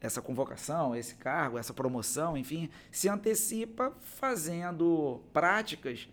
essa 0.00 0.20
convocação, 0.20 0.96
esse 0.96 1.14
cargo, 1.14 1.56
essa 1.56 1.72
promoção, 1.72 2.36
enfim, 2.36 2.68
se 2.90 3.08
antecipa 3.08 3.92
fazendo 4.00 5.22
práticas 5.32 6.08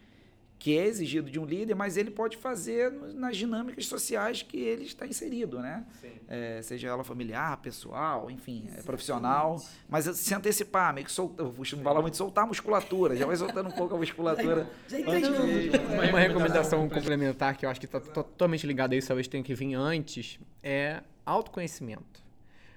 que 0.60 0.78
é 0.78 0.86
exigido 0.86 1.32
de 1.32 1.40
um 1.40 1.46
líder, 1.46 1.74
mas 1.74 1.96
ele 1.96 2.12
pode 2.12 2.36
fazer 2.36 2.92
nas 2.92 3.38
dinâmicas 3.38 3.88
sociais 3.88 4.42
que 4.42 4.58
ele 4.60 4.84
está 4.84 5.08
inserido, 5.08 5.60
né? 5.60 5.86
É, 6.28 6.62
seja 6.62 6.90
ela 6.90 7.02
familiar, 7.02 7.56
pessoal, 7.58 8.30
enfim, 8.30 8.70
é, 8.78 8.82
profissional, 8.82 9.58
mas 9.88 10.04
se 10.18 10.34
antecipar, 10.36 10.94
meio 10.94 11.06
que 11.06 11.12
soltar, 11.14 11.46
eu 11.46 11.54
costumo 11.54 11.82
falar 11.82 12.02
muito, 12.02 12.18
soltar 12.18 12.44
a 12.44 12.48
musculatura, 12.48 13.16
já 13.16 13.26
vai 13.26 13.38
soltando 13.38 13.70
um 13.70 13.72
pouco 13.72 13.96
a 13.96 13.98
musculatura. 13.98 14.70
Já 14.90 15.00
entendi. 15.00 15.72
Uma 16.10 16.20
recomendação 16.20 16.90
complementar 16.90 17.56
que 17.56 17.66
eu 17.66 17.70
acho 17.70 17.80
que 17.80 17.86
está 17.86 18.00
totalmente 18.02 18.68
ligada 18.68 18.94
a 18.94 18.98
isso, 18.98 19.08
talvez 19.08 19.28
tenha 19.28 19.44
que 19.44 19.54
vir 19.54 19.76
antes, 19.76 20.40
é 20.62 21.02
autoconhecimento. 21.26 22.22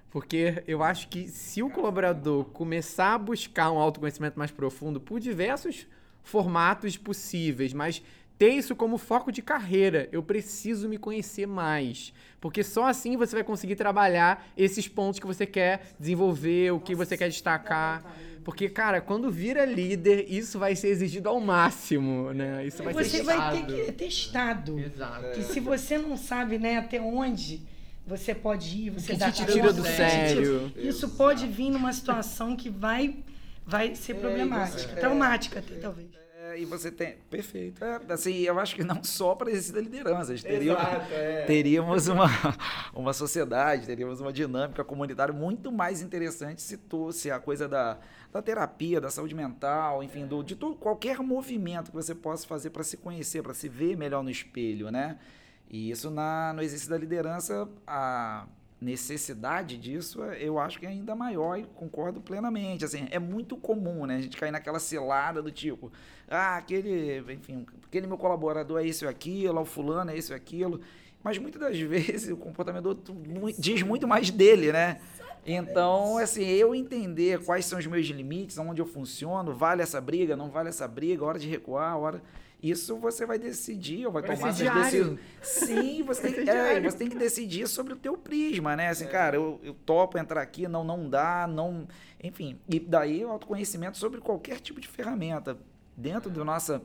Porque 0.09 0.63
eu 0.69 0.83
acho 0.83 1.09
que 1.09 1.27
se 1.27 1.63
o 1.63 1.71
colaborador 1.71 2.45
começar 2.45 3.15
a 3.15 3.19
buscar 3.19 3.73
um 3.73 3.79
autoconhecimento 3.79 4.39
mais 4.39 4.51
profundo 4.51 5.01
por 5.01 5.19
diversos 5.19 5.87
formatos 6.23 6.97
possíveis, 6.97 7.73
mas 7.73 8.03
ter 8.39 8.49
isso 8.49 8.75
como 8.75 8.99
foco 8.99 9.31
de 9.31 9.41
carreira. 9.41 10.09
Eu 10.11 10.23
preciso 10.23 10.89
me 10.89 10.99
conhecer 10.99 11.47
mais. 11.47 12.13
Porque 12.41 12.65
só 12.65 12.87
assim 12.87 13.17
você 13.17 13.37
vai 13.37 13.45
conseguir 13.45 13.77
trabalhar 13.77 14.47
esses 14.57 14.89
pontos 14.89 15.21
que 15.21 15.27
você 15.27 15.47
quer 15.47 15.95
desenvolver, 15.99 16.73
o 16.73 16.81
que 16.81 16.95
você 16.95 17.17
quer 17.17 17.29
destacar. 17.29 18.05
Porque, 18.45 18.69
cara, 18.69 19.01
quando 19.01 19.31
vira 19.31 19.65
líder, 19.65 20.27
isso 20.29 20.59
vai 20.59 20.75
ser 20.75 20.89
exigido 20.89 21.29
ao 21.29 21.41
máximo, 21.41 22.33
né? 22.33 22.67
Isso 22.67 22.83
vai 22.83 22.93
você 22.93 23.19
ser 23.19 23.23
vai 23.23 23.53
ter 23.53 23.67
que 23.67 23.85
ter 23.85 23.93
testado. 23.93 24.77
Exato. 24.77 25.31
Que 25.35 25.45
se 25.45 25.61
você 25.61 25.97
não 25.97 26.17
sabe, 26.17 26.59
né, 26.59 26.79
até 26.79 27.01
onde 27.01 27.63
você 28.05 28.35
pode 28.35 28.77
ir, 28.77 28.91
você 28.91 29.15
dá 29.15 29.31
te 29.31 29.47
tira 29.47 29.73
do 29.73 29.85
sério. 29.85 30.73
Isso 30.77 31.11
pode 31.11 31.47
vir 31.47 31.71
numa 31.71 31.93
situação 31.93 32.57
que 32.57 32.69
vai 32.69 33.15
vai 33.65 33.95
ser 33.95 34.15
problemática, 34.15 34.93
é, 34.93 34.97
traumática 34.97 35.59
até, 35.61 35.75
talvez. 35.77 36.23
É, 36.53 36.59
e 36.59 36.65
você 36.65 36.91
tem. 36.91 37.17
Perfeito. 37.31 37.85
É, 37.85 38.01
assim, 38.09 38.35
eu 38.41 38.59
acho 38.59 38.75
que 38.75 38.83
não 38.83 39.03
só 39.05 39.35
para 39.35 39.51
existir 39.51 39.81
lideranças. 39.81 40.43
Teríamos, 40.43 40.83
Exato, 40.83 41.13
é. 41.13 41.45
teríamos 41.47 42.09
uma, 42.09 42.27
uma 42.93 43.13
sociedade, 43.13 43.87
teríamos 43.87 44.21
uma 44.21 44.33
dinâmica 44.33 44.85
comunitária 44.85 45.33
muito 45.33 45.71
mais 45.71 46.03
interessante 46.03 46.61
se, 46.61 46.77
tu, 46.77 47.13
se 47.13 47.31
a 47.31 47.39
coisa 47.39 47.69
da, 47.69 47.99
da 48.33 48.43
terapia, 48.43 49.01
da 49.01 49.09
saúde 49.09 49.35
mental, 49.35 50.03
enfim, 50.03 50.27
do, 50.27 50.43
de 50.43 50.57
todo, 50.57 50.75
qualquer 50.75 51.19
movimento 51.21 51.91
que 51.91 51.97
você 51.97 52.15
possa 52.15 52.47
fazer 52.47 52.71
para 52.71 52.83
se 52.83 52.97
conhecer, 52.97 53.43
para 53.43 53.55
se 53.55 53.69
ver 53.69 53.97
melhor 53.97 54.23
no 54.23 54.31
espelho, 54.31 54.91
né? 54.91 55.19
E 55.71 55.91
isso 55.91 56.11
na, 56.11 56.53
no 56.53 56.61
exercício 56.61 56.91
da 56.91 56.99
liderança, 56.99 57.69
a 57.87 58.47
necessidade 58.83 59.77
disso, 59.79 60.23
eu 60.23 60.59
acho 60.59 60.79
que 60.79 60.87
é 60.87 60.89
ainda 60.89 61.15
maior 61.15 61.59
e 61.59 61.65
concordo 61.65 62.21
plenamente. 62.21 62.85
Assim, 62.85 63.07
é 63.11 63.19
muito 63.19 63.57
comum, 63.57 64.05
né? 64.05 64.17
A 64.17 64.21
gente 64.21 64.37
cair 64.37 64.51
naquela 64.51 64.81
cilada 64.81 65.41
do 65.41 65.51
tipo, 65.51 65.93
ah, 66.29 66.57
aquele, 66.57 67.19
enfim, 67.33 67.65
aquele 67.87 68.07
meu 68.07 68.19
colaborador 68.19 68.81
é 68.81 68.85
isso 68.85 69.05
e 69.05 69.09
aquilo, 69.09 69.61
o 69.61 69.65
fulano 69.65 70.11
é 70.11 70.17
isso 70.17 70.33
e 70.33 70.35
aquilo. 70.35 70.81
Mas 71.23 71.39
muitas 71.39 71.61
das 71.61 71.79
vezes 71.81 72.31
o 72.31 72.37
comportamento 72.37 72.99
diz 73.59 73.83
muito 73.83 74.09
mais 74.09 74.31
dele, 74.31 74.73
né? 74.73 75.01
Então, 75.45 76.19
assim, 76.19 76.45
eu 76.45 76.75
entender 76.75 77.45
quais 77.45 77.65
são 77.65 77.79
os 77.79 77.87
meus 77.87 78.07
limites, 78.07 78.59
onde 78.59 78.81
eu 78.81 78.87
funciono, 78.87 79.55
vale 79.55 79.83
essa 79.83 80.01
briga, 80.01 80.37
não 80.37 80.51
vale 80.51 80.69
essa 80.69 80.87
briga, 80.87 81.25
hora 81.25 81.39
de 81.39 81.49
recuar, 81.49 81.99
hora 81.99 82.23
isso 82.63 82.97
você 82.97 83.27
vai 83.27 83.39
decidir, 83.39 84.07
ou 84.07 84.13
vai, 84.13 84.23
vai 84.23 84.37
tomar 84.37 84.51
essas 84.51 84.71
decisões. 84.71 85.19
Sim, 85.43 86.03
você 86.07 86.31
tem, 86.31 86.49
é, 86.49 86.81
você 86.81 86.97
tem 86.97 87.09
que 87.09 87.17
decidir 87.17 87.67
sobre 87.67 87.95
o 87.95 87.97
teu 87.97 88.17
prisma, 88.17 88.77
né? 88.77 88.89
Assim, 88.89 89.07
é. 89.07 89.09
cara, 89.09 89.37
eu, 89.37 89.61
eu 89.65 89.75
topo 89.75 90.17
entrar 90.17 90.41
aqui, 90.41 90.69
não, 90.69 90.85
não 90.85 91.09
dá, 91.09 91.47
não. 91.49 91.89
Enfim, 92.23 92.59
e 92.69 92.79
daí 92.79 93.25
o 93.25 93.31
autoconhecimento 93.31 93.99
sobre 93.99 94.21
qualquer 94.21 94.61
tipo 94.61 94.81
de 94.81 94.87
ferramenta. 94.87 95.59
Dentro 95.97 96.31
do 96.31 96.45
nossa, 96.45 96.81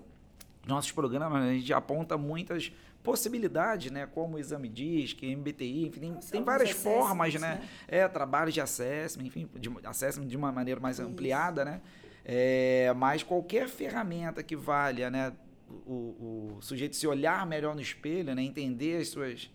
nossos 0.65 0.91
programas, 0.91 1.43
a 1.43 1.53
gente 1.53 1.71
aponta 1.71 2.17
muitas 2.17 2.71
possibilidades, 3.03 3.91
né? 3.91 4.05
Como 4.05 4.35
o 4.35 4.39
exame 4.39 4.67
que 4.67 5.35
MBTI, 5.35 5.87
enfim, 5.87 5.99
tem, 5.99 6.13
tem 6.13 6.43
várias 6.43 6.71
formas, 6.71 7.35
né? 7.35 7.39
né? 7.39 7.69
É, 7.87 8.07
trabalho 8.07 8.51
de 8.51 8.59
assessment, 8.59 9.27
enfim, 9.27 9.47
de 9.55 9.69
assessment 9.85 10.27
de 10.27 10.35
uma 10.35 10.51
maneira 10.51 10.81
mais 10.81 10.97
Isso. 10.99 11.07
ampliada, 11.07 11.63
né? 11.63 11.81
É, 12.25 12.93
mas 12.97 13.23
qualquer 13.23 13.69
ferramenta 13.69 14.43
que 14.43 14.55
valha, 14.55 15.09
né? 15.09 15.31
O, 15.69 16.55
o 16.57 16.61
sujeito 16.61 16.95
se 16.95 17.07
olhar 17.07 17.45
melhor 17.45 17.75
no 17.75 17.81
espelho, 17.81 18.33
né? 18.33 18.41
entender 18.41 19.01
as 19.01 19.09
suas 19.09 19.49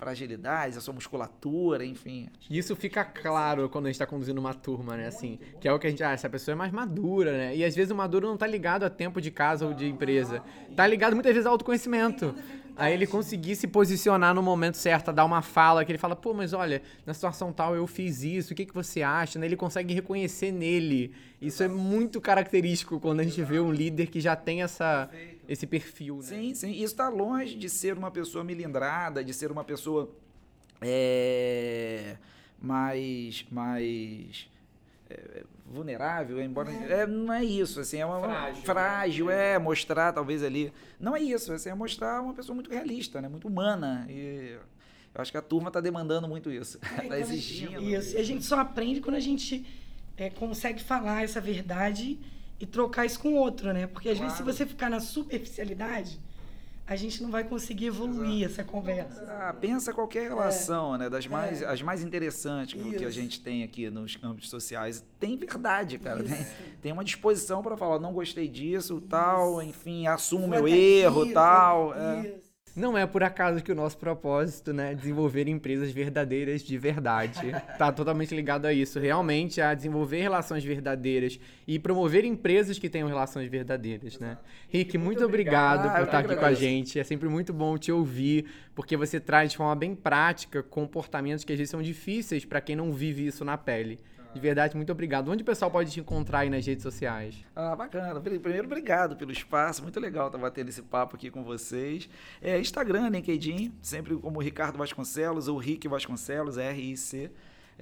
fragilidades, 0.00 0.78
a 0.78 0.80
sua 0.80 0.94
musculatura, 0.94 1.84
enfim. 1.84 2.26
Isso 2.48 2.74
fica 2.74 3.04
claro 3.04 3.68
quando 3.68 3.84
a 3.84 3.88
gente 3.88 3.96
está 3.96 4.06
conduzindo 4.06 4.38
uma 4.38 4.54
turma, 4.54 4.96
né? 4.96 5.06
Assim, 5.06 5.38
que 5.60 5.68
é 5.68 5.72
o 5.72 5.78
que 5.78 5.86
a 5.86 5.90
gente, 5.90 6.02
ah, 6.02 6.12
essa 6.12 6.28
pessoa 6.28 6.54
é 6.54 6.56
mais 6.56 6.72
madura, 6.72 7.32
né? 7.36 7.54
E 7.54 7.62
às 7.62 7.76
vezes 7.76 7.90
o 7.90 7.94
maduro 7.94 8.26
não 8.26 8.34
está 8.34 8.46
ligado 8.46 8.84
a 8.84 8.88
tempo 8.88 9.20
de 9.20 9.30
casa 9.30 9.66
ou 9.66 9.74
de 9.74 9.86
empresa. 9.86 10.42
Tá 10.74 10.86
ligado 10.86 11.12
muitas 11.12 11.34
vezes 11.34 11.44
ao 11.44 11.52
autoconhecimento. 11.52 12.34
Aí 12.76 12.94
ele 12.94 13.06
conseguir 13.06 13.56
se 13.56 13.66
posicionar 13.66 14.34
no 14.34 14.42
momento 14.42 14.78
certo, 14.78 15.10
a 15.10 15.12
dar 15.12 15.26
uma 15.26 15.42
fala 15.42 15.84
que 15.84 15.92
ele 15.92 15.98
fala, 15.98 16.16
pô, 16.16 16.32
mas 16.32 16.54
olha, 16.54 16.80
na 17.04 17.12
situação 17.12 17.52
tal 17.52 17.76
eu 17.76 17.86
fiz 17.86 18.22
isso, 18.22 18.54
o 18.54 18.56
que, 18.56 18.64
que 18.64 18.72
você 18.72 19.02
acha? 19.02 19.38
Né? 19.38 19.44
Ele 19.44 19.56
consegue 19.56 19.92
reconhecer 19.92 20.50
nele. 20.50 21.12
Isso 21.42 21.62
é 21.62 21.68
muito 21.68 22.22
característico 22.22 22.98
quando 22.98 23.20
a 23.20 23.22
gente 23.22 23.42
vê 23.42 23.60
um 23.60 23.70
líder 23.70 24.06
que 24.06 24.18
já 24.18 24.34
tem 24.34 24.62
essa 24.62 25.10
esse 25.50 25.66
perfil. 25.66 26.18
Né? 26.18 26.22
Sim, 26.22 26.54
sim. 26.54 26.70
Isso 26.70 26.84
está 26.84 27.08
longe 27.08 27.56
de 27.56 27.68
ser 27.68 27.98
uma 27.98 28.10
pessoa 28.10 28.44
milindrada, 28.44 29.24
de 29.24 29.34
ser 29.34 29.50
uma 29.50 29.64
pessoa 29.64 30.08
é, 30.80 32.16
mais, 32.62 33.44
mais 33.50 34.48
é, 35.10 35.42
vulnerável, 35.66 36.40
embora 36.40 36.70
é. 36.70 37.00
é. 37.00 37.06
não 37.06 37.34
é 37.34 37.44
isso, 37.44 37.80
assim, 37.80 37.98
é 37.98 38.06
uma 38.06 38.20
frágil, 38.20 38.62
frágil 38.62 39.26
né? 39.26 39.54
é 39.54 39.58
mostrar 39.58 40.12
talvez 40.12 40.44
ali, 40.44 40.72
não 41.00 41.16
é 41.16 41.20
isso, 41.20 41.52
assim, 41.52 41.68
é 41.68 41.74
mostrar 41.74 42.22
uma 42.22 42.32
pessoa 42.32 42.54
muito 42.54 42.70
realista, 42.70 43.20
né, 43.20 43.28
muito 43.28 43.48
humana 43.48 44.06
e 44.08 44.56
eu 45.12 45.20
acho 45.20 45.32
que 45.32 45.36
a 45.36 45.42
turma 45.42 45.68
está 45.68 45.80
demandando 45.80 46.28
muito 46.28 46.50
isso, 46.50 46.78
está 46.78 47.16
é, 47.16 47.18
exigindo. 47.20 47.82
Isso, 47.82 48.16
e 48.16 48.20
a 48.20 48.22
gente 48.22 48.44
só 48.44 48.60
aprende 48.60 49.00
quando 49.00 49.16
a 49.16 49.20
gente 49.20 49.66
é, 50.16 50.30
consegue 50.30 50.82
falar 50.82 51.24
essa 51.24 51.40
verdade 51.40 52.18
e 52.60 52.66
trocar 52.66 53.06
isso 53.06 53.18
com 53.18 53.34
outro, 53.34 53.72
né? 53.72 53.86
Porque 53.86 54.10
às 54.10 54.18
claro. 54.18 54.34
vezes 54.34 54.36
se 54.36 54.44
você 54.44 54.66
ficar 54.66 54.90
na 54.90 55.00
superficialidade, 55.00 56.20
a 56.86 56.94
gente 56.94 57.22
não 57.22 57.30
vai 57.30 57.44
conseguir 57.44 57.86
evoluir 57.86 58.42
Exato. 58.42 58.52
essa 58.52 58.64
conversa. 58.64 59.22
Ah, 59.28 59.54
pensa 59.54 59.94
qualquer 59.94 60.28
relação, 60.28 60.96
é. 60.96 60.98
né? 60.98 61.08
Das 61.08 61.26
mais, 61.26 61.62
é. 61.62 61.66
as 61.66 61.80
mais 61.80 62.02
interessantes 62.02 62.78
Isso. 62.78 62.98
que 62.98 63.04
a 63.04 63.10
gente 63.10 63.40
tem 63.40 63.62
aqui 63.62 63.88
nos 63.88 64.16
campos 64.16 64.50
sociais. 64.50 65.04
Tem 65.18 65.36
verdade, 65.36 65.98
cara. 65.98 66.22
Tem, 66.22 66.46
tem, 66.82 66.92
uma 66.92 67.04
disposição 67.04 67.62
para 67.62 67.76
falar, 67.76 67.98
não 67.98 68.12
gostei 68.12 68.46
disso, 68.46 68.98
Isso. 68.98 69.06
tal, 69.08 69.62
enfim, 69.62 70.06
assumo 70.06 70.46
meu 70.46 70.68
erro, 70.68 71.32
tal. 71.32 71.94
É. 71.94 72.49
Não 72.74 72.96
é 72.96 73.06
por 73.06 73.22
acaso 73.22 73.62
que 73.62 73.72
o 73.72 73.74
nosso 73.74 73.98
propósito, 73.98 74.72
né, 74.72 74.92
é 74.92 74.94
desenvolver 74.94 75.48
empresas 75.48 75.90
verdadeiras 75.90 76.62
de 76.62 76.78
verdade. 76.78 77.40
Tá 77.80 77.90
totalmente 77.90 78.34
ligado 78.34 78.66
a 78.66 78.72
isso, 78.72 79.00
realmente 79.00 79.60
a 79.60 79.72
desenvolver 79.72 80.20
relações 80.20 80.62
verdadeiras 80.62 81.40
e 81.66 81.78
promover 81.78 82.24
empresas 82.26 82.78
que 82.78 82.90
tenham 82.90 83.08
relações 83.08 83.48
verdadeiras, 83.48 84.18
né? 84.18 84.36
Rick, 84.68 84.98
muito, 84.98 85.06
muito 85.06 85.24
obrigado, 85.24 85.86
obrigado 85.86 85.96
por 85.96 86.04
estar 86.04 86.18
aqui 86.18 86.36
com 86.36 86.44
a 86.44 86.52
gente. 86.52 86.98
É 86.98 87.04
sempre 87.04 87.28
muito 87.28 87.54
bom 87.54 87.78
te 87.78 87.90
ouvir, 87.90 88.46
porque 88.74 88.98
você 88.98 89.18
traz 89.18 89.52
de 89.52 89.56
forma 89.56 89.74
bem 89.74 89.94
prática 89.94 90.62
comportamentos 90.62 91.42
que 91.42 91.52
às 91.52 91.58
vezes 91.58 91.70
são 91.70 91.80
difíceis 91.80 92.44
para 92.44 92.60
quem 92.60 92.76
não 92.76 92.92
vive 92.92 93.26
isso 93.26 93.44
na 93.44 93.56
pele. 93.56 93.98
De 94.32 94.38
verdade, 94.38 94.76
muito 94.76 94.92
obrigado. 94.92 95.30
Onde 95.30 95.42
o 95.42 95.46
pessoal 95.46 95.70
pode 95.70 95.90
te 95.90 95.98
encontrar 95.98 96.40
aí 96.40 96.50
nas 96.50 96.64
redes 96.64 96.82
sociais? 96.82 97.34
Ah, 97.54 97.74
bacana. 97.74 98.20
Primeiro, 98.20 98.66
obrigado 98.66 99.16
pelo 99.16 99.32
espaço. 99.32 99.82
Muito 99.82 99.98
legal 99.98 100.26
estar 100.26 100.38
batendo 100.38 100.68
esse 100.68 100.82
papo 100.82 101.16
aqui 101.16 101.30
com 101.30 101.42
vocês. 101.42 102.08
É, 102.40 102.58
Instagram, 102.60 103.08
LinkedIn, 103.08 103.72
sempre 103.82 104.14
como 104.16 104.40
Ricardo 104.40 104.78
Vasconcelos 104.78 105.48
ou 105.48 105.58
Rick 105.58 105.88
Vasconcelos, 105.88 106.58
R-I-C. 106.58 107.30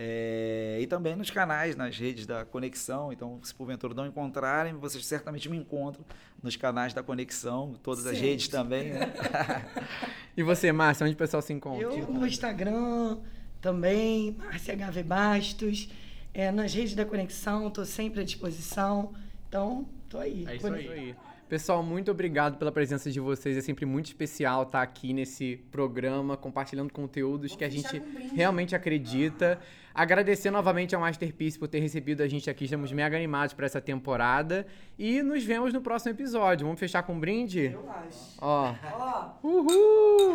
É, 0.01 0.79
e 0.81 0.87
também 0.87 1.17
nos 1.17 1.29
canais, 1.29 1.75
nas 1.77 1.99
redes 1.99 2.25
da 2.25 2.45
Conexão. 2.45 3.13
Então, 3.13 3.41
se 3.43 3.53
porventura 3.55 3.93
não 3.93 4.07
encontrarem, 4.07 4.73
vocês 4.75 5.05
certamente 5.05 5.51
me 5.51 5.57
encontram 5.57 6.05
nos 6.43 6.57
canais 6.57 6.95
da 6.95 7.03
Conexão, 7.03 7.75
todas 7.83 8.07
as 8.07 8.17
Sim. 8.17 8.25
redes 8.25 8.49
também. 8.49 8.93
Né? 8.93 9.13
E 10.37 10.43
você, 10.45 10.71
Márcia, 10.71 11.05
onde 11.05 11.15
o 11.15 11.19
pessoal 11.19 11.43
se 11.43 11.53
encontra? 11.53 11.83
Eu 11.83 12.07
no 12.07 12.25
Instagram 12.25 13.19
também, 13.61 14.37
Márcia 14.39 14.77
HV 14.77 15.03
Bastos. 15.03 15.89
É, 16.39 16.53
nas 16.53 16.73
redes 16.73 16.95
da 16.95 17.05
Conexão, 17.05 17.67
estou 17.67 17.85
sempre 17.85 18.21
à 18.21 18.25
disposição. 18.25 19.13
Então, 19.49 19.85
tô 20.09 20.19
aí. 20.19 20.47
É 20.47 20.55
isso 20.55 20.73
aí. 20.73 21.17
Pessoal, 21.49 21.83
muito 21.83 22.13
obrigado 22.13 22.57
pela 22.59 22.71
presença 22.71 23.11
de 23.11 23.19
vocês. 23.19 23.57
É 23.57 23.61
sempre 23.61 23.85
muito 23.85 24.07
especial 24.07 24.63
estar 24.63 24.81
aqui 24.81 25.13
nesse 25.13 25.57
programa, 25.73 26.37
compartilhando 26.37 26.93
conteúdos 26.93 27.57
que 27.57 27.65
a 27.65 27.69
gente 27.69 28.01
realmente 28.37 28.77
acredita. 28.77 29.59
Agradecer 29.93 30.53
novamente 30.53 30.95
ao 30.95 31.01
Masterpiece 31.01 31.59
por 31.59 31.67
ter 31.67 31.81
recebido 31.81 32.23
a 32.23 32.29
gente 32.29 32.49
aqui. 32.49 32.67
Estamos 32.67 32.93
mega 32.93 33.17
animados 33.17 33.53
para 33.53 33.67
essa 33.67 33.81
temporada. 33.81 34.65
E 34.97 35.21
nos 35.25 35.43
vemos 35.43 35.73
no 35.73 35.81
próximo 35.81 36.13
episódio. 36.13 36.67
Vamos 36.67 36.79
fechar 36.79 37.03
com 37.03 37.15
um 37.15 37.19
brinde? 37.19 37.73
Eu 37.75 37.91
acho. 37.91 38.37
Ó. 38.41 38.75
Ó. 38.93 39.31
Uhul! 39.43 40.35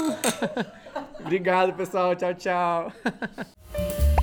Obrigado, 1.21 1.73
pessoal. 1.77 2.13
Tchau, 2.13 2.33
tchau. 2.33 2.91